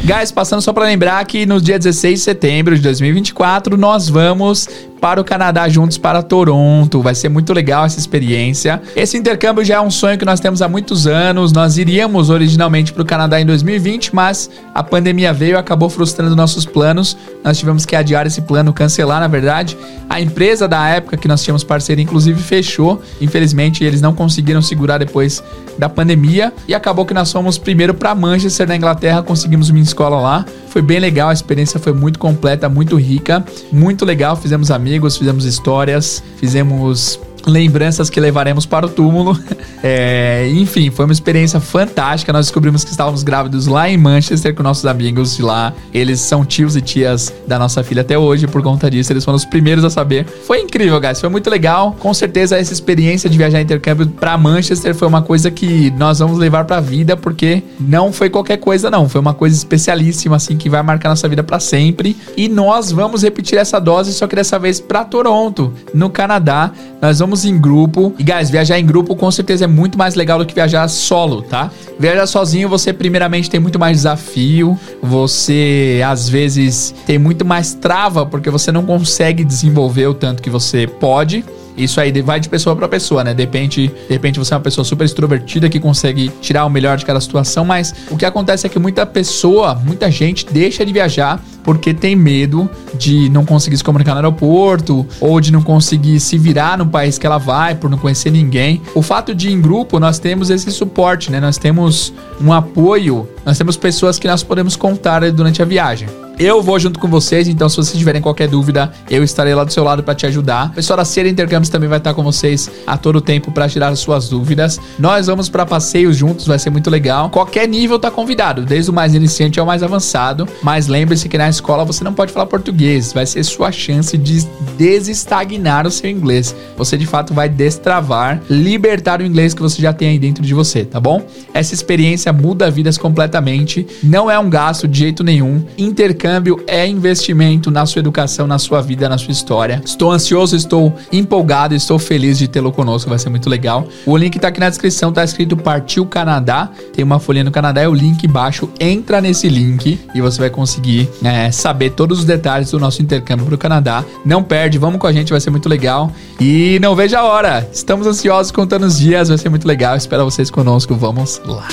Guys, 0.08 0.32
passando 0.32 0.62
só 0.62 0.72
para 0.72 0.86
lembrar 0.86 1.26
que 1.26 1.46
no 1.46 1.60
dia 1.60 1.78
16 1.78 2.18
de 2.18 2.24
setembro 2.24 2.74
de 2.74 2.82
2024 2.82 3.76
nós 3.76 4.08
vamos 4.08 4.70
para 5.00 5.22
o 5.22 5.24
Canadá 5.24 5.68
juntos 5.70 5.98
para 5.98 6.22
Toronto. 6.24 7.02
Vai 7.02 7.16
ser 7.16 7.30
muito 7.30 7.54
legal 7.54 7.86
essa 7.86 8.00
experiência. 8.00 8.82
Esse 8.96 9.18
intercâmbio 9.18 9.64
já 9.64 9.76
é 9.76 9.82
um 9.82 9.92
sonho 9.92 10.18
que 10.18 10.26
nós 10.26 10.40
temos 10.40 10.62
há 10.62 10.68
muitos 10.68 11.08
anos. 11.08 11.52
Nós 11.52 11.78
iríamos 11.78 12.30
originalmente 12.30 12.92
para 12.92 13.04
o 13.04 13.06
Canadá 13.06 13.40
em 13.40 13.46
2020, 13.46 14.16
mas 14.16 14.50
a 14.74 14.84
pandemia 14.84 15.32
veio 15.32 15.54
e 15.54 15.56
acabou 15.56 15.90
frustrando 15.90 16.36
nossos 16.36 16.66
planos. 16.66 17.16
Nós 17.44 17.58
tivemos 17.58 17.86
que 17.86 17.96
adiar 17.96 18.26
esse 18.26 18.42
plano, 18.42 18.74
cancelar, 18.74 19.20
na 19.20 19.28
verdade. 19.28 19.78
A 20.10 20.20
empresa 20.20 20.68
da 20.68 20.88
época 20.88 21.18
que 21.18 21.28
nós 21.28 21.44
tínhamos 21.44 21.64
parceria, 21.64 22.04
inclusive, 22.04 22.42
fechou. 22.42 23.02
Infelizmente, 23.22 23.84
eles 23.84 24.02
não 24.02 24.14
conseguiram 24.14 24.62
segurar 24.62 24.98
depois 24.98 25.44
da 25.78 25.88
pandemia 25.88 26.52
e 26.68 26.74
acabou 26.74 27.06
que 27.06 27.14
nós 27.14 27.32
fomos 27.32 27.58
primeiro 27.58 27.94
para 27.94 28.16
Manchester, 28.16 28.68
na 28.68 28.76
Inglaterra, 28.76 29.22
conseguimos 29.22 29.70
uma 29.70 29.80
escola 29.80 30.20
lá. 30.20 30.46
Foi 30.70 30.82
bem 30.82 31.00
legal, 31.00 31.30
a 31.30 31.34
experiência 31.34 31.80
foi 31.80 31.94
muito 31.94 32.20
completa, 32.20 32.68
muito 32.68 32.96
rica, 32.96 33.44
muito 33.72 34.06
legal. 34.06 34.36
Fizemos 34.36 34.72
amigos 34.72 34.87
amigos, 34.88 35.18
fizemos 35.18 35.44
histórias, 35.44 36.24
fizemos 36.38 37.20
lembranças 37.48 38.10
que 38.10 38.20
levaremos 38.20 38.66
para 38.66 38.86
o 38.86 38.90
túmulo. 38.90 39.38
É, 39.84 40.50
enfim, 40.56 40.90
foi 40.90 41.06
uma 41.06 41.14
experiência 41.14 41.60
fantástica. 41.60 42.34
Nós 42.34 42.48
descobrimos 42.48 42.84
que 42.84 42.90
estávamos 42.90 43.22
grávidos 43.22 43.68
lá 43.68 43.88
em 43.88 43.96
Manchester 43.96 44.54
com 44.56 44.64
nossos 44.64 44.86
amigos 44.88 45.36
de 45.36 45.44
lá. 45.44 45.72
Eles 45.94 46.20
são 46.20 46.44
tios 46.44 46.76
e 46.76 46.82
tias 46.82 47.32
da 47.46 47.60
nossa 47.60 47.84
filha 47.84 48.02
até 48.02 48.18
hoje, 48.18 48.48
por 48.48 48.62
conta 48.64 48.90
disso, 48.90 49.14
eles 49.14 49.24
foram 49.24 49.36
os 49.36 49.46
primeiros 49.46 49.84
a 49.84 49.90
saber. 49.90 50.26
Foi 50.26 50.62
incrível, 50.62 51.00
guys. 51.00 51.22
Foi 51.22 51.30
muito 51.30 51.50
legal. 51.50 51.96
Com 52.00 52.14
certeza, 52.14 52.58
essa 52.58 52.74
experiência 52.74 53.30
de 53.30 53.38
viajar 53.38 53.62
intercâmbio 53.62 54.08
para 54.08 54.38
Manchester 54.38 54.96
foi 54.96 55.08
uma 55.08 55.22
coisa 55.22 55.52
que 55.52 55.92
nós 55.92 56.20
vamos 56.20 56.40
levar 56.40 56.66
para 56.66 56.78
a 56.78 56.82
vida, 56.82 57.16
porque 57.16 57.62
não 57.80 58.12
foi 58.12 58.30
qualquer 58.30 58.58
coisa, 58.58 58.90
não. 58.90 59.08
Foi 59.08 59.22
uma 59.22 59.34
coisa 59.34 59.56
especialíssima, 59.56 60.36
assim, 60.36 60.58
que 60.58 60.70
vai 60.70 60.82
marcar 60.82 61.10
nossa 61.10 61.28
vida 61.28 61.44
para 61.44 61.60
sempre. 61.60 62.18
E 62.36 62.50
nós 62.50 62.92
vamos 62.92 63.24
repetir 63.24 63.58
essa 63.58 63.80
dose, 63.80 64.14
só 64.14 64.28
que 64.28 64.36
dessa 64.36 64.58
vez 64.58 64.80
para 64.80 65.06
Toronto, 65.06 65.74
no 65.94 66.10
Canadá. 66.10 66.72
Nós 67.02 67.20
vamos 67.20 67.37
em 67.46 67.60
grupo. 67.60 68.14
E, 68.18 68.24
guys, 68.24 68.50
viajar 68.50 68.80
em 68.80 68.86
grupo 68.86 69.16
com 69.16 69.30
certeza 69.32 69.66
é 69.66 69.68
muito 69.68 69.98
mais 69.98 70.16
legal 70.16 70.40
do 70.40 70.46
que 70.46 70.54
viajar 70.54 70.88
solo, 70.88 71.42
tá? 71.42 71.72
Viajar 72.00 72.28
sozinho, 72.28 72.70
você 72.70 72.94
primeiramente 72.94 73.50
tem 73.50 73.60
muito 73.60 73.80
mais 73.80 73.98
desafio. 73.98 74.78
Você, 75.02 76.02
às 76.06 76.30
vezes, 76.30 76.94
tem 77.06 77.18
muito 77.18 77.46
mais 77.46 77.74
trava, 77.74 78.26
porque 78.26 78.50
você 78.50 78.72
não 78.72 78.84
consegue 78.84 79.44
desenvolver 79.44 80.08
o 80.08 80.14
tanto 80.14 80.42
que 80.42 80.50
você 80.50 80.88
pode. 80.88 81.44
Isso 81.78 82.02
aí 82.02 82.12
vai 82.22 82.40
de 82.40 82.50
pessoa 82.50 82.76
para 82.76 82.88
pessoa, 82.88 83.24
né? 83.24 83.34
Depende, 83.34 83.88
de 83.88 84.14
repente 84.14 84.40
você 84.40 84.54
é 84.54 84.58
uma 84.58 84.64
pessoa 84.64 84.84
super 84.84 85.06
extrovertida 85.06 85.70
que 85.70 85.80
consegue 85.80 86.30
tirar 86.42 86.66
o 86.66 86.70
melhor 86.70 86.98
de 86.98 87.06
cada 87.06 87.22
situação, 87.22 87.64
mas 87.64 87.94
o 88.10 88.18
que 88.18 88.26
acontece 88.26 88.66
é 88.66 88.70
que 88.70 88.80
muita 88.80 89.06
pessoa, 89.06 89.76
muita 89.76 90.10
gente 90.10 90.46
deixa 90.46 90.86
de 90.86 90.92
viajar 90.92 91.42
porque 91.64 91.94
tem 91.94 92.16
medo 92.16 92.70
de 92.94 93.30
não 93.30 93.46
conseguir 93.46 93.78
se 93.78 93.84
comunicar 93.84 94.12
no 94.12 94.20
aeroporto 94.20 95.06
ou 95.20 95.40
de 95.42 95.52
não 95.52 95.62
conseguir 95.62 96.20
se 96.20 96.38
virar 96.38 96.78
no 96.78 96.88
país 96.88 97.18
que 97.18 97.28
ela 97.28 97.38
vai 97.38 97.76
por 97.76 97.90
não 97.90 97.98
conhecer 97.98 98.32
ninguém. 98.32 98.82
O 98.96 99.02
fato 99.02 99.36
de 99.36 99.52
em 99.52 99.62
grupo 99.62 100.00
nós 100.00 100.18
temos 100.18 100.50
esse 100.50 100.72
suporte, 100.72 101.32
né? 101.32 101.40
Nós 101.40 101.58
temos 101.58 102.14
um 102.42 102.54
apoio, 102.54 103.28
nós 103.46 103.58
temos 103.58 103.76
pessoas 103.76 104.18
que 104.18 104.28
nós 104.28 104.44
podemos 104.44 104.76
contar 104.76 105.30
durante 105.32 105.62
a 105.62 105.66
viagem. 105.66 106.08
Eu 106.40 106.62
vou 106.62 106.78
junto 106.78 107.00
com 107.00 107.08
vocês, 107.08 107.48
então 107.48 107.68
se 107.68 107.76
vocês 107.78 107.98
tiverem 107.98 108.22
qualquer 108.22 108.48
dúvida, 108.48 108.92
eu 109.10 109.24
estarei 109.24 109.56
lá 109.56 109.64
do 109.64 109.74
seu 109.74 109.84
lado 109.84 110.04
para 110.04 110.14
te 110.14 110.28
ajudar. 110.28 110.68
O 110.68 110.74
pessoal 110.74 110.98
da 110.98 111.04
Cera 111.04 111.28
Intercâmbios 111.28 111.68
também 111.68 111.90
vai 111.90 111.98
estar 111.98 112.14
com 112.14 112.22
vocês 112.22 112.70
a 112.86 112.96
todo 112.96 113.20
tempo 113.20 113.52
para 113.52 113.68
tirar 113.68 113.88
as 113.88 113.98
suas 113.98 114.30
dúvidas. 114.30 114.80
Nós 115.00 115.26
vamos 115.26 115.50
para 115.50 115.66
passeios 115.66 116.16
juntos, 116.16 116.46
vai 116.46 116.60
ser 116.60 116.70
muito 116.70 116.92
legal. 116.92 117.32
Qualquer 117.32 117.68
nível 117.68 117.98
tá 117.98 118.12
convidado, 118.12 118.64
desde 118.64 118.92
o 118.92 118.94
mais 118.94 119.16
iniciante 119.16 119.60
ao 119.60 119.66
mais 119.66 119.82
avançado. 119.82 120.48
Mas 120.62 120.86
lembre-se 120.86 121.28
que 121.28 121.40
na 121.40 121.50
escola 121.50 121.84
você 121.84 122.04
não 122.04 122.14
pode 122.14 122.32
falar 122.32 122.46
português, 122.46 123.12
vai 123.12 123.26
ser 123.26 123.44
sua 123.44 123.72
chance 123.72 124.16
de 124.16 124.46
desestagnar 124.78 125.88
o 125.88 125.92
seu 125.92 126.08
inglês. 126.08 126.56
Você 126.78 126.98
de 126.98 127.08
fato 127.08 127.34
vai 127.34 127.50
destravar, 127.50 128.44
libertar 128.48 129.22
o 129.22 129.26
inglês 129.26 129.56
que 129.56 129.62
você 129.64 129.82
já 129.82 129.92
tem 129.92 130.10
aí 130.10 130.20
dentro 130.20 130.44
de 130.44 130.54
você, 130.54 130.86
tá 130.86 131.00
bom? 131.00 131.26
Essa 131.52 131.74
experiência 131.74 132.32
muda 132.32 132.70
vidas 132.70 132.96
completamente, 132.96 133.88
não 134.04 134.30
é 134.30 134.38
um 134.38 134.52
gasto 134.52 134.88
de 134.88 135.00
jeito 135.00 135.24
nenhum. 135.24 135.66
Intercâmbio 135.80 136.27
intercâmbio 136.28 136.62
é 136.68 136.86
investimento 136.86 137.72
na 137.72 137.86
sua 137.86 138.02
educação, 138.02 138.46
na 138.46 138.60
sua 138.60 138.82
vida, 138.82 139.08
na 139.08 139.18
sua 139.18 139.32
história. 139.32 139.82
Estou 139.84 140.12
ansioso, 140.12 140.56
estou 140.56 140.94
empolgado, 141.12 141.74
estou 141.74 141.98
feliz 141.98 142.38
de 142.38 142.48
tê-lo 142.48 142.72
conosco, 142.72 143.10
vai 143.10 143.18
ser 143.18 143.30
muito 143.30 143.50
legal. 143.50 143.88
O 144.06 144.18
link 144.18 144.38
tá 144.38 144.50
aqui 144.50 144.60
na 144.60 144.70
descrição, 144.70 145.12
tá 145.12 145.24
escrito 145.24 145.56
Partiu 145.56 146.06
Canadá. 146.06 146.70
Tem 146.94 147.04
uma 147.04 147.20
folhinha 147.20 147.46
no 147.46 147.52
Canadá, 147.52 147.82
é 147.82 147.88
o 147.88 147.94
link 147.94 148.26
embaixo. 148.26 148.70
Entra 148.80 149.22
nesse 149.22 149.48
link 149.48 150.00
e 150.14 150.22
você 150.22 150.40
vai 150.40 150.50
conseguir 150.50 151.10
é, 151.24 151.50
saber 151.50 151.92
todos 151.92 152.20
os 152.20 152.26
detalhes 152.26 152.72
do 152.72 152.80
nosso 152.80 153.02
intercâmbio 153.02 153.46
para 153.46 153.56
o 153.56 153.58
Canadá. 153.58 154.04
Não 154.26 154.44
perde, 154.44 154.78
vamos 154.78 155.00
com 155.00 155.08
a 155.08 155.14
gente, 155.14 155.32
vai 155.32 155.40
ser 155.40 155.50
muito 155.50 155.70
legal. 155.70 156.12
E 156.40 156.78
não 156.82 156.96
veja 156.96 157.20
a 157.20 157.24
hora, 157.24 157.68
estamos 157.72 158.06
ansiosos 158.06 158.52
contando 158.52 158.86
os 158.86 159.00
dias, 159.00 159.30
vai 159.30 159.38
ser 159.38 159.50
muito 159.50 159.68
legal. 159.68 159.96
Espero 159.96 160.26
vocês 160.26 160.52
conosco, 160.52 160.94
vamos 160.94 161.42
lá. 161.46 161.68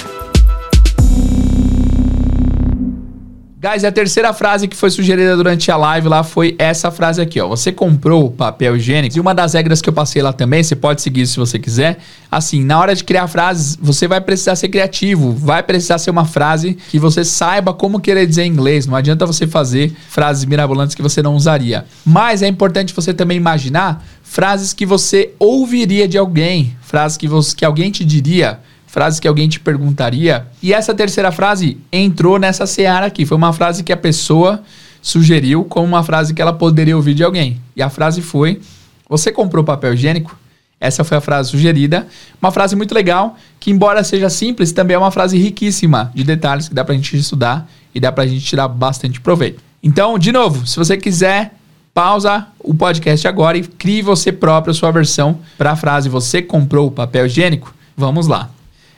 Guys, 3.65 3.83
a 3.83 3.91
terceira 3.91 4.31
frase 4.35 4.69
que 4.69 4.77
foi 4.77 4.91
sugerida 4.91 5.35
durante 5.35 5.71
a 5.71 5.77
live 5.79 6.07
lá 6.07 6.23
foi 6.23 6.55
essa 6.59 6.91
frase 6.91 7.23
aqui, 7.23 7.41
ó. 7.41 7.49
Você 7.49 7.73
comprou 7.73 8.31
papel 8.31 8.77
higiênico? 8.77 9.17
E 9.17 9.21
uma 9.21 9.35
das 9.35 9.55
regras 9.55 9.81
que 9.81 9.89
eu 9.89 9.93
passei 9.95 10.21
lá 10.21 10.35
também, 10.35 10.63
você 10.63 10.77
pode 10.77 11.01
seguir 11.01 11.27
se 11.27 11.39
você 11.39 11.59
quiser. 11.59 11.97
Assim, 12.31 12.63
na 12.63 12.79
hora 12.79 12.95
de 12.95 13.03
criar 13.03 13.27
frases, 13.27 13.79
você 13.81 14.07
vai 14.07 14.21
precisar 14.21 14.55
ser 14.57 14.69
criativo, 14.69 15.33
vai 15.33 15.63
precisar 15.63 15.97
ser 15.97 16.11
uma 16.11 16.27
frase 16.27 16.77
que 16.91 16.99
você 16.99 17.25
saiba 17.25 17.73
como 17.73 18.01
querer 18.01 18.27
dizer 18.27 18.43
em 18.43 18.51
inglês. 18.51 18.87
Não 18.87 18.95
adianta 18.95 19.25
você 19.25 19.47
fazer 19.47 19.97
frases 20.11 20.45
mirabolantes 20.45 20.95
que 20.95 21.01
você 21.01 21.23
não 21.23 21.35
usaria. 21.35 21.87
Mas 22.05 22.43
é 22.43 22.47
importante 22.47 22.93
você 22.93 23.15
também 23.15 23.39
imaginar 23.39 24.05
frases 24.23 24.75
que 24.75 24.85
você 24.85 25.33
ouviria 25.39 26.07
de 26.07 26.19
alguém, 26.19 26.77
frases 26.83 27.17
que, 27.17 27.27
você, 27.27 27.57
que 27.57 27.65
alguém 27.65 27.91
te 27.91 28.05
diria 28.05 28.61
frases 28.95 29.19
que 29.19 29.27
alguém 29.27 29.49
te 29.49 29.59
perguntaria. 29.59 30.47
E 30.63 30.73
essa 30.73 30.95
terceira 30.95 31.33
frase 31.33 31.77
entrou 31.93 32.39
nessa 32.39 32.65
seara 32.65 33.07
aqui. 33.07 33.27
Foi 33.27 33.37
uma 33.37 33.53
frase 33.53 33.83
que 33.83 33.93
a 33.93 33.97
pessoa 33.97 34.63
sugeriu 35.03 35.65
como 35.65 35.85
uma 35.85 36.05
frase 36.05 36.33
que 36.33 36.41
ela 36.41 36.53
poderia 36.53 36.97
ouvir 36.97 37.13
de 37.13 37.25
alguém. 37.25 37.61
E 37.75 37.83
a 37.83 37.91
frase 37.91 38.23
foi: 38.23 38.61
Você 39.09 39.33
comprou 39.33 39.65
papel 39.65 39.95
higiênico? 39.95 40.39
Essa 40.81 41.03
foi 41.03 41.17
a 41.17 41.21
frase 41.21 41.51
sugerida. 41.51 42.07
Uma 42.41 42.53
frase 42.53 42.77
muito 42.77 42.95
legal, 42.95 43.37
que, 43.59 43.73
embora 43.73 44.05
seja 44.05 44.31
simples, 44.31 44.71
também 44.71 44.95
é 44.95 44.99
uma 44.99 45.11
frase 45.11 45.37
riquíssima 45.37 46.13
de 46.15 46.23
detalhes 46.23 46.69
que 46.69 46.75
dá 46.75 46.85
pra 46.85 46.95
gente 46.95 47.17
estudar 47.17 47.69
e 47.93 47.99
dá 47.99 48.13
pra 48.13 48.27
gente 48.27 48.45
tirar 48.45 48.69
bastante 48.69 49.21
proveito. 49.21 49.61
Então, 49.83 50.17
de 50.17 50.31
novo, 50.31 50.67
se 50.67 50.77
você 50.77 50.97
quiser, 50.97 51.55
pausa 51.93 52.47
o 52.61 52.73
podcast 52.73 53.27
agora 53.27 53.59
e 53.59 53.63
crie 53.63 54.03
você 54.03 54.31
próprio 54.31 54.71
a 54.71 54.75
sua 54.75 54.93
versão 54.93 55.41
para 55.59 55.73
a 55.73 55.77
frase 55.77 56.09
Você 56.09 56.41
comprou 56.41 56.91
papel 56.91 57.27
higiênico? 57.27 57.75
Vamos 57.97 58.29
lá. 58.29 58.51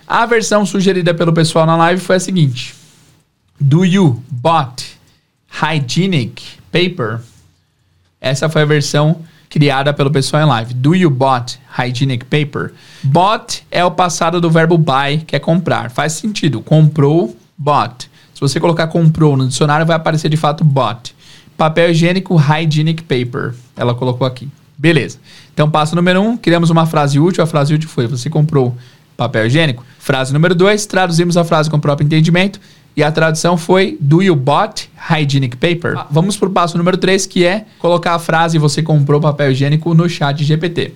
A 0.07 0.25
versão 0.25 0.65
sugerida 0.65 1.13
pelo 1.13 1.33
pessoal 1.33 1.67
na 1.67 1.77
live 1.77 2.01
foi 2.01 2.17
a 2.17 2.21
seguinte: 2.21 2.75
Do 3.61 3.85
you 3.85 4.23
bought 4.31 4.97
hygienic 5.61 6.43
paper? 6.71 7.21
Essa 8.21 8.49
foi 8.49 8.63
a 8.63 8.67
versão 8.67 9.21
criada 9.51 9.93
pelo 9.93 10.11
pessoal 10.11 10.45
em 10.45 10.47
live. 10.47 10.75
Do 10.75 10.95
you 10.95 11.11
bought 11.11 11.59
hygienic 11.77 12.25
paper? 12.27 12.73
Bought 13.03 13.67
é 13.69 13.85
o 13.85 13.91
passado 13.91 14.41
do 14.41 14.49
verbo 14.49 14.79
buy, 14.79 15.25
que 15.27 15.35
é 15.35 15.41
comprar. 15.41 15.91
Faz 15.91 16.13
sentido. 16.13 16.61
Comprou, 16.61 17.37
bought. 17.59 18.09
Se 18.33 18.41
você 18.41 18.61
colocar 18.61 18.87
comprou 18.87 19.37
no 19.37 19.49
dicionário, 19.49 19.87
vai 19.87 19.97
aparecer 19.97 20.29
de 20.29 20.37
fato 20.37 20.63
bought. 20.63 21.17
Papel 21.57 21.91
higiênico, 21.91 22.37
hygienic 22.37 23.03
paper. 23.03 23.55
Ela 23.75 23.95
colocou 23.95 24.27
aqui. 24.27 24.49
Beleza. 24.79 25.19
Então, 25.53 25.71
passo 25.71 25.97
número 25.97 26.21
um, 26.21 26.37
criamos 26.37 26.69
uma 26.71 26.87
frase 26.87 27.19
útil. 27.19 27.43
A 27.43 27.47
frase 27.47 27.75
útil 27.75 27.89
foi: 27.89 28.07
você 28.07 28.29
comprou 28.29 28.77
papel 29.17 29.47
higiênico. 29.47 29.85
Frase 29.99 30.33
número 30.33 30.55
2, 30.55 30.87
traduzimos 30.87 31.37
a 31.37 31.45
frase 31.45 31.71
com 31.71 31.77
o 31.77 31.81
próprio 31.81 32.07
entendimento. 32.07 32.61
E 32.97 33.03
a 33.03 33.13
tradução 33.13 33.59
foi 33.59 33.99
Do 34.01 34.23
you 34.23 34.35
bought 34.35 34.91
hygienic 34.97 35.57
paper? 35.57 35.99
Ah. 35.99 36.07
Vamos 36.11 36.37
para 36.37 36.49
o 36.49 36.51
passo 36.51 36.79
número 36.79 36.97
3, 36.97 37.27
que 37.27 37.45
é 37.45 37.67
colocar 37.79 38.15
a 38.15 38.19
frase 38.19 38.57
Você 38.57 38.83
comprou 38.83 39.21
papel 39.21 39.53
higiênico 39.53 39.93
no 39.93 40.09
chat 40.09 40.43
GPT. 40.43 40.95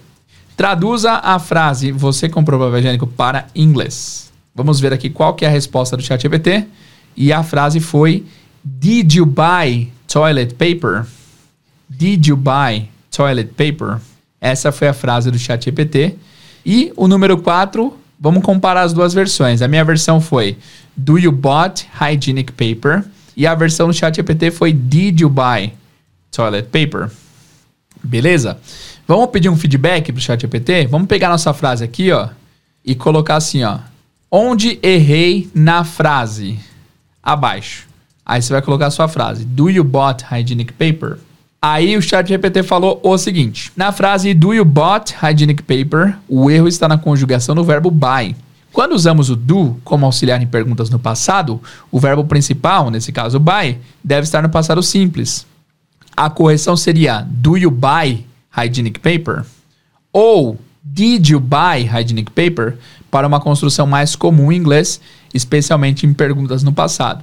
Traduza 0.56 1.20
a 1.22 1.38
frase 1.38 1.92
Você 1.92 2.28
comprou 2.28 2.58
papel 2.58 2.78
higiênico 2.78 3.06
para 3.06 3.46
inglês. 3.54 4.32
Vamos 4.54 4.80
ver 4.80 4.94
aqui 4.94 5.10
qual 5.10 5.34
que 5.34 5.44
é 5.44 5.48
a 5.48 5.50
resposta 5.50 5.94
do 5.96 6.02
chat 6.02 6.22
GPT. 6.22 6.66
E 7.14 7.32
a 7.32 7.42
frase 7.42 7.80
foi 7.80 8.24
Did 8.64 9.14
you 9.14 9.26
buy 9.26 9.90
toilet 10.08 10.54
paper? 10.54 11.04
Did 11.88 12.26
you 12.26 12.36
buy 12.36 12.88
toilet 13.14 13.52
paper? 13.52 13.98
Essa 14.40 14.72
foi 14.72 14.88
a 14.88 14.94
frase 14.94 15.30
do 15.30 15.38
chat 15.38 15.62
GPT. 15.66 16.16
E 16.64 16.92
o 16.96 17.06
número 17.06 17.36
4 17.38 17.99
Vamos 18.20 18.42
comparar 18.42 18.82
as 18.82 18.92
duas 18.92 19.14
versões. 19.14 19.62
A 19.62 19.68
minha 19.68 19.84
versão 19.84 20.20
foi 20.20 20.58
Do 20.94 21.18
you 21.18 21.32
bought 21.32 21.88
hygienic 21.98 22.52
paper? 22.52 23.02
E 23.34 23.46
a 23.46 23.54
versão 23.54 23.86
no 23.86 23.94
chat 23.94 24.16
GPT 24.16 24.50
foi 24.50 24.74
Did 24.74 25.20
you 25.20 25.30
buy 25.30 25.72
toilet 26.30 26.68
paper? 26.68 27.10
Beleza? 28.02 28.58
Vamos 29.08 29.30
pedir 29.30 29.48
um 29.48 29.56
feedback 29.56 30.12
pro 30.12 30.20
chat 30.20 30.40
GPT? 30.42 30.86
Vamos 30.86 31.08
pegar 31.08 31.30
nossa 31.30 31.54
frase 31.54 31.82
aqui, 31.82 32.12
ó, 32.12 32.28
e 32.84 32.94
colocar 32.94 33.36
assim, 33.36 33.64
ó. 33.64 33.78
Onde 34.30 34.78
errei 34.82 35.50
na 35.54 35.82
frase? 35.82 36.60
Abaixo. 37.22 37.88
Aí 38.24 38.40
você 38.40 38.52
vai 38.52 38.62
colocar 38.62 38.86
a 38.86 38.90
sua 38.90 39.08
frase. 39.08 39.44
Do 39.44 39.68
you 39.70 39.82
bought 39.82 40.24
hygienic 40.24 40.72
paper? 40.74 41.18
Aí 41.62 41.94
o 41.94 42.00
chat 42.00 42.26
GPT 42.26 42.62
falou 42.62 42.98
o 43.02 43.18
seguinte: 43.18 43.70
na 43.76 43.92
frase 43.92 44.32
do 44.32 44.54
you 44.54 44.64
bought 44.64 45.14
hygienic 45.22 45.62
paper, 45.62 46.16
o 46.26 46.50
erro 46.50 46.66
está 46.66 46.88
na 46.88 46.96
conjugação 46.96 47.54
do 47.54 47.62
verbo 47.62 47.90
buy. 47.90 48.34
Quando 48.72 48.92
usamos 48.92 49.28
o 49.28 49.36
do 49.36 49.76
como 49.84 50.06
auxiliar 50.06 50.40
em 50.40 50.46
perguntas 50.46 50.88
no 50.88 50.98
passado, 50.98 51.60
o 51.90 52.00
verbo 52.00 52.24
principal, 52.24 52.88
nesse 52.88 53.12
caso 53.12 53.38
buy, 53.38 53.78
deve 54.02 54.22
estar 54.22 54.42
no 54.42 54.48
passado 54.48 54.82
simples. 54.82 55.46
A 56.16 56.30
correção 56.30 56.76
seria 56.76 57.26
do 57.28 57.58
you 57.58 57.70
buy 57.70 58.24
hygienic 58.56 58.98
paper? 59.00 59.44
Ou 60.12 60.58
did 60.82 61.28
you 61.28 61.40
buy 61.40 61.82
hygienic 61.82 62.30
paper? 62.30 62.78
Para 63.10 63.26
uma 63.26 63.40
construção 63.40 63.86
mais 63.86 64.16
comum 64.16 64.50
em 64.50 64.56
inglês, 64.56 65.00
especialmente 65.34 66.06
em 66.06 66.14
perguntas 66.14 66.62
no 66.62 66.72
passado. 66.72 67.22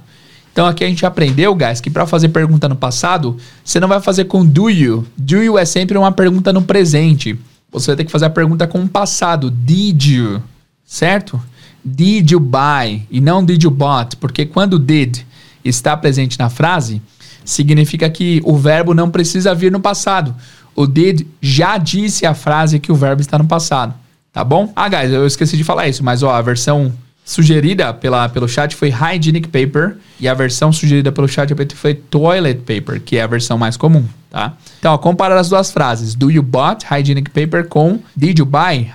Então 0.58 0.66
aqui 0.66 0.82
a 0.82 0.88
gente 0.88 1.06
aprendeu, 1.06 1.54
guys, 1.54 1.80
que 1.80 1.88
para 1.88 2.04
fazer 2.04 2.30
pergunta 2.30 2.68
no 2.68 2.74
passado, 2.74 3.36
você 3.64 3.78
não 3.78 3.86
vai 3.86 4.00
fazer 4.00 4.24
com 4.24 4.44
do 4.44 4.68
you. 4.68 5.06
Do 5.16 5.36
you 5.36 5.56
é 5.56 5.64
sempre 5.64 5.96
uma 5.96 6.10
pergunta 6.10 6.52
no 6.52 6.62
presente. 6.62 7.38
Você 7.70 7.86
vai 7.92 7.96
ter 7.98 8.04
que 8.04 8.10
fazer 8.10 8.24
a 8.24 8.30
pergunta 8.30 8.66
com 8.66 8.82
o 8.82 8.88
passado. 8.88 9.52
Did 9.52 10.02
you? 10.02 10.42
Certo? 10.84 11.40
Did 11.84 12.32
you 12.32 12.40
buy? 12.40 13.06
E 13.08 13.20
não 13.20 13.44
did 13.44 13.62
you 13.62 13.70
bought? 13.70 14.16
Porque 14.16 14.46
quando 14.46 14.80
did 14.80 15.18
está 15.64 15.96
presente 15.96 16.36
na 16.40 16.50
frase, 16.50 17.00
significa 17.44 18.10
que 18.10 18.42
o 18.44 18.56
verbo 18.56 18.94
não 18.94 19.10
precisa 19.10 19.54
vir 19.54 19.70
no 19.70 19.78
passado. 19.78 20.34
O 20.74 20.88
did 20.88 21.24
já 21.40 21.78
disse 21.78 22.26
a 22.26 22.34
frase 22.34 22.80
que 22.80 22.90
o 22.90 22.96
verbo 22.96 23.20
está 23.20 23.38
no 23.38 23.46
passado. 23.46 23.94
Tá 24.32 24.42
bom? 24.42 24.72
Ah, 24.74 24.88
guys, 24.88 25.12
eu 25.12 25.24
esqueci 25.24 25.56
de 25.56 25.62
falar 25.62 25.86
isso, 25.86 26.02
mas 26.02 26.24
ó, 26.24 26.32
a 26.32 26.42
versão 26.42 26.92
sugerida 27.28 27.92
pela, 27.92 28.26
pelo 28.30 28.48
chat 28.48 28.74
foi 28.74 28.88
Hygienic 28.88 29.48
Paper 29.48 29.98
e 30.18 30.26
a 30.26 30.32
versão 30.32 30.72
sugerida 30.72 31.12
pelo 31.12 31.28
chat 31.28 31.54
foi 31.74 31.92
Toilet 31.92 32.60
Paper, 32.60 33.02
que 33.02 33.18
é 33.18 33.22
a 33.22 33.26
versão 33.26 33.58
mais 33.58 33.76
comum, 33.76 34.02
tá? 34.30 34.54
Então, 34.78 34.94
ó, 34.94 34.98
comparar 34.98 35.36
as 35.36 35.50
duas 35.50 35.70
frases. 35.70 36.14
Do 36.14 36.30
you 36.30 36.42
bought 36.42 36.86
Hygienic 36.86 37.30
Paper 37.30 37.68
com 37.68 37.98
Did 38.16 38.38
you 38.38 38.46
buy 38.46 38.90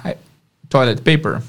Toilet 0.67 1.03
Paper? 1.03 1.43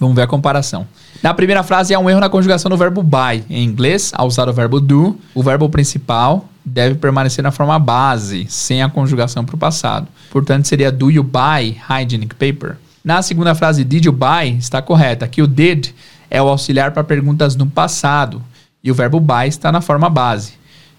Vamos 0.00 0.16
ver 0.16 0.22
a 0.22 0.26
comparação. 0.26 0.86
Na 1.22 1.34
primeira 1.34 1.62
frase, 1.62 1.92
há 1.92 1.98
um 1.98 2.08
erro 2.08 2.20
na 2.20 2.30
conjugação 2.30 2.70
do 2.70 2.78
verbo 2.78 3.02
buy. 3.02 3.44
Em 3.50 3.62
inglês, 3.62 4.10
ao 4.14 4.26
usar 4.26 4.48
o 4.48 4.54
verbo 4.54 4.80
do, 4.80 5.18
o 5.34 5.42
verbo 5.42 5.68
principal 5.68 6.48
deve 6.64 6.94
permanecer 6.94 7.44
na 7.44 7.50
forma 7.50 7.78
base, 7.78 8.46
sem 8.48 8.82
a 8.82 8.88
conjugação 8.88 9.44
para 9.44 9.54
o 9.54 9.58
passado. 9.58 10.08
Portanto, 10.30 10.66
seria 10.66 10.90
Do 10.90 11.10
you 11.10 11.22
buy 11.22 11.76
hygienic 11.90 12.34
paper? 12.36 12.78
Na 13.02 13.22
segunda 13.22 13.54
frase, 13.54 13.82
did 13.82 14.04
you 14.04 14.12
buy, 14.12 14.56
está 14.58 14.82
correta. 14.82 15.24
Aqui 15.24 15.40
o 15.40 15.46
did 15.46 15.88
é 16.28 16.40
o 16.40 16.48
auxiliar 16.48 16.92
para 16.92 17.02
perguntas 17.02 17.56
no 17.56 17.66
passado 17.66 18.42
e 18.84 18.90
o 18.90 18.94
verbo 18.94 19.18
buy 19.18 19.48
está 19.48 19.72
na 19.72 19.80
forma 19.80 20.08
base. 20.10 20.52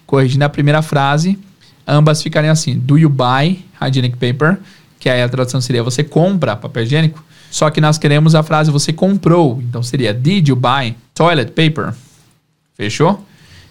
Corrigindo 0.06 0.44
a 0.44 0.50
primeira 0.50 0.82
frase, 0.82 1.38
ambas 1.88 2.22
ficariam 2.22 2.52
assim: 2.52 2.78
Do 2.78 2.98
you 2.98 3.10
buy 3.10 3.64
hygienic 3.80 4.18
paper? 4.18 4.60
Que 5.00 5.10
aí 5.10 5.22
a 5.22 5.30
tradução 5.30 5.62
seria 5.62 5.84
você 5.84 6.04
compra 6.04 6.56
papel 6.56 6.84
higiênico. 6.84 7.24
Só 7.50 7.70
que 7.70 7.82
nós 7.82 7.98
queremos 7.98 8.34
a 8.34 8.44
frase 8.44 8.72
você 8.72 8.92
comprou. 8.92 9.62
Então 9.62 9.84
seria 9.84 10.14
Did 10.14 10.48
you 10.48 10.56
buy 10.56 10.96
toilet 11.14 11.52
paper? 11.52 11.94
Fechou? 12.76 13.24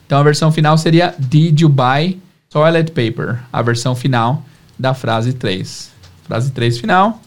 Então 0.07 0.19
a 0.19 0.23
versão 0.23 0.53
final 0.53 0.79
seria 0.79 1.15
Did 1.19 1.61
you 1.61 1.69
buy 1.69 2.19
toilet 2.49 2.93
paper? 2.93 3.41
A 3.53 3.63
versão 3.63 3.95
final 3.95 4.45
da 4.79 4.95
frase 4.95 5.33
3. 5.33 5.91
Frase 6.25 6.51
3 6.53 6.79
final. 6.79 7.21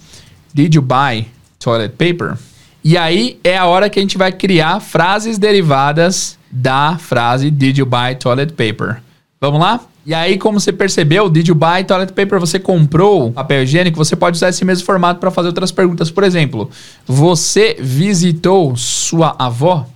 Did 0.53 0.75
you 0.75 0.81
buy 0.81 1.25
toilet 1.59 1.95
paper? 1.97 2.37
E 2.83 2.97
aí 2.97 3.39
é 3.43 3.57
a 3.57 3.65
hora 3.65 3.89
que 3.89 3.97
a 3.97 4.01
gente 4.01 4.17
vai 4.17 4.31
criar 4.31 4.79
frases 4.79 5.37
derivadas 5.37 6.37
da 6.51 6.97
frase 6.97 7.49
Did 7.49 7.77
you 7.77 7.85
buy 7.85 8.15
toilet 8.15 8.53
paper? 8.53 9.01
Vamos 9.39 9.59
lá? 9.59 9.81
E 10.05 10.13
aí, 10.13 10.37
como 10.37 10.59
você 10.59 10.73
percebeu, 10.73 11.29
did 11.29 11.47
you 11.47 11.55
buy 11.55 11.83
toilet 11.85 12.11
paper? 12.11 12.37
Você 12.37 12.59
comprou 12.59 13.31
papel 13.31 13.63
higiênico? 13.63 13.97
Você 13.97 14.17
pode 14.17 14.35
usar 14.35 14.49
esse 14.49 14.65
mesmo 14.65 14.85
formato 14.85 15.19
para 15.19 15.31
fazer 15.31 15.47
outras 15.47 15.71
perguntas. 15.71 16.11
Por 16.11 16.25
exemplo, 16.25 16.69
você 17.05 17.77
visitou 17.79 18.75
sua 18.75 19.33
avó? 19.39 19.87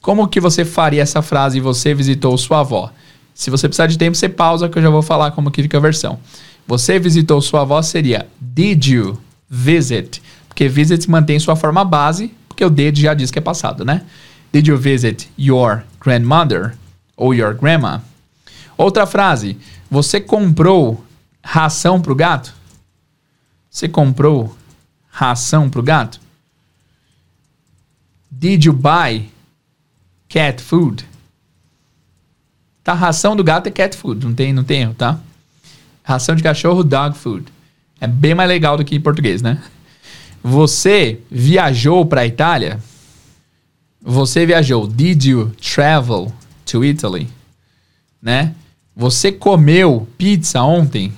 Como 0.00 0.28
que 0.28 0.38
você 0.38 0.64
faria 0.64 1.02
essa 1.02 1.22
frase? 1.22 1.58
Você 1.58 1.92
visitou 1.92 2.38
sua 2.38 2.60
avó? 2.60 2.92
Se 3.34 3.50
você 3.50 3.68
precisar 3.68 3.86
de 3.88 3.98
tempo, 3.98 4.16
você 4.16 4.28
pausa 4.28 4.68
que 4.68 4.78
eu 4.78 4.82
já 4.82 4.90
vou 4.90 5.02
falar 5.02 5.32
como 5.32 5.50
que 5.50 5.62
fica 5.62 5.78
a 5.78 5.80
versão. 5.80 6.20
Você 6.66 7.00
visitou 7.00 7.40
sua 7.40 7.62
avó 7.62 7.82
seria 7.82 8.28
Did 8.40 8.86
you 8.86 9.18
visit? 9.52 10.22
Porque 10.48 10.66
visit 10.66 11.08
mantém 11.10 11.38
sua 11.38 11.54
forma 11.54 11.84
base, 11.84 12.34
porque 12.48 12.64
o 12.64 12.70
did 12.70 12.98
já 12.98 13.12
diz 13.12 13.30
que 13.30 13.38
é 13.38 13.42
passado, 13.42 13.84
né? 13.84 14.02
Did 14.50 14.66
you 14.66 14.78
visit 14.78 15.30
your 15.38 15.84
grandmother 16.00 16.74
ou 17.14 17.34
your 17.34 17.54
grandma? 17.54 18.02
Outra 18.78 19.06
frase. 19.06 19.58
Você 19.90 20.20
comprou 20.20 21.04
ração 21.44 22.00
para 22.00 22.12
o 22.12 22.14
gato? 22.14 22.54
Você 23.70 23.88
comprou 23.88 24.56
ração 25.10 25.68
para 25.68 25.80
o 25.80 25.82
gato? 25.82 26.20
Did 28.30 28.64
you 28.64 28.72
buy 28.72 29.28
cat 30.28 30.62
food? 30.62 31.06
Tá, 32.82 32.94
ração 32.94 33.36
do 33.36 33.44
gato 33.44 33.66
é 33.66 33.70
cat 33.70 33.96
food, 33.96 34.26
não 34.26 34.34
tem, 34.34 34.52
não 34.52 34.64
tem 34.64 34.82
erro, 34.82 34.94
tá? 34.94 35.20
Ração 36.02 36.34
de 36.34 36.42
cachorro, 36.42 36.82
dog 36.82 37.16
food. 37.16 37.44
É 38.02 38.06
bem 38.08 38.34
mais 38.34 38.48
legal 38.48 38.76
do 38.76 38.84
que 38.84 38.96
em 38.96 39.00
português, 39.00 39.42
né? 39.42 39.62
Você 40.42 41.20
viajou 41.30 42.04
para 42.04 42.22
a 42.22 42.26
Itália? 42.26 42.80
Você 44.00 44.44
viajou. 44.44 44.88
Did 44.88 45.24
you 45.24 45.52
travel 45.60 46.32
to 46.66 46.84
Italy? 46.84 47.28
Né? 48.20 48.56
Você 48.96 49.30
comeu 49.30 50.08
pizza 50.18 50.60
ontem? 50.64 51.12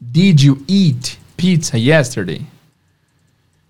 Did 0.00 0.40
you 0.42 0.64
eat 0.66 1.20
pizza 1.36 1.78
yesterday? 1.78 2.44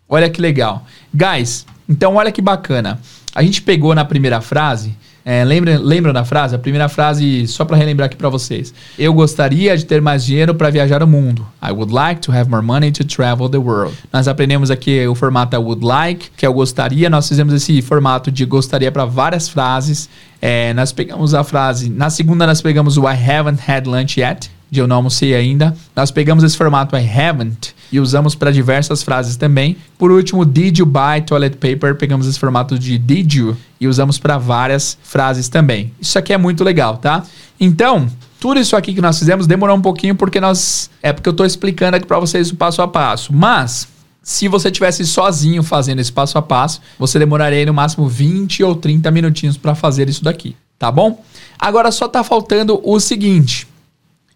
Olha 0.09 0.31
que 0.31 0.41
legal. 0.41 0.87
Guys, 1.13 1.67
então 1.87 2.15
olha 2.15 2.33
que 2.33 2.41
bacana. 2.41 2.99
A 3.35 3.43
gente 3.43 3.61
pegou 3.61 3.95
na 3.95 4.07
primeira 4.07 4.41
frase 4.41 4.97
é, 5.31 5.45
lembra, 5.45 5.79
lembra 5.79 6.11
da 6.11 6.25
frase? 6.25 6.55
A 6.55 6.59
primeira 6.59 6.89
frase, 6.89 7.47
só 7.47 7.63
para 7.63 7.77
relembrar 7.77 8.07
aqui 8.07 8.17
para 8.17 8.31
vocês. 8.31 8.73
Eu 8.99 9.13
gostaria 9.13 9.77
de 9.77 9.85
ter 9.85 10.01
mais 10.01 10.25
dinheiro 10.25 10.55
para 10.55 10.71
viajar 10.71 11.03
o 11.03 11.07
mundo. 11.07 11.47
I 11.63 11.71
would 11.71 11.93
like 11.93 12.23
to 12.23 12.33
have 12.33 12.49
more 12.49 12.65
money 12.65 12.91
to 12.93 13.05
travel 13.05 13.47
the 13.47 13.59
world. 13.59 13.95
Nós 14.11 14.27
aprendemos 14.27 14.71
aqui 14.71 15.07
o 15.07 15.15
formato 15.15 15.55
I 15.55 15.59
would 15.59 15.85
like, 15.85 16.31
que 16.35 16.47
é 16.47 16.49
o 16.49 16.55
gostaria. 16.55 17.11
Nós 17.11 17.29
fizemos 17.29 17.53
esse 17.53 17.83
formato 17.83 18.33
de 18.33 18.47
gostaria 18.47 18.91
para 18.91 19.05
várias 19.05 19.51
frases. 19.51 20.09
É, 20.41 20.73
nós 20.73 20.93
pegamos 20.93 21.35
a 21.35 21.45
frase. 21.45 21.91
Na 21.91 22.09
segunda, 22.09 22.47
nós 22.47 22.63
pegamos 22.63 22.97
o 22.97 23.03
I 23.03 23.13
haven't 23.13 23.61
had 23.71 23.87
lunch 23.87 24.19
yet 24.19 24.49
de 24.71 24.81
eu 24.81 24.87
não 24.87 24.97
almocei 24.97 25.35
ainda. 25.35 25.77
Nós 25.95 26.11
pegamos 26.11 26.45
esse 26.45 26.57
formato 26.57 26.97
I 26.97 27.09
haven't 27.09 27.75
e 27.91 27.99
usamos 27.99 28.35
para 28.35 28.51
diversas 28.51 29.03
frases 29.03 29.37
também. 29.37 29.77
Por 29.97 30.11
último, 30.11 30.45
did 30.45 30.79
you 30.79 30.87
buy 30.87 31.23
toilet 31.25 31.57
paper? 31.57 31.95
Pegamos 31.97 32.27
esse 32.27 32.39
formato 32.39 32.79
de 32.79 32.99
did 32.99 33.33
you 33.35 33.57
e 33.81 33.89
usamos 33.89 34.19
para 34.19 34.39
várias 34.39 34.99
frases 35.03 35.49
também. 35.49 35.93
Isso 36.01 36.19
aqui 36.19 36.33
é 36.33 36.39
muito 36.39 36.63
legal, 36.63 36.99
tá? 36.99 37.25
Então, 37.61 38.07
tudo 38.41 38.61
isso 38.61 38.77
aqui 38.77 38.95
que 38.95 39.01
nós 39.01 39.19
fizemos 39.19 39.47
demorou 39.47 39.77
um 39.77 39.83
pouquinho 39.83 40.15
porque 40.15 40.41
nós 40.41 40.91
é 41.03 41.13
porque 41.13 41.29
eu 41.29 41.33
estou 41.33 41.47
explicando 41.47 41.97
aqui 41.97 42.07
para 42.07 42.19
vocês 42.19 42.51
o 42.51 42.57
passo 42.57 42.83
a 42.83 42.89
passo. 42.89 43.33
Mas 43.33 43.89
se 44.23 44.47
você 44.47 44.71
tivesse 44.71 45.07
sozinho 45.07 45.63
fazendo 45.63 46.01
esse 46.01 46.13
passo 46.13 46.37
a 46.37 46.43
passo, 46.43 46.81
você 46.99 47.19
demoraria 47.19 47.65
no 47.65 47.73
máximo 47.73 48.07
20 48.07 48.63
ou 48.63 48.77
30 48.77 49.11
minutinhos 49.11 49.57
para 49.57 49.75
fazer 49.75 50.09
isso 50.09 50.23
daqui, 50.23 50.55
tá 50.79 50.93
bom? 50.93 51.25
Agora 51.59 51.91
só 51.91 52.07
tá 52.07 52.23
faltando 52.23 52.81
o 52.85 53.01
seguinte: 53.01 53.67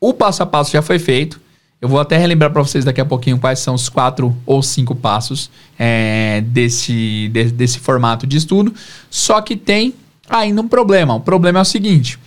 o 0.02 0.12
passo 0.12 0.42
a 0.42 0.46
passo 0.46 0.72
já 0.72 0.82
foi 0.82 0.98
feito. 0.98 1.40
Eu 1.80 1.88
vou 1.88 2.00
até 2.00 2.16
relembrar 2.16 2.50
para 2.50 2.60
vocês 2.60 2.84
daqui 2.84 3.00
a 3.00 3.04
pouquinho 3.04 3.38
quais 3.38 3.60
são 3.60 3.74
os 3.74 3.88
quatro 3.88 4.36
ou 4.44 4.60
cinco 4.60 4.96
passos 4.96 5.48
é, 5.78 6.40
desse, 6.40 7.28
de, 7.32 7.44
desse 7.52 7.78
formato 7.78 8.26
de 8.26 8.36
estudo. 8.36 8.74
Só 9.08 9.40
que 9.40 9.56
tem 9.56 9.94
ainda 10.28 10.60
um 10.60 10.66
problema. 10.66 11.14
O 11.14 11.20
problema 11.20 11.60
é 11.60 11.62
o 11.62 11.64
seguinte: 11.64 12.18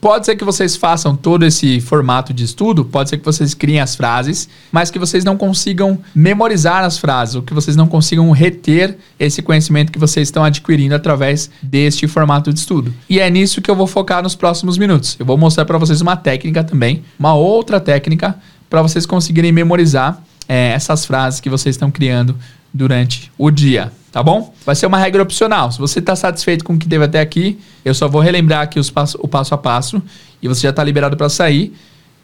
Pode 0.00 0.26
ser 0.26 0.36
que 0.36 0.44
vocês 0.44 0.76
façam 0.76 1.16
todo 1.16 1.44
esse 1.44 1.80
formato 1.80 2.32
de 2.32 2.44
estudo, 2.44 2.84
pode 2.84 3.08
ser 3.08 3.18
que 3.18 3.24
vocês 3.24 3.54
criem 3.54 3.80
as 3.80 3.96
frases, 3.96 4.48
mas 4.70 4.90
que 4.90 4.98
vocês 4.98 5.24
não 5.24 5.36
consigam 5.36 5.98
memorizar 6.14 6.84
as 6.84 6.98
frases, 6.98 7.34
ou 7.34 7.42
que 7.42 7.54
vocês 7.54 7.76
não 7.76 7.86
consigam 7.86 8.30
reter 8.30 8.96
esse 9.18 9.42
conhecimento 9.42 9.92
que 9.92 9.98
vocês 9.98 10.28
estão 10.28 10.44
adquirindo 10.44 10.94
através 10.94 11.50
deste 11.62 12.06
formato 12.06 12.52
de 12.52 12.58
estudo. 12.58 12.92
E 13.08 13.20
é 13.20 13.30
nisso 13.30 13.60
que 13.60 13.70
eu 13.70 13.76
vou 13.76 13.86
focar 13.86 14.22
nos 14.22 14.34
próximos 14.34 14.78
minutos. 14.78 15.16
Eu 15.18 15.26
vou 15.26 15.36
mostrar 15.36 15.64
para 15.64 15.78
vocês 15.78 16.00
uma 16.00 16.16
técnica 16.16 16.62
também, 16.64 17.02
uma 17.18 17.34
outra 17.34 17.80
técnica 17.80 18.36
para 18.68 18.82
vocês 18.82 19.06
conseguirem 19.06 19.52
memorizar 19.52 20.22
é, 20.48 20.72
essas 20.72 21.04
frases 21.04 21.40
que 21.40 21.50
vocês 21.50 21.74
estão 21.74 21.90
criando 21.90 22.36
durante 22.72 23.30
o 23.36 23.50
dia 23.50 23.92
tá 24.12 24.22
bom? 24.22 24.52
Vai 24.64 24.74
ser 24.74 24.86
uma 24.86 24.98
regra 24.98 25.22
opcional. 25.22 25.70
Se 25.70 25.78
você 25.78 25.98
está 25.98 26.16
satisfeito 26.16 26.64
com 26.64 26.74
o 26.74 26.78
que 26.78 26.88
teve 26.88 27.04
até 27.04 27.20
aqui, 27.20 27.58
eu 27.84 27.94
só 27.94 28.08
vou 28.08 28.20
relembrar 28.20 28.62
aqui 28.62 28.78
os 28.78 28.90
passo, 28.90 29.18
o 29.22 29.28
passo 29.28 29.54
a 29.54 29.58
passo 29.58 30.02
e 30.42 30.48
você 30.48 30.62
já 30.62 30.70
está 30.70 30.82
liberado 30.82 31.16
para 31.16 31.28
sair. 31.28 31.74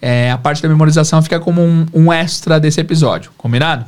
É, 0.01 0.31
a 0.31 0.39
parte 0.39 0.63
da 0.63 0.69
memorização 0.69 1.23
fica 1.23 1.41
como 1.41 1.63
um, 1.63 1.87
um, 1.93 2.13
extra 2.13 2.61
desse 2.61 2.81
episódio, 2.81 3.31
combinado? 3.37 3.87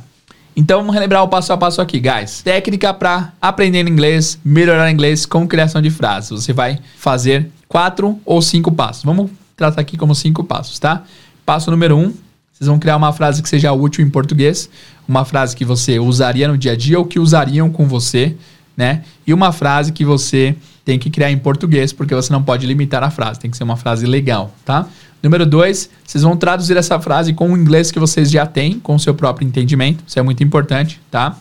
Então 0.55 0.79
vamos 0.79 0.93
relembrar 0.93 1.23
o 1.23 1.27
passo 1.27 1.53
a 1.53 1.57
passo 1.57 1.81
aqui, 1.81 1.99
guys. 1.99 2.41
Técnica 2.41 2.93
para 2.93 3.31
aprender 3.41 3.87
inglês, 3.87 4.39
melhorar 4.43 4.91
inglês 4.91 5.25
com 5.25 5.47
criação 5.47 5.81
de 5.81 5.89
frases. 5.89 6.31
Você 6.31 6.51
vai 6.51 6.79
fazer 6.97 7.51
quatro 7.67 8.19
ou 8.25 8.41
cinco 8.41 8.71
passos. 8.71 9.03
Vamos 9.03 9.29
tratar 9.55 9.81
aqui 9.81 9.97
como 9.97 10.15
cinco 10.15 10.43
passos, 10.43 10.79
tá? 10.79 11.03
Passo 11.45 11.69
número 11.69 11.95
um, 11.95 12.13
vocês 12.53 12.67
vão 12.67 12.77
criar 12.77 12.97
uma 12.97 13.13
frase 13.13 13.41
que 13.41 13.47
seja 13.47 13.71
útil 13.71 14.05
em 14.05 14.09
português, 14.09 14.69
uma 15.09 15.25
frase 15.25 15.55
que 15.55 15.65
você 15.65 15.97
usaria 15.97 16.47
no 16.47 16.57
dia 16.57 16.73
a 16.73 16.75
dia 16.75 16.99
ou 16.99 17.05
que 17.05 17.19
usariam 17.19 17.69
com 17.69 17.87
você, 17.87 18.35
né? 18.77 19.01
E 19.25 19.33
uma 19.33 19.51
frase 19.51 19.91
que 19.91 20.05
você 20.05 20.55
tem 20.85 20.99
que 20.99 21.09
criar 21.09 21.31
em 21.31 21.37
português, 21.37 21.91
porque 21.91 22.13
você 22.13 22.31
não 22.31 22.43
pode 22.43 22.65
limitar 22.65 23.03
a 23.03 23.09
frase, 23.09 23.39
tem 23.39 23.49
que 23.49 23.57
ser 23.57 23.63
uma 23.63 23.75
frase 23.75 24.05
legal, 24.05 24.53
tá? 24.63 24.87
Número 25.21 25.45
dois, 25.45 25.89
vocês 26.05 26.23
vão 26.23 26.37
traduzir 26.37 26.77
essa 26.77 26.99
frase 26.99 27.33
com 27.33 27.51
o 27.51 27.57
inglês 27.57 27.91
que 27.91 27.99
vocês 27.99 28.29
já 28.29 28.45
têm, 28.45 28.79
com 28.79 28.95
o 28.95 28.99
seu 28.99 29.13
próprio 29.13 29.45
entendimento, 29.45 30.03
isso 30.07 30.17
é 30.17 30.21
muito 30.21 30.43
importante, 30.43 31.01
tá? 31.11 31.35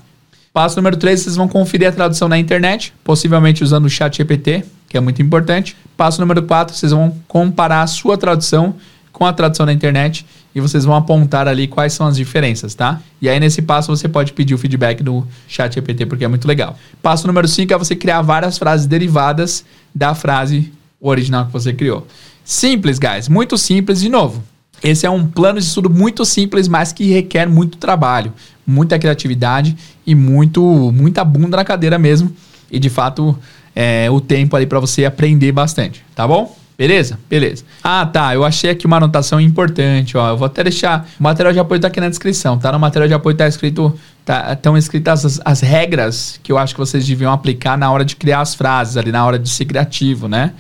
Passo 0.53 0.75
número 0.77 0.97
3, 0.97 1.21
vocês 1.21 1.37
vão 1.37 1.47
conferir 1.47 1.89
a 1.89 1.93
tradução 1.93 2.27
na 2.29 2.39
internet, 2.39 2.93
possivelmente 3.05 3.63
usando 3.63 3.85
o 3.85 3.91
chat 3.91 4.17
GPT, 4.17 4.65
que 4.89 4.97
é 4.97 5.01
muito 5.01 5.23
importante. 5.23 5.77
Passo 5.97 6.21
número 6.21 6.43
4, 6.43 6.75
vocês 6.75 6.91
vão 6.91 7.15
comparar 7.29 7.83
a 7.83 7.87
sua 7.87 8.19
tradução 8.19 8.75
com 9.13 9.27
a 9.27 9.33
tradução 9.33 9.67
na 9.67 9.73
internet 9.73 10.27
e 10.55 10.61
vocês 10.61 10.85
vão 10.85 10.95
apontar 10.95 11.47
ali 11.47 11.67
quais 11.67 11.93
são 11.93 12.07
as 12.07 12.17
diferenças, 12.17 12.75
tá? 12.75 13.01
E 13.21 13.29
aí 13.29 13.39
nesse 13.39 13.63
passo 13.63 13.95
você 13.95 14.09
pode 14.09 14.33
pedir 14.33 14.55
o 14.55 14.59
feedback 14.59 15.03
no 15.03 15.27
chat 15.47 15.75
GPT 15.75 16.07
porque 16.07 16.25
é 16.25 16.29
muito 16.29 16.49
legal. 16.49 16.77
Passo 17.03 17.27
número 17.27 17.47
5 17.47 17.73
é 17.73 17.79
você 17.79 17.95
criar 17.95 18.23
várias 18.23 18.59
frases 18.59 18.87
derivadas 18.87 19.65
da 19.95 20.15
frase 20.15 20.73
original 21.01 21.47
que 21.47 21.53
você 21.53 21.73
criou. 21.73 22.07
Simples, 22.45 22.99
guys, 22.99 23.29
muito 23.29 23.57
simples 23.59 24.01
de 24.01 24.09
novo. 24.09 24.43
Esse 24.83 25.07
é 25.07 25.11
um 25.11 25.27
plano 25.27 25.59
de 25.59 25.67
estudo 25.67 25.91
muito 25.91 26.25
simples, 26.25 26.69
mas 26.69 26.93
que 26.93 27.13
requer 27.13 27.49
muito 27.49 27.79
trabalho, 27.79 28.33
muita 28.67 28.99
criatividade 28.99 29.77
e 30.07 30.15
muito 30.15 30.63
muita 30.93 31.25
bunda 31.25 31.57
na 31.57 31.65
cadeira 31.65 31.99
mesmo. 31.99 32.33
E 32.71 32.79
de 32.79 32.89
fato, 32.89 33.37
é, 33.75 34.11
o 34.11 34.21
tempo 34.21 34.55
ali 34.57 34.67
para 34.67 34.79
você 34.79 35.05
aprender 35.05 35.53
bastante, 35.53 36.05
tá 36.15 36.27
bom? 36.27 36.57
Beleza? 36.79 37.19
Beleza. 37.29 37.65
Ah, 37.83 38.07
tá. 38.07 38.33
Eu 38.33 38.45
achei 38.45 38.71
aqui 38.71 38.87
uma 38.87 38.99
anotação 38.99 39.41
importante, 39.41 40.17
ó. 40.17 40.29
Eu 40.29 40.37
vou 40.37 40.47
até 40.47 40.63
deixar. 40.63 41.09
O 41.19 41.23
material 41.25 41.53
de 41.53 41.59
apoio 41.59 41.81
tá 41.81 41.89
aqui 41.89 42.01
na 42.01 42.09
descrição, 42.09 42.57
tá? 42.57 42.71
No 42.71 42.79
material 42.79 43.09
de 43.09 43.15
apoio 43.15 43.37
tá 43.37 43.49
escrito. 43.49 43.99
Tá, 44.25 44.53
estão 44.53 44.77
escritas 44.77 45.25
as, 45.25 45.41
as 45.45 45.61
regras 45.61 46.39
que 46.41 46.53
eu 46.53 46.59
acho 46.59 46.75
que 46.75 46.79
vocês 46.79 47.05
deviam 47.05 47.33
aplicar 47.33 47.77
na 47.77 47.91
hora 47.91 48.05
de 48.05 48.15
criar 48.15 48.43
as 48.43 48.55
frases, 48.55 48.97
ali 48.97 49.11
na 49.11 49.27
hora 49.27 49.39
de 49.39 49.49
ser 49.49 49.65
criativo, 49.65 50.29
né? 50.29 50.53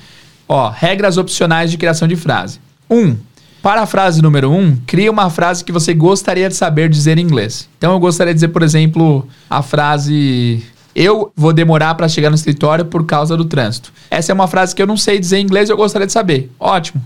Ó, 0.49 0.69
regras 0.71 1.19
opcionais 1.19 1.71
de 1.71 1.77
criação 1.77 2.09
de 2.09 2.17
frase. 2.17 2.59
1. 2.91 2.97
Um, 2.97 3.17
para 3.63 3.83
a 3.83 3.87
frase 3.87 4.21
número 4.21 4.51
1, 4.51 4.59
um, 4.59 4.77
crie 4.87 5.11
uma 5.11 5.31
frase 5.31 5.63
que 5.63 5.71
você 5.71 5.95
gostaria 5.95 6.49
de 6.49 6.57
saber 6.57 6.89
dizer 6.89 7.19
em 7.19 7.21
inglês. 7.21 7.69
Então 7.77 7.93
eu 7.93 8.01
gostaria 8.01 8.33
de 8.33 8.39
dizer, 8.39 8.49
por 8.49 8.63
exemplo, 8.63 9.29
a 9.49 9.63
frase 9.63 10.65
eu 11.01 11.33
vou 11.37 11.53
demorar 11.53 11.95
para 11.95 12.09
chegar 12.09 12.29
no 12.29 12.35
escritório 12.35 12.85
por 12.85 13.07
causa 13.07 13.37
do 13.37 13.45
trânsito. 13.45 13.93
Essa 14.11 14.33
é 14.33 14.35
uma 14.35 14.49
frase 14.49 14.75
que 14.75 14.83
eu 14.83 14.87
não 14.87 14.97
sei 14.97 15.21
dizer 15.21 15.39
em 15.39 15.45
inglês 15.45 15.69
e 15.69 15.73
eu 15.73 15.77
gostaria 15.77 16.09
de 16.09 16.13
saber. 16.13 16.51
Ótimo. 16.59 17.01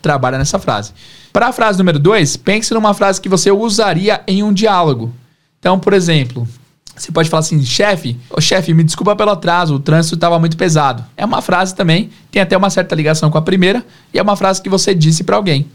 Trabalha 0.00 0.38
nessa 0.38 0.56
frase. 0.60 0.92
Para 1.32 1.48
a 1.48 1.52
frase 1.52 1.76
número 1.76 1.98
2, 1.98 2.36
pense 2.36 2.72
numa 2.72 2.94
frase 2.94 3.20
que 3.20 3.28
você 3.28 3.50
usaria 3.50 4.22
em 4.28 4.44
um 4.44 4.52
diálogo. 4.52 5.12
Então, 5.58 5.80
por 5.80 5.92
exemplo, 5.92 6.46
você 6.94 7.10
pode 7.10 7.28
falar 7.28 7.40
assim, 7.40 7.60
chefe, 7.64 8.16
oh, 8.30 8.40
chefe, 8.40 8.72
me 8.72 8.84
desculpa 8.84 9.16
pelo 9.16 9.32
atraso, 9.32 9.74
o 9.74 9.80
trânsito 9.80 10.14
estava 10.14 10.38
muito 10.38 10.56
pesado. 10.56 11.04
É 11.16 11.24
uma 11.24 11.42
frase 11.42 11.74
também, 11.74 12.10
tem 12.30 12.40
até 12.40 12.56
uma 12.56 12.70
certa 12.70 12.94
ligação 12.94 13.32
com 13.32 13.38
a 13.38 13.42
primeira, 13.42 13.84
e 14.12 14.18
é 14.20 14.22
uma 14.22 14.36
frase 14.36 14.62
que 14.62 14.68
você 14.68 14.94
disse 14.94 15.24
para 15.24 15.34
alguém. 15.34 15.66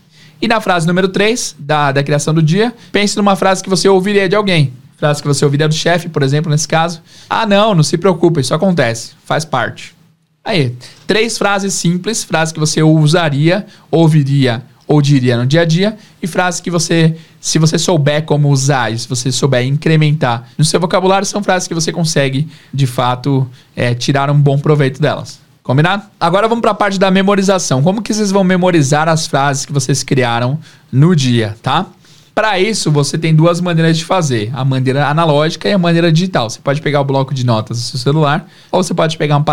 E 0.41 0.47
na 0.47 0.61
frase 0.61 0.87
número 0.87 1.09
3, 1.09 1.57
da, 1.59 1.91
da 1.91 2.03
criação 2.03 2.33
do 2.33 2.41
dia, 2.41 2.73
pense 2.93 3.17
numa 3.17 3.35
frase 3.35 3.61
que 3.61 3.69
você 3.69 3.89
ouviria 3.89 4.29
de 4.29 4.35
alguém 4.37 4.71
frase 4.99 5.21
que 5.21 5.27
você 5.27 5.45
ouviria 5.45 5.67
do 5.67 5.73
chefe, 5.73 6.09
por 6.09 6.21
exemplo, 6.21 6.51
nesse 6.51 6.67
caso. 6.67 7.01
Ah, 7.29 7.45
não, 7.45 7.73
não 7.73 7.83
se 7.83 7.97
preocupe, 7.97 8.41
isso 8.41 8.53
acontece, 8.53 9.13
faz 9.25 9.45
parte. 9.45 9.95
Aí, 10.43 10.75
três 11.07 11.37
frases 11.37 11.73
simples, 11.73 12.23
frases 12.23 12.51
que 12.51 12.59
você 12.59 12.83
usaria, 12.83 13.65
ouviria 13.89 14.63
ou 14.87 15.01
diria 15.01 15.37
no 15.37 15.45
dia 15.45 15.61
a 15.61 15.65
dia, 15.65 15.97
e 16.21 16.25
frases 16.25 16.59
que 16.59 16.71
você, 16.71 17.15
se 17.39 17.59
você 17.59 17.77
souber 17.77 18.25
como 18.25 18.49
usar, 18.49 18.97
se 18.97 19.07
você 19.07 19.31
souber 19.31 19.63
incrementar 19.63 20.49
no 20.57 20.65
seu 20.65 20.79
vocabulário, 20.79 21.27
são 21.27 21.43
frases 21.43 21.67
que 21.67 21.75
você 21.75 21.91
consegue, 21.91 22.47
de 22.73 22.87
fato, 22.87 23.47
é, 23.75 23.93
tirar 23.93 24.31
um 24.31 24.41
bom 24.41 24.57
proveito 24.57 24.99
delas. 24.99 25.39
Combinado? 25.61 26.01
Agora 26.19 26.47
vamos 26.47 26.63
para 26.63 26.71
a 26.71 26.73
parte 26.73 26.97
da 26.97 27.11
memorização. 27.11 27.83
Como 27.83 28.01
que 28.01 28.11
vocês 28.11 28.31
vão 28.31 28.43
memorizar 28.43 29.07
as 29.07 29.27
frases 29.27 29.67
que 29.67 29.71
vocês 29.71 30.01
criaram 30.01 30.59
no 30.91 31.15
dia, 31.15 31.55
tá? 31.61 31.85
Para 32.39 32.57
isso, 32.57 32.89
você 32.89 33.17
tem 33.17 33.35
duas 33.35 33.59
maneiras 33.59 33.97
de 33.97 34.05
fazer: 34.05 34.49
a 34.53 34.63
maneira 34.63 35.09
analógica 35.09 35.67
e 35.67 35.73
a 35.73 35.77
maneira 35.77 36.09
digital. 36.09 36.49
Você 36.49 36.61
pode 36.61 36.81
pegar 36.81 37.01
o 37.01 37.03
bloco 37.03 37.33
de 37.33 37.45
notas 37.45 37.75
do 37.75 37.83
seu 37.83 37.99
celular, 37.99 38.47
ou 38.71 38.81
você 38.81 38.93
pode 38.93 39.17
pegar 39.17 39.35
um, 39.37 39.43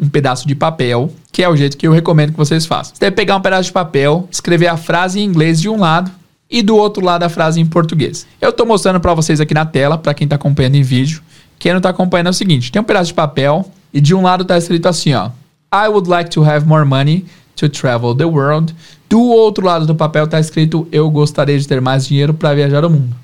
um 0.00 0.08
pedaço 0.08 0.46
de 0.46 0.54
papel, 0.54 1.12
que 1.32 1.42
é 1.42 1.48
o 1.48 1.56
jeito 1.56 1.76
que 1.76 1.88
eu 1.88 1.90
recomendo 1.90 2.30
que 2.30 2.38
vocês 2.38 2.64
façam. 2.64 2.94
Você 2.94 3.00
deve 3.00 3.16
pegar 3.16 3.34
um 3.34 3.40
pedaço 3.40 3.64
de 3.64 3.72
papel, 3.72 4.28
escrever 4.30 4.68
a 4.68 4.76
frase 4.76 5.18
em 5.18 5.24
inglês 5.24 5.60
de 5.60 5.68
um 5.68 5.80
lado 5.80 6.08
e 6.48 6.62
do 6.62 6.76
outro 6.76 7.04
lado 7.04 7.24
a 7.24 7.28
frase 7.28 7.60
em 7.60 7.66
português. 7.66 8.24
Eu 8.40 8.50
estou 8.50 8.64
mostrando 8.64 9.00
para 9.00 9.12
vocês 9.12 9.40
aqui 9.40 9.52
na 9.52 9.66
tela, 9.66 9.98
para 9.98 10.14
quem 10.14 10.26
está 10.26 10.36
acompanhando 10.36 10.76
em 10.76 10.84
vídeo. 10.84 11.22
Quem 11.58 11.72
não 11.72 11.78
está 11.78 11.90
acompanhando 11.90 12.28
é 12.28 12.30
o 12.30 12.32
seguinte: 12.32 12.70
tem 12.70 12.80
um 12.80 12.84
pedaço 12.84 13.08
de 13.08 13.14
papel 13.14 13.68
e 13.92 14.00
de 14.00 14.14
um 14.14 14.22
lado 14.22 14.42
está 14.42 14.56
escrito 14.56 14.86
assim, 14.86 15.14
ó. 15.14 15.30
I 15.74 15.88
would 15.88 16.08
like 16.08 16.30
to 16.30 16.48
have 16.48 16.64
more 16.64 16.84
money 16.84 17.24
to 17.56 17.68
travel 17.68 18.14
the 18.14 18.24
world. 18.24 18.74
Do 19.08 19.20
outro 19.20 19.64
lado 19.64 19.86
do 19.86 19.94
papel 19.94 20.24
está 20.24 20.38
escrito 20.38 20.86
Eu 20.92 21.10
gostaria 21.10 21.58
de 21.58 21.66
ter 21.66 21.80
mais 21.80 22.06
dinheiro 22.06 22.34
para 22.34 22.54
viajar 22.54 22.84
o 22.84 22.90
mundo. 22.90 23.16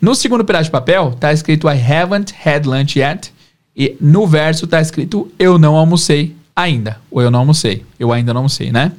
No 0.00 0.14
segundo 0.14 0.44
pedaço 0.44 0.64
de 0.64 0.70
papel 0.70 1.12
está 1.14 1.32
escrito 1.32 1.68
I 1.68 1.80
haven't 1.80 2.34
had 2.44 2.66
lunch 2.66 2.98
yet. 2.98 3.32
E 3.76 3.96
no 4.00 4.26
verso 4.26 4.64
está 4.64 4.80
escrito 4.80 5.30
Eu 5.38 5.58
não 5.58 5.76
almocei 5.76 6.34
ainda. 6.54 6.98
Ou 7.10 7.22
eu 7.22 7.30
não 7.30 7.40
almocei. 7.40 7.84
Eu 7.98 8.12
ainda 8.12 8.32
não 8.32 8.40
almocei, 8.40 8.72
né? 8.72 8.92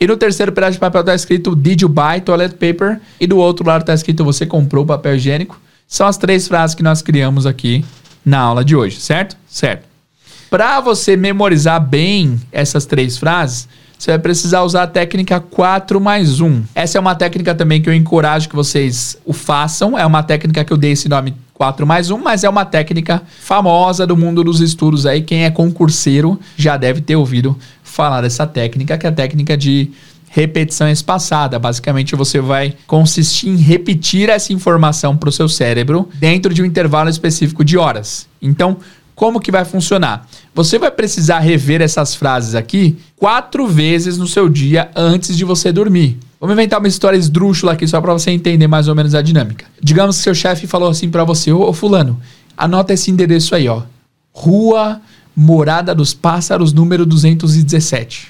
E 0.00 0.06
no 0.06 0.16
terceiro 0.16 0.52
pedaço 0.52 0.72
de 0.72 0.78
papel 0.78 1.00
está 1.00 1.14
escrito 1.14 1.56
Did 1.56 1.82
you 1.82 1.88
buy 1.88 2.20
toilet 2.24 2.54
paper? 2.54 3.00
E 3.20 3.26
do 3.26 3.38
outro 3.38 3.66
lado 3.66 3.82
está 3.82 3.94
escrito 3.94 4.24
Você 4.24 4.46
comprou 4.46 4.86
papel 4.86 5.16
higiênico? 5.16 5.60
São 5.86 6.06
as 6.06 6.18
três 6.18 6.46
frases 6.46 6.74
que 6.74 6.82
nós 6.82 7.00
criamos 7.00 7.46
aqui 7.46 7.84
na 8.24 8.38
aula 8.38 8.62
de 8.62 8.76
hoje, 8.76 9.00
certo? 9.00 9.36
Certo. 9.48 9.88
Para 10.50 10.80
você 10.80 11.16
memorizar 11.16 11.80
bem 11.80 12.38
essas 12.52 12.84
três 12.86 13.16
frases, 13.16 13.68
você 13.98 14.12
vai 14.12 14.18
precisar 14.20 14.62
usar 14.62 14.84
a 14.84 14.86
técnica 14.86 15.40
4 15.40 16.00
mais 16.00 16.40
1. 16.40 16.62
Essa 16.72 16.98
é 16.98 17.00
uma 17.00 17.16
técnica 17.16 17.52
também 17.52 17.82
que 17.82 17.88
eu 17.88 17.94
encorajo 17.94 18.48
que 18.48 18.54
vocês 18.54 19.18
o 19.24 19.32
façam. 19.32 19.98
É 19.98 20.06
uma 20.06 20.22
técnica 20.22 20.64
que 20.64 20.72
eu 20.72 20.76
dei 20.76 20.92
esse 20.92 21.08
nome 21.08 21.34
4 21.54 21.84
mais 21.84 22.08
1, 22.08 22.16
mas 22.16 22.44
é 22.44 22.48
uma 22.48 22.64
técnica 22.64 23.20
famosa 23.40 24.06
do 24.06 24.16
mundo 24.16 24.44
dos 24.44 24.60
estudos 24.60 25.04
aí. 25.04 25.20
Quem 25.22 25.44
é 25.44 25.50
concurseiro 25.50 26.38
já 26.56 26.76
deve 26.76 27.00
ter 27.00 27.16
ouvido 27.16 27.58
falar 27.82 28.20
dessa 28.20 28.46
técnica, 28.46 28.96
que 28.96 29.04
é 29.04 29.08
a 29.10 29.12
técnica 29.12 29.56
de 29.56 29.90
repetição 30.30 30.88
espaçada. 30.88 31.58
Basicamente, 31.58 32.14
você 32.14 32.40
vai 32.40 32.74
consistir 32.86 33.48
em 33.48 33.56
repetir 33.56 34.28
essa 34.28 34.52
informação 34.52 35.16
para 35.16 35.28
o 35.28 35.32
seu 35.32 35.48
cérebro 35.48 36.08
dentro 36.14 36.54
de 36.54 36.62
um 36.62 36.64
intervalo 36.64 37.10
específico 37.10 37.64
de 37.64 37.76
horas. 37.76 38.28
Então, 38.40 38.76
como 39.18 39.40
que 39.40 39.50
vai 39.50 39.64
funcionar? 39.64 40.28
Você 40.54 40.78
vai 40.78 40.92
precisar 40.92 41.40
rever 41.40 41.82
essas 41.82 42.14
frases 42.14 42.54
aqui 42.54 42.96
quatro 43.16 43.66
vezes 43.66 44.16
no 44.16 44.28
seu 44.28 44.48
dia 44.48 44.92
antes 44.94 45.36
de 45.36 45.44
você 45.44 45.72
dormir. 45.72 46.16
Vamos 46.40 46.54
inventar 46.54 46.78
uma 46.78 46.86
história 46.86 47.16
esdrúxula 47.16 47.72
aqui 47.72 47.84
só 47.84 48.00
para 48.00 48.12
você 48.12 48.30
entender 48.30 48.68
mais 48.68 48.86
ou 48.86 48.94
menos 48.94 49.16
a 49.16 49.20
dinâmica. 49.20 49.66
Digamos 49.82 50.16
que 50.16 50.22
seu 50.22 50.36
chefe 50.36 50.68
falou 50.68 50.88
assim 50.88 51.10
para 51.10 51.24
você: 51.24 51.50
Ô 51.50 51.72
fulano, 51.72 52.20
anota 52.56 52.92
esse 52.92 53.10
endereço 53.10 53.56
aí, 53.56 53.68
ó. 53.68 53.82
Rua 54.32 55.00
Morada 55.34 55.96
dos 55.96 56.14
Pássaros, 56.14 56.72
número 56.72 57.04
217. 57.04 58.28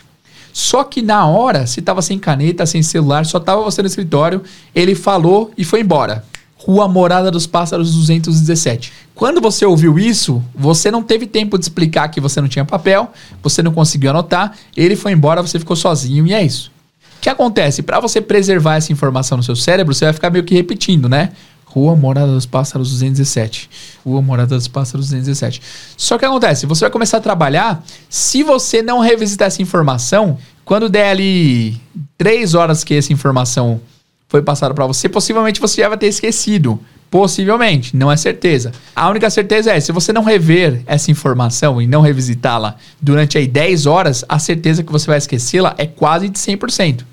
Só 0.55 0.83
que 0.85 1.03
na 1.03 1.27
hora, 1.27 1.67
se 1.67 1.83
tava 1.83 2.01
sem 2.01 2.19
caneta, 2.19 2.65
sem 2.65 2.83
celular, 2.83 3.27
só 3.27 3.39
tava 3.39 3.63
você 3.63 3.83
no 3.83 3.89
escritório, 3.89 4.43
ele 4.75 4.95
falou 4.95 5.51
e 5.59 5.67
foi 5.67 5.83
embora. 5.83 6.25
Rua 6.69 6.87
Morada 6.87 7.31
dos 7.31 7.47
Pássaros 7.47 7.95
217. 7.95 8.93
Quando 9.15 9.41
você 9.41 9.65
ouviu 9.65 9.99
isso, 9.99 10.45
você 10.55 10.91
não 10.91 11.03
teve 11.03 11.27
tempo 11.27 11.57
de 11.57 11.65
explicar 11.65 12.09
que 12.09 12.21
você 12.21 12.43
não 12.43 12.49
tinha 12.49 12.63
papel, 12.63 13.11
você 13.43 13.63
não 13.63 13.73
conseguiu 13.73 14.11
anotar, 14.11 14.53
ele 14.77 14.95
foi 14.95 15.13
embora, 15.13 15.41
você 15.41 15.59
ficou 15.59 15.75
sozinho 15.75 16.27
e 16.27 16.35
é 16.35 16.45
isso. 16.45 16.71
O 17.17 17.21
que 17.23 17.31
acontece? 17.31 17.83
Para 17.83 17.99
você 18.01 18.21
preservar 18.21 18.77
essa 18.77 18.93
informação 18.93 19.39
no 19.39 19.43
seu 19.43 19.57
cérebro, 19.57 19.95
você 19.95 20.05
vai 20.05 20.13
ficar 20.13 20.29
meio 20.29 20.45
que 20.45 20.55
repetindo, 20.55 21.09
né? 21.09 21.33
Rua 21.65 21.97
Morada 21.97 22.33
dos 22.33 22.45
Pássaros 22.45 22.91
217. 22.91 23.71
Rua 24.05 24.21
Morada 24.21 24.55
dos 24.55 24.69
Pássaros 24.69 25.07
217. 25.07 25.63
Só 25.97 26.19
que 26.19 26.27
acontece, 26.27 26.67
você 26.67 26.83
vai 26.83 26.91
começar 26.91 27.17
a 27.17 27.21
trabalhar, 27.21 27.83
se 28.11 28.43
você 28.43 28.83
não 28.83 29.01
revisitar 29.01 29.49
essa 29.49 29.63
informação, 29.63 30.37
quando 30.67 30.91
der 30.91 31.13
ali 31.13 31.81
três 32.19 32.55
horas 32.55 32.85
que 32.85 32.93
essa 32.93 33.11
informação 33.11 33.81
foi 34.29 34.43
passada 34.43 34.75
para 34.75 34.87
você, 34.87 35.09
possivelmente 35.09 35.61
você 35.61 35.81
já 35.81 35.89
vai 35.89 35.99
ter 35.99 36.07
esquecido. 36.07 36.79
Possivelmente, 37.11 37.97
não 37.97 38.13
é 38.13 38.17
certeza. 38.19 38.71
A 38.95 39.09
única 39.09 39.31
certeza 39.31 39.73
é, 39.73 39.81
se 39.81 39.91
você 39.93 40.13
não 40.13 40.23
rever 40.23 40.83
essa 40.87 41.11
informação 41.11 41.81
e 41.81 41.87
não 41.87 42.03
revisitá-la 42.03 42.77
durante 43.01 43.39
aí 43.39 43.47
10 43.47 43.87
horas, 43.87 44.27
a 44.29 44.39
certeza 44.39 44.83
que 44.83 44.93
você 44.93 45.07
vai 45.07 45.17
esquecê-la 45.17 45.75
é 45.79 45.87
quase 45.87 46.29
de 46.29 46.39
100%, 46.39 47.05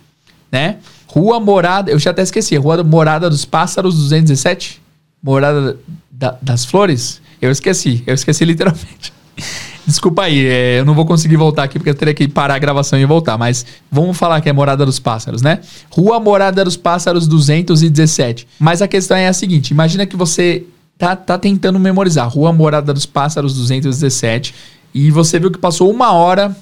né? 0.52 0.78
Rua 1.08 1.40
Morada, 1.40 1.90
eu 1.90 1.98
já 1.98 2.12
até 2.12 2.24
esqueci, 2.24 2.58
Rua 2.58 2.84
Morada 2.84 3.30
dos 3.30 3.46
Pássaros 3.46 3.96
217? 3.96 4.82
Morada 5.24 5.78
da, 6.12 6.38
das 6.42 6.66
Flores? 6.66 7.22
Eu 7.42 7.50
esqueci, 7.50 8.04
eu 8.06 8.14
esqueci 8.14 8.44
literalmente. 8.46 9.14
Desculpa 9.86 10.24
aí, 10.24 10.48
é, 10.48 10.80
eu 10.80 10.86
não 10.86 10.96
vou 10.96 11.06
conseguir 11.06 11.38
voltar 11.38 11.64
aqui 11.64 11.78
porque 11.78 11.92
eu 11.92 11.96
teria 11.96 12.14
que 12.14 12.28
parar 12.28 12.56
a 12.56 12.60
gravação 12.60 12.98
e 12.98 13.06
voltar, 13.06 13.38
mas 13.38 13.66
vamos 13.92 14.18
falar 14.18 14.42
que 14.42 14.50
é 14.50 14.54
Morada 14.54 14.86
dos 14.86 15.00
Pássaros, 15.00 15.42
né? 15.42 15.60
Rua 15.90 16.20
Morada 16.20 16.64
dos 16.64 16.76
Pássaros 16.76 17.28
217. 17.28 18.48
Mas 18.60 18.82
a 18.82 18.88
questão 18.88 19.16
é 19.16 19.28
a 19.28 19.34
seguinte: 19.34 19.72
imagina 19.72 20.06
que 20.06 20.16
você 20.16 20.64
tá, 20.98 21.16
tá 21.16 21.38
tentando 21.38 21.80
memorizar 21.80 22.28
Rua 22.28 22.52
Morada 22.52 22.94
dos 22.94 23.06
Pássaros 23.06 23.54
217 23.54 24.56
e 24.94 25.12
você 25.12 25.40
viu 25.40 25.52
que 25.52 25.60
passou 25.60 25.92
uma 25.92 26.14
hora 26.14 26.56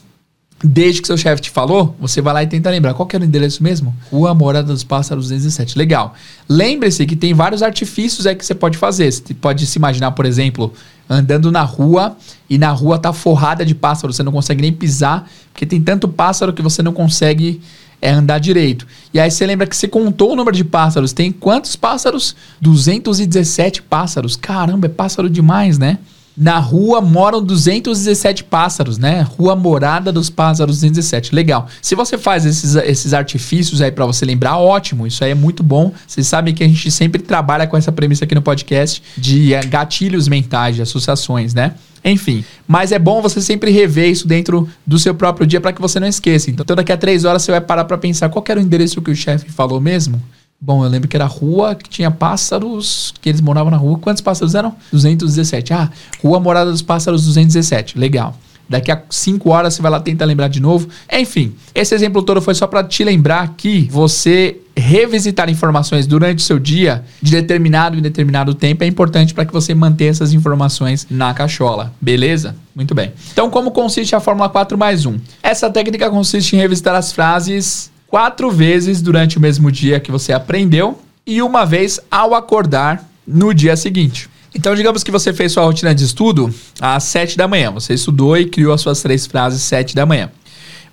Desde 0.65 1.01
que 1.01 1.07
seu 1.07 1.17
chefe 1.17 1.41
te 1.41 1.49
falou, 1.49 1.93
você 1.99 2.21
vai 2.21 2.34
lá 2.34 2.43
e 2.43 2.47
tenta 2.47 2.69
lembrar. 2.69 2.93
Qual 2.93 3.05
que 3.05 3.17
era 3.17 3.26
o 3.26 3.28
endereço 3.28 3.61
mesmo? 3.61 3.93
Rua 4.09 4.34
Morada 4.34 4.71
dos 4.71 4.82
Pássaros 4.82 5.26
217. 5.26 5.78
Legal. 5.78 6.15
Lembre-se 6.47 7.05
que 7.05 7.17
tem 7.17 7.34
vários 7.34 7.61
artifícios 7.61 8.26
aí 8.26 8.34
que 8.34 8.45
você 8.45 8.55
pode 8.55 8.78
fazer. 8.78 9.11
Você 9.11 9.34
pode 9.34 9.67
se 9.67 9.78
imaginar, 9.78 10.11
por 10.11 10.26
exemplo, 10.26 10.74
andando 11.09 11.51
na 11.51 11.63
rua 11.63 12.17
e 12.49 12.57
na 12.57 12.71
rua 12.71 12.97
tá 12.97 13.13
forrada 13.13 13.65
de 13.65 13.75
pássaros. 13.75 14.15
Você 14.15 14.23
não 14.23 14.31
consegue 14.31 14.61
nem 14.61 14.71
pisar, 14.71 15.29
porque 15.51 15.65
tem 15.65 15.81
tanto 15.81 16.07
pássaro 16.07 16.53
que 16.53 16.61
você 16.61 16.81
não 16.81 16.93
consegue 16.93 17.61
é, 18.01 18.11
andar 18.11 18.39
direito. 18.39 18.85
E 19.13 19.19
aí 19.19 19.31
você 19.31 19.45
lembra 19.45 19.65
que 19.65 19.75
você 19.75 19.87
contou 19.87 20.33
o 20.33 20.35
número 20.35 20.55
de 20.55 20.63
pássaros. 20.63 21.13
Tem 21.13 21.31
quantos 21.31 21.75
pássaros? 21.75 22.35
217 22.59 23.81
pássaros. 23.81 24.35
Caramba, 24.35 24.87
é 24.87 24.89
pássaro 24.89 25.29
demais, 25.29 25.77
né? 25.77 25.99
Na 26.36 26.57
rua 26.57 26.99
moram 26.99 27.43
217 27.43 28.43
pássaros, 28.45 28.97
né? 28.97 29.21
Rua 29.21 29.55
Morada 29.55 30.11
dos 30.11 30.29
Pássaros 30.29 30.77
217. 30.77 31.34
Legal. 31.34 31.67
Se 31.81 31.93
você 31.93 32.17
faz 32.17 32.45
esses, 32.45 32.75
esses 32.75 33.13
artifícios 33.13 33.81
aí 33.81 33.91
para 33.91 34.05
você 34.05 34.25
lembrar, 34.25 34.57
ótimo. 34.57 35.05
Isso 35.05 35.23
aí 35.23 35.31
é 35.31 35.36
muito 35.36 35.61
bom. 35.61 35.93
Vocês 36.07 36.25
sabem 36.25 36.53
que 36.53 36.63
a 36.63 36.67
gente 36.67 36.89
sempre 36.89 37.21
trabalha 37.21 37.67
com 37.67 37.77
essa 37.77 37.91
premissa 37.91 38.25
aqui 38.25 38.34
no 38.34 38.41
podcast 38.41 39.03
de 39.15 39.53
eh, 39.53 39.63
gatilhos 39.63 40.27
mentais, 40.27 40.75
de 40.75 40.81
associações, 40.81 41.53
né? 41.53 41.73
Enfim, 42.03 42.43
mas 42.67 42.91
é 42.91 42.99
bom 42.99 43.21
você 43.21 43.39
sempre 43.39 43.71
rever 43.71 44.09
isso 44.09 44.27
dentro 44.27 44.67
do 44.86 44.99
seu 44.99 45.15
próprio 45.15 45.47
dia 45.47 45.61
para 45.61 45.71
que 45.71 45.81
você 45.81 45.99
não 45.99 46.07
esqueça. 46.07 46.51
Então, 46.51 46.75
daqui 46.75 46.91
a 46.91 46.97
três 46.97 47.23
horas 47.23 47.43
você 47.43 47.51
vai 47.51 47.61
parar 47.61 47.86
para 47.86 47.97
pensar 47.97 48.27
qual 48.29 48.43
era 48.49 48.59
o 48.59 48.63
endereço 48.63 49.01
que 49.01 49.11
o 49.11 49.15
chefe 49.15 49.49
falou 49.49 49.79
mesmo. 49.79 50.21
Bom, 50.66 50.86
eu 50.86 50.89
lembro 50.89 51.09
que 51.09 51.18
era 51.18 51.26
rua 51.26 51.76
que 51.76 51.89
tinha 51.89 52.09
pássaros, 52.09 53.14
que 53.22 53.28
eles 53.28 53.41
moravam 53.41 53.70
na 53.70 53.76
rua. 53.76 53.97
Quantos 53.97 54.22
pássaros 54.22 54.55
eram? 54.55 54.74
217. 54.93 55.74
Ah, 55.74 55.91
Rua 56.24 56.39
Morada 56.39 56.72
dos 56.72 56.82
Pássaros 56.82 57.26
217. 57.26 57.99
Legal. 57.99 58.34
Daqui 58.70 58.89
a 58.89 59.03
5 59.09 59.49
horas 59.49 59.74
você 59.74 59.82
vai 59.82 59.91
lá 59.91 59.99
tentar 59.99 60.24
lembrar 60.24 60.47
de 60.47 60.61
novo. 60.61 60.88
Enfim, 61.11 61.53
esse 61.76 61.93
exemplo 61.93 62.24
todo 62.24 62.41
foi 62.41 62.55
só 62.55 62.66
para 62.66 62.82
te 62.82 63.03
lembrar 63.03 63.55
que 63.57 63.89
você 63.91 64.57
revisitar 64.74 65.49
informações 65.49 66.07
durante 66.07 66.39
o 66.39 66.41
seu 66.41 66.57
dia 66.57 67.03
de 67.22 67.34
determinado 67.34 67.97
e 67.97 68.01
determinado 68.01 68.53
tempo 68.53 68.86
é 68.86 68.88
importante 68.88 69.34
para 69.34 69.45
que 69.45 69.51
você 69.51 69.76
mantenha 69.76 70.11
essas 70.11 70.32
informações 70.32 71.05
na 71.09 71.34
cachola. 71.34 71.93
Beleza? 71.99 72.55
Muito 72.74 72.95
bem. 72.95 73.11
Então, 73.34 73.49
como 73.49 73.70
consiste 73.70 74.16
a 74.16 74.22
Fórmula 74.22 74.47
4 74.47 74.78
mais 74.78 75.05
1? 75.05 75.20
Essa 75.43 75.70
técnica 75.70 76.09
consiste 76.09 76.55
em 76.55 76.59
revisitar 76.59 76.95
as 76.95 77.11
frases 77.11 77.91
quatro 78.14 78.51
vezes 78.51 79.01
durante 79.01 79.39
o 79.39 79.41
mesmo 79.41 79.72
dia 79.72 79.99
que 79.99 80.11
você 80.11 80.32
aprendeu 80.32 81.01
e 81.26 81.41
uma 81.41 81.66
vez 81.66 81.99
ao 82.11 82.36
acordar 82.36 83.09
no 83.26 83.51
dia 83.55 83.76
seguinte. 83.76 84.30
Então, 84.53 84.76
digamos 84.76 85.03
que 85.03 85.09
você 85.09 85.34
fez 85.34 85.51
sua 85.51 85.64
rotina 85.64 85.95
de 85.95 86.03
estudo 86.03 86.53
às 86.80 87.05
7 87.05 87.36
da 87.36 87.47
manhã. 87.47 87.72
Você 87.72 87.95
estudou 87.95 88.38
e 88.38 88.45
criou 88.45 88.72
as 88.72 88.82
suas 88.82 89.01
três 89.01 89.26
frases 89.26 89.61
às 89.61 89.66
7 89.66 89.95
da 89.95 90.05
manhã. 90.05 90.30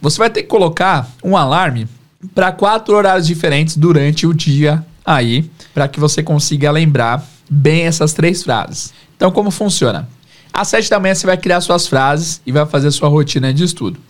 Você 0.00 0.16
vai 0.16 0.30
ter 0.30 0.44
que 0.44 0.48
colocar 0.48 1.10
um 1.22 1.36
alarme 1.36 1.86
para 2.34 2.52
quatro 2.52 2.96
horários 2.96 3.26
diferentes 3.26 3.76
durante 3.76 4.26
o 4.26 4.32
dia 4.32 4.82
aí, 5.04 5.44
para 5.74 5.88
que 5.88 6.00
você 6.00 6.22
consiga 6.22 6.70
lembrar 6.70 7.22
bem 7.50 7.82
essas 7.82 8.14
três 8.14 8.42
frases. 8.42 8.94
Então, 9.14 9.30
como 9.30 9.50
funciona? 9.50 10.08
Às 10.50 10.68
7 10.68 10.88
da 10.88 10.98
manhã 10.98 11.14
você 11.14 11.26
vai 11.26 11.36
criar 11.36 11.60
suas 11.60 11.86
frases 11.86 12.40
e 12.46 12.50
vai 12.50 12.64
fazer 12.64 12.90
sua 12.90 13.10
rotina 13.10 13.52
de 13.52 13.62
estudo. 13.62 14.00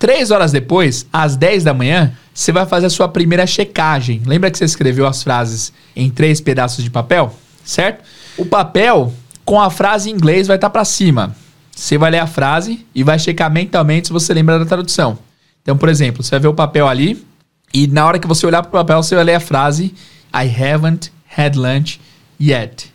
Três 0.00 0.30
horas 0.30 0.50
depois, 0.50 1.06
às 1.12 1.36
10 1.36 1.62
da 1.62 1.74
manhã, 1.74 2.14
você 2.32 2.50
vai 2.50 2.64
fazer 2.64 2.86
a 2.86 2.90
sua 2.90 3.06
primeira 3.06 3.46
checagem. 3.46 4.22
Lembra 4.24 4.50
que 4.50 4.56
você 4.56 4.64
escreveu 4.64 5.06
as 5.06 5.22
frases 5.22 5.74
em 5.94 6.08
três 6.08 6.40
pedaços 6.40 6.82
de 6.82 6.88
papel? 6.88 7.34
Certo? 7.62 8.02
O 8.38 8.46
papel 8.46 9.12
com 9.44 9.60
a 9.60 9.68
frase 9.68 10.08
em 10.08 10.14
inglês 10.14 10.46
vai 10.46 10.56
estar 10.56 10.68
tá 10.68 10.72
para 10.72 10.86
cima. 10.86 11.36
você 11.76 11.98
vai 11.98 12.12
ler 12.12 12.20
a 12.20 12.26
frase 12.26 12.86
e 12.94 13.04
vai 13.04 13.18
checar 13.18 13.50
mentalmente 13.50 14.06
se 14.06 14.12
você 14.12 14.32
lembra 14.32 14.58
da 14.58 14.64
tradução. 14.64 15.18
Então, 15.60 15.76
por 15.76 15.90
exemplo, 15.90 16.22
você 16.22 16.30
vai 16.30 16.40
ver 16.40 16.48
o 16.48 16.54
papel 16.54 16.88
ali 16.88 17.22
e 17.70 17.86
na 17.86 18.06
hora 18.06 18.18
que 18.18 18.26
você 18.26 18.46
olhar 18.46 18.62
para 18.62 18.70
o 18.70 18.72
papel, 18.72 19.02
você 19.02 19.14
vai 19.14 19.24
ler 19.24 19.34
a 19.34 19.40
frase 19.40 19.94
I 20.34 20.48
haven't 20.48 21.12
had 21.36 21.56
lunch 21.56 22.00
yet. 22.40 22.90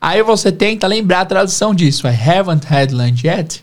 Aí 0.00 0.24
você 0.24 0.50
tenta 0.50 0.88
lembrar 0.88 1.20
a 1.20 1.24
tradução 1.24 1.72
disso. 1.72 2.08
I 2.08 2.10
haven't 2.10 2.66
had 2.68 2.90
lunch 2.90 3.24
yet. 3.24 3.62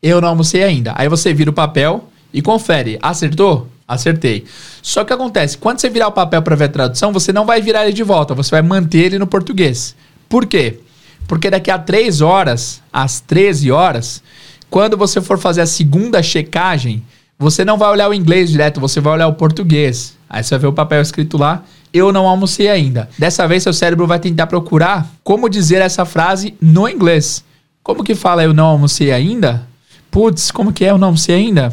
Eu 0.00 0.20
não 0.20 0.28
almocei 0.28 0.62
ainda. 0.62 0.92
Aí 0.96 1.08
você 1.08 1.34
vira 1.34 1.50
o 1.50 1.52
papel 1.52 2.08
e 2.32 2.42
confere. 2.42 2.98
Acertou? 3.02 3.68
Acertei. 3.86 4.44
Só 4.82 5.02
que 5.04 5.12
acontece, 5.12 5.56
quando 5.56 5.80
você 5.80 5.88
virar 5.88 6.08
o 6.08 6.12
papel 6.12 6.42
para 6.42 6.56
ver 6.56 6.64
a 6.64 6.68
tradução, 6.68 7.12
você 7.12 7.32
não 7.32 7.46
vai 7.46 7.60
virar 7.62 7.84
ele 7.84 7.94
de 7.94 8.02
volta, 8.02 8.34
você 8.34 8.50
vai 8.50 8.62
manter 8.62 8.98
ele 8.98 9.18
no 9.18 9.26
português. 9.26 9.96
Por 10.28 10.44
quê? 10.46 10.80
Porque 11.26 11.50
daqui 11.50 11.70
a 11.70 11.78
3 11.78 12.20
horas, 12.20 12.82
às 12.92 13.20
13 13.20 13.70
horas, 13.70 14.22
quando 14.68 14.96
você 14.96 15.20
for 15.20 15.38
fazer 15.38 15.62
a 15.62 15.66
segunda 15.66 16.22
checagem, 16.22 17.02
você 17.38 17.64
não 17.64 17.78
vai 17.78 17.88
olhar 17.88 18.08
o 18.08 18.14
inglês 18.14 18.50
direto, 18.50 18.80
você 18.80 19.00
vai 19.00 19.14
olhar 19.14 19.28
o 19.28 19.34
português. 19.34 20.16
Aí 20.28 20.42
você 20.42 20.50
vai 20.50 20.58
ver 20.60 20.66
o 20.66 20.72
papel 20.72 21.00
escrito 21.00 21.38
lá, 21.38 21.64
eu 21.92 22.12
não 22.12 22.26
almocei 22.26 22.68
ainda. 22.68 23.08
Dessa 23.18 23.46
vez 23.48 23.62
seu 23.62 23.72
cérebro 23.72 24.06
vai 24.06 24.18
tentar 24.18 24.46
procurar 24.46 25.10
como 25.24 25.48
dizer 25.48 25.80
essa 25.80 26.04
frase 26.04 26.54
no 26.60 26.88
inglês. 26.88 27.44
Como 27.82 28.04
que 28.04 28.14
fala 28.14 28.44
eu 28.44 28.52
não 28.52 28.66
almocei 28.66 29.10
ainda? 29.12 29.66
Putz, 30.10 30.50
como 30.50 30.72
que 30.72 30.84
é 30.84 30.90
eu 30.90 30.98
não 30.98 31.08
almocei 31.08 31.34
ainda? 31.34 31.72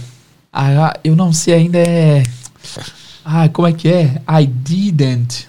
Ah, 0.57 0.97
eu 1.03 1.17
não 1.17 1.33
sei 1.33 1.53
ainda 1.53 1.79
é. 1.79 2.23
Ah, 3.25 3.49
como 3.49 3.67
é 3.67 3.73
que 3.73 3.89
é? 3.89 4.21
I 4.29 4.45
didn't 4.47 5.47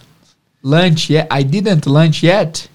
lunch 0.64 1.12
yet. 1.12 1.28
I 1.32 1.44
didn't 1.44 1.88
lunch 1.88 2.26
yet. 2.26 2.68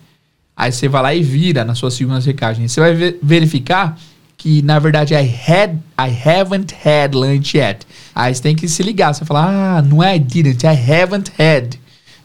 Aí 0.55 0.71
você 0.71 0.87
vai 0.87 1.01
lá 1.01 1.13
e 1.13 1.21
vira 1.21 1.65
na 1.65 1.75
sua 1.75 1.91
segunda 1.91 2.21
secagem. 2.21 2.69
Você 2.69 2.79
vai 2.79 2.93
ver, 2.93 3.19
verificar 3.21 3.97
que 4.37 4.61
na 4.61 4.79
verdade 4.79 5.13
I 5.13 5.27
had 5.27 5.71
I 5.99 6.09
haven't 6.09 6.73
had 6.85 7.13
lunch 7.13 7.57
yet. 7.57 7.85
Aí 8.15 8.33
você 8.33 8.41
tem 8.41 8.55
que 8.55 8.69
se 8.69 8.81
ligar. 8.81 9.13
Você 9.13 9.25
fala, 9.25 9.77
ah, 9.77 9.81
não 9.81 10.01
é 10.01 10.15
I 10.15 10.19
didn't, 10.19 10.65
I 10.65 10.69
haven't 10.69 11.33
had. 11.37 11.75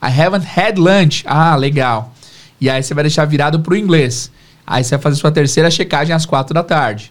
I 0.01 0.21
haven't 0.21 0.47
had 0.47 0.79
lunch. 0.79 1.25
Ah, 1.27 1.57
legal. 1.57 2.15
E 2.61 2.71
aí 2.71 2.81
você 2.81 2.95
vai 2.95 3.03
deixar 3.03 3.25
virado 3.25 3.59
pro 3.59 3.77
inglês. 3.77 4.31
Aí 4.65 4.85
você 4.85 4.97
vai 4.97 5.03
fazer 5.03 5.17
sua 5.17 5.33
terceira 5.33 5.69
checagem 5.69 6.15
às 6.15 6.25
quatro 6.25 6.55
da 6.55 6.63
tarde. 6.63 7.11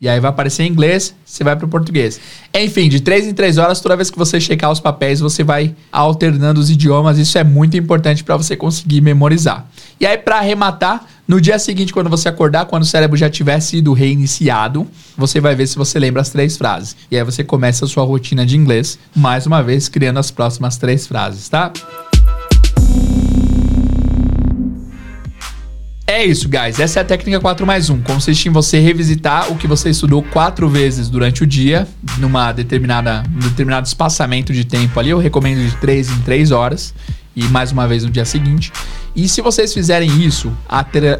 E 0.00 0.08
aí 0.08 0.18
vai 0.18 0.30
aparecer 0.30 0.62
em 0.62 0.68
inglês, 0.68 1.14
você 1.22 1.44
vai 1.44 1.54
para 1.54 1.66
o 1.66 1.68
português. 1.68 2.18
Enfim, 2.54 2.88
de 2.88 3.00
três 3.00 3.26
em 3.26 3.34
três 3.34 3.58
horas, 3.58 3.82
toda 3.82 3.94
vez 3.96 4.10
que 4.10 4.16
você 4.16 4.40
checar 4.40 4.70
os 4.70 4.80
papéis, 4.80 5.20
você 5.20 5.44
vai 5.44 5.76
alternando 5.92 6.58
os 6.58 6.70
idiomas. 6.70 7.18
Isso 7.18 7.36
é 7.36 7.44
muito 7.44 7.76
importante 7.76 8.24
para 8.24 8.34
você 8.34 8.56
conseguir 8.56 9.02
memorizar. 9.02 9.66
E 10.00 10.06
aí, 10.06 10.16
para 10.16 10.38
arrematar, 10.38 11.04
no 11.28 11.38
dia 11.38 11.58
seguinte, 11.58 11.92
quando 11.92 12.08
você 12.08 12.30
acordar, 12.30 12.64
quando 12.64 12.82
o 12.82 12.86
cérebro 12.86 13.14
já 13.14 13.28
tiver 13.28 13.60
sido 13.60 13.92
reiniciado, 13.92 14.86
você 15.18 15.38
vai 15.38 15.54
ver 15.54 15.66
se 15.66 15.76
você 15.76 15.98
lembra 15.98 16.22
as 16.22 16.30
três 16.30 16.56
frases. 16.56 16.96
E 17.10 17.18
aí 17.18 17.22
você 17.22 17.44
começa 17.44 17.84
a 17.84 17.88
sua 17.88 18.02
rotina 18.02 18.46
de 18.46 18.56
inglês, 18.56 18.98
mais 19.14 19.46
uma 19.46 19.62
vez, 19.62 19.86
criando 19.86 20.18
as 20.18 20.30
próximas 20.30 20.78
três 20.78 21.06
frases, 21.06 21.46
tá? 21.50 21.70
É 26.10 26.26
isso, 26.26 26.48
guys. 26.48 26.80
Essa 26.80 26.98
é 26.98 27.02
a 27.02 27.04
técnica 27.04 27.38
4 27.38 27.64
mais 27.64 27.88
1. 27.88 28.02
Consiste 28.02 28.48
em 28.48 28.50
você 28.50 28.80
revisitar 28.80 29.50
o 29.52 29.54
que 29.54 29.68
você 29.68 29.90
estudou 29.90 30.24
quatro 30.24 30.68
vezes 30.68 31.08
durante 31.08 31.44
o 31.44 31.46
dia, 31.46 31.86
numa 32.18 32.50
determinada, 32.50 33.22
um 33.32 33.38
determinado 33.38 33.86
espaçamento 33.86 34.52
de 34.52 34.64
tempo 34.64 34.98
ali. 34.98 35.10
Eu 35.10 35.18
recomendo 35.18 35.64
de 35.64 35.76
3 35.76 36.10
em 36.10 36.20
3 36.22 36.50
horas. 36.50 36.92
E 37.36 37.44
mais 37.44 37.70
uma 37.70 37.86
vez 37.86 38.02
no 38.02 38.10
dia 38.10 38.24
seguinte. 38.24 38.72
E 39.14 39.28
se 39.28 39.40
vocês 39.40 39.72
fizerem 39.72 40.10
isso, 40.20 40.52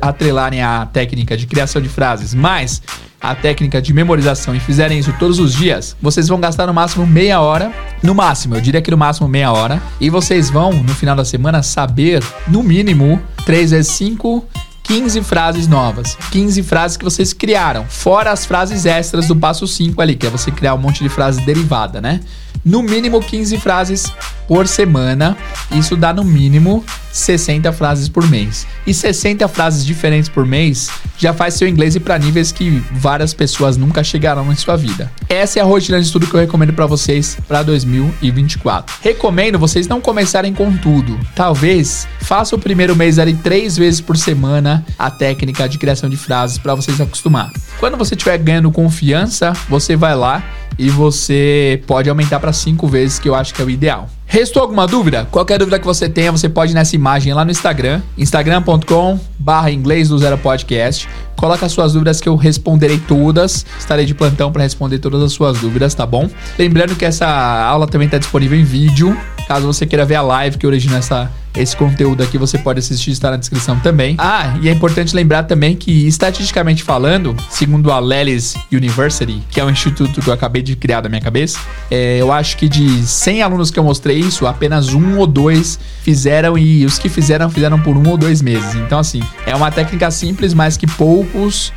atrelarem 0.02 0.60
a 0.60 0.84
técnica 0.86 1.36
de 1.36 1.46
criação 1.46 1.80
de 1.80 1.88
frases, 1.88 2.34
mais 2.34 2.82
a 3.20 3.32
técnica 3.32 3.80
de 3.80 3.94
memorização 3.94 4.56
e 4.56 4.58
fizerem 4.58 4.98
isso 4.98 5.14
todos 5.20 5.38
os 5.38 5.54
dias, 5.54 5.96
vocês 6.02 6.26
vão 6.26 6.40
gastar 6.40 6.66
no 6.66 6.74
máximo 6.74 7.06
meia 7.06 7.40
hora. 7.40 7.72
No 8.02 8.12
máximo, 8.12 8.56
eu 8.56 8.60
diria 8.60 8.82
que 8.82 8.90
no 8.90 8.98
máximo 8.98 9.28
meia 9.28 9.52
hora. 9.52 9.80
E 10.00 10.10
vocês 10.10 10.50
vão, 10.50 10.72
no 10.72 10.94
final 10.96 11.14
da 11.14 11.24
semana, 11.24 11.62
saber, 11.62 12.24
no 12.48 12.60
mínimo, 12.60 13.22
3 13.46 13.70
vezes 13.70 13.92
5 13.92 14.44
15 14.90 15.22
frases 15.22 15.68
novas. 15.68 16.18
15 16.32 16.64
frases 16.64 16.96
que 16.96 17.04
vocês 17.04 17.32
criaram. 17.32 17.86
Fora 17.88 18.32
as 18.32 18.44
frases 18.44 18.84
extras 18.84 19.28
do 19.28 19.36
passo 19.36 19.64
5 19.64 20.02
ali, 20.02 20.16
que 20.16 20.26
é 20.26 20.30
você 20.30 20.50
criar 20.50 20.74
um 20.74 20.78
monte 20.78 21.04
de 21.04 21.08
frase 21.08 21.40
derivada, 21.42 22.00
né? 22.00 22.18
No 22.64 22.82
mínimo 22.82 23.20
15 23.20 23.58
frases 23.58 24.12
por 24.50 24.66
semana. 24.66 25.36
Isso 25.70 25.96
dá 25.96 26.12
no 26.12 26.24
mínimo 26.24 26.84
60 27.12 27.72
frases 27.72 28.08
por 28.08 28.28
mês. 28.28 28.66
E 28.84 28.92
60 28.92 29.46
frases 29.46 29.86
diferentes 29.86 30.28
por 30.28 30.44
mês 30.44 30.90
já 31.16 31.32
faz 31.32 31.54
seu 31.54 31.68
inglês 31.68 31.94
ir 31.94 32.00
para 32.00 32.18
níveis 32.18 32.50
que 32.50 32.82
várias 32.90 33.32
pessoas 33.32 33.76
nunca 33.76 34.02
chegarão 34.02 34.50
em 34.50 34.56
sua 34.56 34.74
vida. 34.74 35.08
Essa 35.28 35.60
é 35.60 35.62
a 35.62 35.64
rotina 35.64 36.00
de 36.00 36.06
estudo 36.06 36.26
que 36.26 36.34
eu 36.34 36.40
recomendo 36.40 36.72
para 36.72 36.84
vocês 36.86 37.38
para 37.46 37.62
2024. 37.62 38.96
Recomendo 39.02 39.56
vocês 39.56 39.86
não 39.86 40.00
começarem 40.00 40.52
com 40.52 40.76
tudo. 40.76 41.16
Talvez 41.36 42.08
faça 42.20 42.56
o 42.56 42.58
primeiro 42.58 42.96
mês 42.96 43.20
ali 43.20 43.34
três 43.34 43.76
vezes 43.76 44.00
por 44.00 44.16
semana 44.16 44.84
a 44.98 45.12
técnica 45.12 45.68
de 45.68 45.78
criação 45.78 46.10
de 46.10 46.16
frases 46.16 46.58
para 46.58 46.74
vocês 46.74 47.00
acostumar. 47.00 47.52
Quando 47.78 47.96
você 47.96 48.16
estiver 48.16 48.38
ganhando 48.38 48.72
confiança, 48.72 49.52
você 49.68 49.94
vai 49.94 50.16
lá 50.16 50.42
e 50.80 50.88
você 50.88 51.82
pode 51.86 52.08
aumentar 52.08 52.40
para 52.40 52.54
cinco 52.54 52.88
vezes, 52.88 53.18
que 53.18 53.28
eu 53.28 53.34
acho 53.34 53.52
que 53.52 53.60
é 53.60 53.64
o 53.66 53.68
ideal. 53.68 54.08
Restou 54.24 54.62
alguma 54.62 54.86
dúvida? 54.86 55.28
Qualquer 55.30 55.58
dúvida 55.58 55.78
que 55.78 55.84
você 55.84 56.08
tenha, 56.08 56.32
você 56.32 56.48
pode 56.48 56.72
ir 56.72 56.74
nessa 56.74 56.96
imagem 56.96 57.34
lá 57.34 57.44
no 57.44 57.50
Instagram, 57.50 58.00
instagram.com 58.16 59.20
barra 59.38 59.70
inglês 59.70 60.08
do 60.08 60.16
zero 60.16 60.38
podcast. 60.38 61.06
Coloca 61.36 61.66
as 61.66 61.72
suas 61.72 61.92
dúvidas 61.92 62.18
que 62.18 62.28
eu 62.30 62.36
responderei 62.36 62.98
todas. 62.98 63.66
Estarei 63.78 64.06
de 64.06 64.14
plantão 64.14 64.50
para 64.50 64.62
responder 64.62 65.00
todas 65.00 65.22
as 65.22 65.32
suas 65.32 65.58
dúvidas, 65.58 65.94
tá 65.94 66.06
bom? 66.06 66.30
Lembrando 66.58 66.96
que 66.96 67.04
essa 67.04 67.26
aula 67.26 67.86
também 67.86 68.06
está 68.06 68.16
disponível 68.16 68.58
em 68.58 68.64
vídeo. 68.64 69.14
Caso 69.50 69.66
você 69.66 69.84
queira 69.84 70.04
ver 70.04 70.14
a 70.14 70.22
live 70.22 70.56
que 70.58 70.64
origina 70.64 70.98
essa, 70.98 71.28
esse 71.56 71.76
conteúdo 71.76 72.22
aqui, 72.22 72.38
você 72.38 72.56
pode 72.56 72.78
assistir, 72.78 73.10
está 73.10 73.32
na 73.32 73.36
descrição 73.36 73.76
também. 73.80 74.14
Ah, 74.16 74.56
e 74.62 74.68
é 74.68 74.72
importante 74.72 75.12
lembrar 75.12 75.42
também 75.42 75.74
que, 75.74 76.06
estatisticamente 76.06 76.84
falando, 76.84 77.34
segundo 77.48 77.90
a 77.90 77.98
Lelis 77.98 78.54
University, 78.70 79.42
que 79.50 79.58
é 79.58 79.64
um 79.64 79.68
instituto 79.68 80.22
que 80.22 80.28
eu 80.28 80.32
acabei 80.32 80.62
de 80.62 80.76
criar 80.76 81.00
da 81.00 81.08
minha 81.08 81.20
cabeça, 81.20 81.58
é, 81.90 82.18
eu 82.18 82.30
acho 82.30 82.56
que 82.56 82.68
de 82.68 83.04
100 83.04 83.42
alunos 83.42 83.72
que 83.72 83.78
eu 83.80 83.82
mostrei 83.82 84.20
isso, 84.20 84.46
apenas 84.46 84.94
um 84.94 85.18
ou 85.18 85.26
dois 85.26 85.80
fizeram 86.04 86.56
e 86.56 86.86
os 86.86 87.00
que 87.00 87.08
fizeram, 87.08 87.50
fizeram 87.50 87.80
por 87.80 87.96
um 87.96 88.08
ou 88.08 88.16
dois 88.16 88.40
meses. 88.40 88.76
Então, 88.76 89.00
assim, 89.00 89.20
é 89.44 89.56
uma 89.56 89.72
técnica 89.72 90.12
simples, 90.12 90.54
mas 90.54 90.76
que 90.76 90.86
poucos 90.86 91.72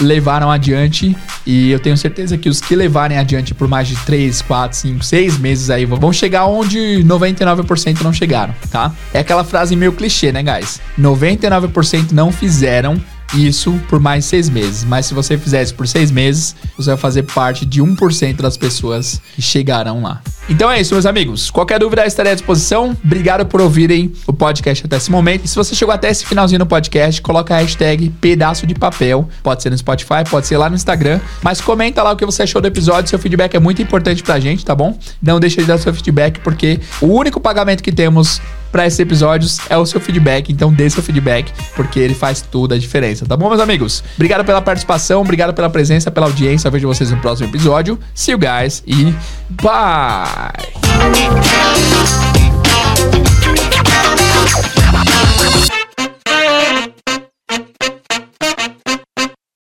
levaram 0.00 0.50
adiante 0.50 1.16
e 1.46 1.70
eu 1.70 1.78
tenho 1.78 1.96
certeza 1.96 2.36
que 2.36 2.48
os 2.48 2.60
que 2.60 2.74
levarem 2.74 3.18
adiante 3.18 3.54
por 3.54 3.68
mais 3.68 3.88
de 3.88 3.96
3, 3.96 4.42
4, 4.42 4.76
5, 4.76 5.04
6 5.04 5.38
meses 5.38 5.70
aí 5.70 5.84
vão 5.84 6.12
chegar 6.12 6.46
onde 6.46 7.02
99% 7.04 8.02
não 8.02 8.12
chegaram, 8.12 8.54
tá? 8.70 8.92
É 9.12 9.20
aquela 9.20 9.44
frase 9.44 9.76
meio 9.76 9.92
clichê, 9.92 10.32
né, 10.32 10.42
guys? 10.42 10.80
99% 10.98 12.12
não 12.12 12.32
fizeram 12.32 13.00
isso 13.32 13.80
por 13.88 14.00
mais 14.00 14.24
seis 14.24 14.48
meses. 14.48 14.84
Mas 14.84 15.06
se 15.06 15.14
você 15.14 15.38
fizer 15.38 15.62
isso 15.62 15.74
por 15.74 15.86
seis 15.88 16.10
meses, 16.10 16.54
você 16.76 16.90
vai 16.90 16.98
fazer 16.98 17.22
parte 17.22 17.64
de 17.64 17.82
1% 17.82 18.36
das 18.36 18.56
pessoas 18.56 19.20
que 19.34 19.42
chegarão 19.42 20.02
lá. 20.02 20.20
Então 20.48 20.70
é 20.70 20.80
isso, 20.80 20.94
meus 20.94 21.06
amigos. 21.06 21.50
Qualquer 21.50 21.78
dúvida 21.78 22.06
estarei 22.06 22.32
à 22.32 22.34
disposição. 22.34 22.96
Obrigado 23.02 23.46
por 23.46 23.60
ouvirem 23.60 24.12
o 24.26 24.32
podcast 24.32 24.84
até 24.84 24.96
esse 24.96 25.10
momento. 25.10 25.44
E 25.44 25.48
se 25.48 25.56
você 25.56 25.74
chegou 25.74 25.94
até 25.94 26.10
esse 26.10 26.26
finalzinho 26.26 26.58
no 26.58 26.66
podcast, 26.66 27.22
coloca 27.22 27.54
a 27.54 27.58
hashtag 27.58 28.10
pedaço 28.20 28.66
de 28.66 28.74
papel. 28.74 29.28
Pode 29.42 29.62
ser 29.62 29.70
no 29.70 29.78
Spotify, 29.78 30.24
pode 30.28 30.46
ser 30.46 30.58
lá 30.58 30.68
no 30.68 30.76
Instagram. 30.76 31.20
Mas 31.42 31.60
comenta 31.60 32.02
lá 32.02 32.12
o 32.12 32.16
que 32.16 32.26
você 32.26 32.42
achou 32.42 32.60
do 32.60 32.68
episódio. 32.68 33.08
Seu 33.08 33.18
feedback 33.18 33.54
é 33.54 33.60
muito 33.60 33.80
importante 33.80 34.22
pra 34.22 34.38
gente, 34.38 34.64
tá 34.64 34.74
bom? 34.74 34.98
Não 35.22 35.40
deixe 35.40 35.56
de 35.56 35.64
dar 35.66 35.78
seu 35.78 35.94
feedback, 35.94 36.40
porque 36.40 36.80
o 37.00 37.06
único 37.06 37.40
pagamento 37.40 37.82
que 37.82 37.92
temos 37.92 38.40
para 38.74 38.88
esses 38.88 38.98
episódios 38.98 39.60
é 39.70 39.78
o 39.78 39.86
seu 39.86 40.00
feedback. 40.00 40.50
Então 40.50 40.72
dê 40.72 40.90
seu 40.90 41.00
feedback, 41.00 41.52
porque 41.76 42.00
ele 42.00 42.12
faz 42.12 42.40
toda 42.40 42.74
a 42.74 42.78
diferença, 42.78 43.24
tá 43.24 43.36
bom, 43.36 43.48
meus 43.48 43.60
amigos? 43.60 44.02
Obrigado 44.16 44.44
pela 44.44 44.60
participação, 44.60 45.20
obrigado 45.20 45.54
pela 45.54 45.70
presença, 45.70 46.10
pela 46.10 46.26
audiência. 46.26 46.66
Eu 46.66 46.72
vejo 46.72 46.88
vocês 46.88 47.12
no 47.12 47.18
próximo 47.18 47.48
episódio. 47.48 47.96
See 48.12 48.32
you 48.32 48.38
guys 48.38 48.82
e 48.84 49.14
bye! 49.62 50.50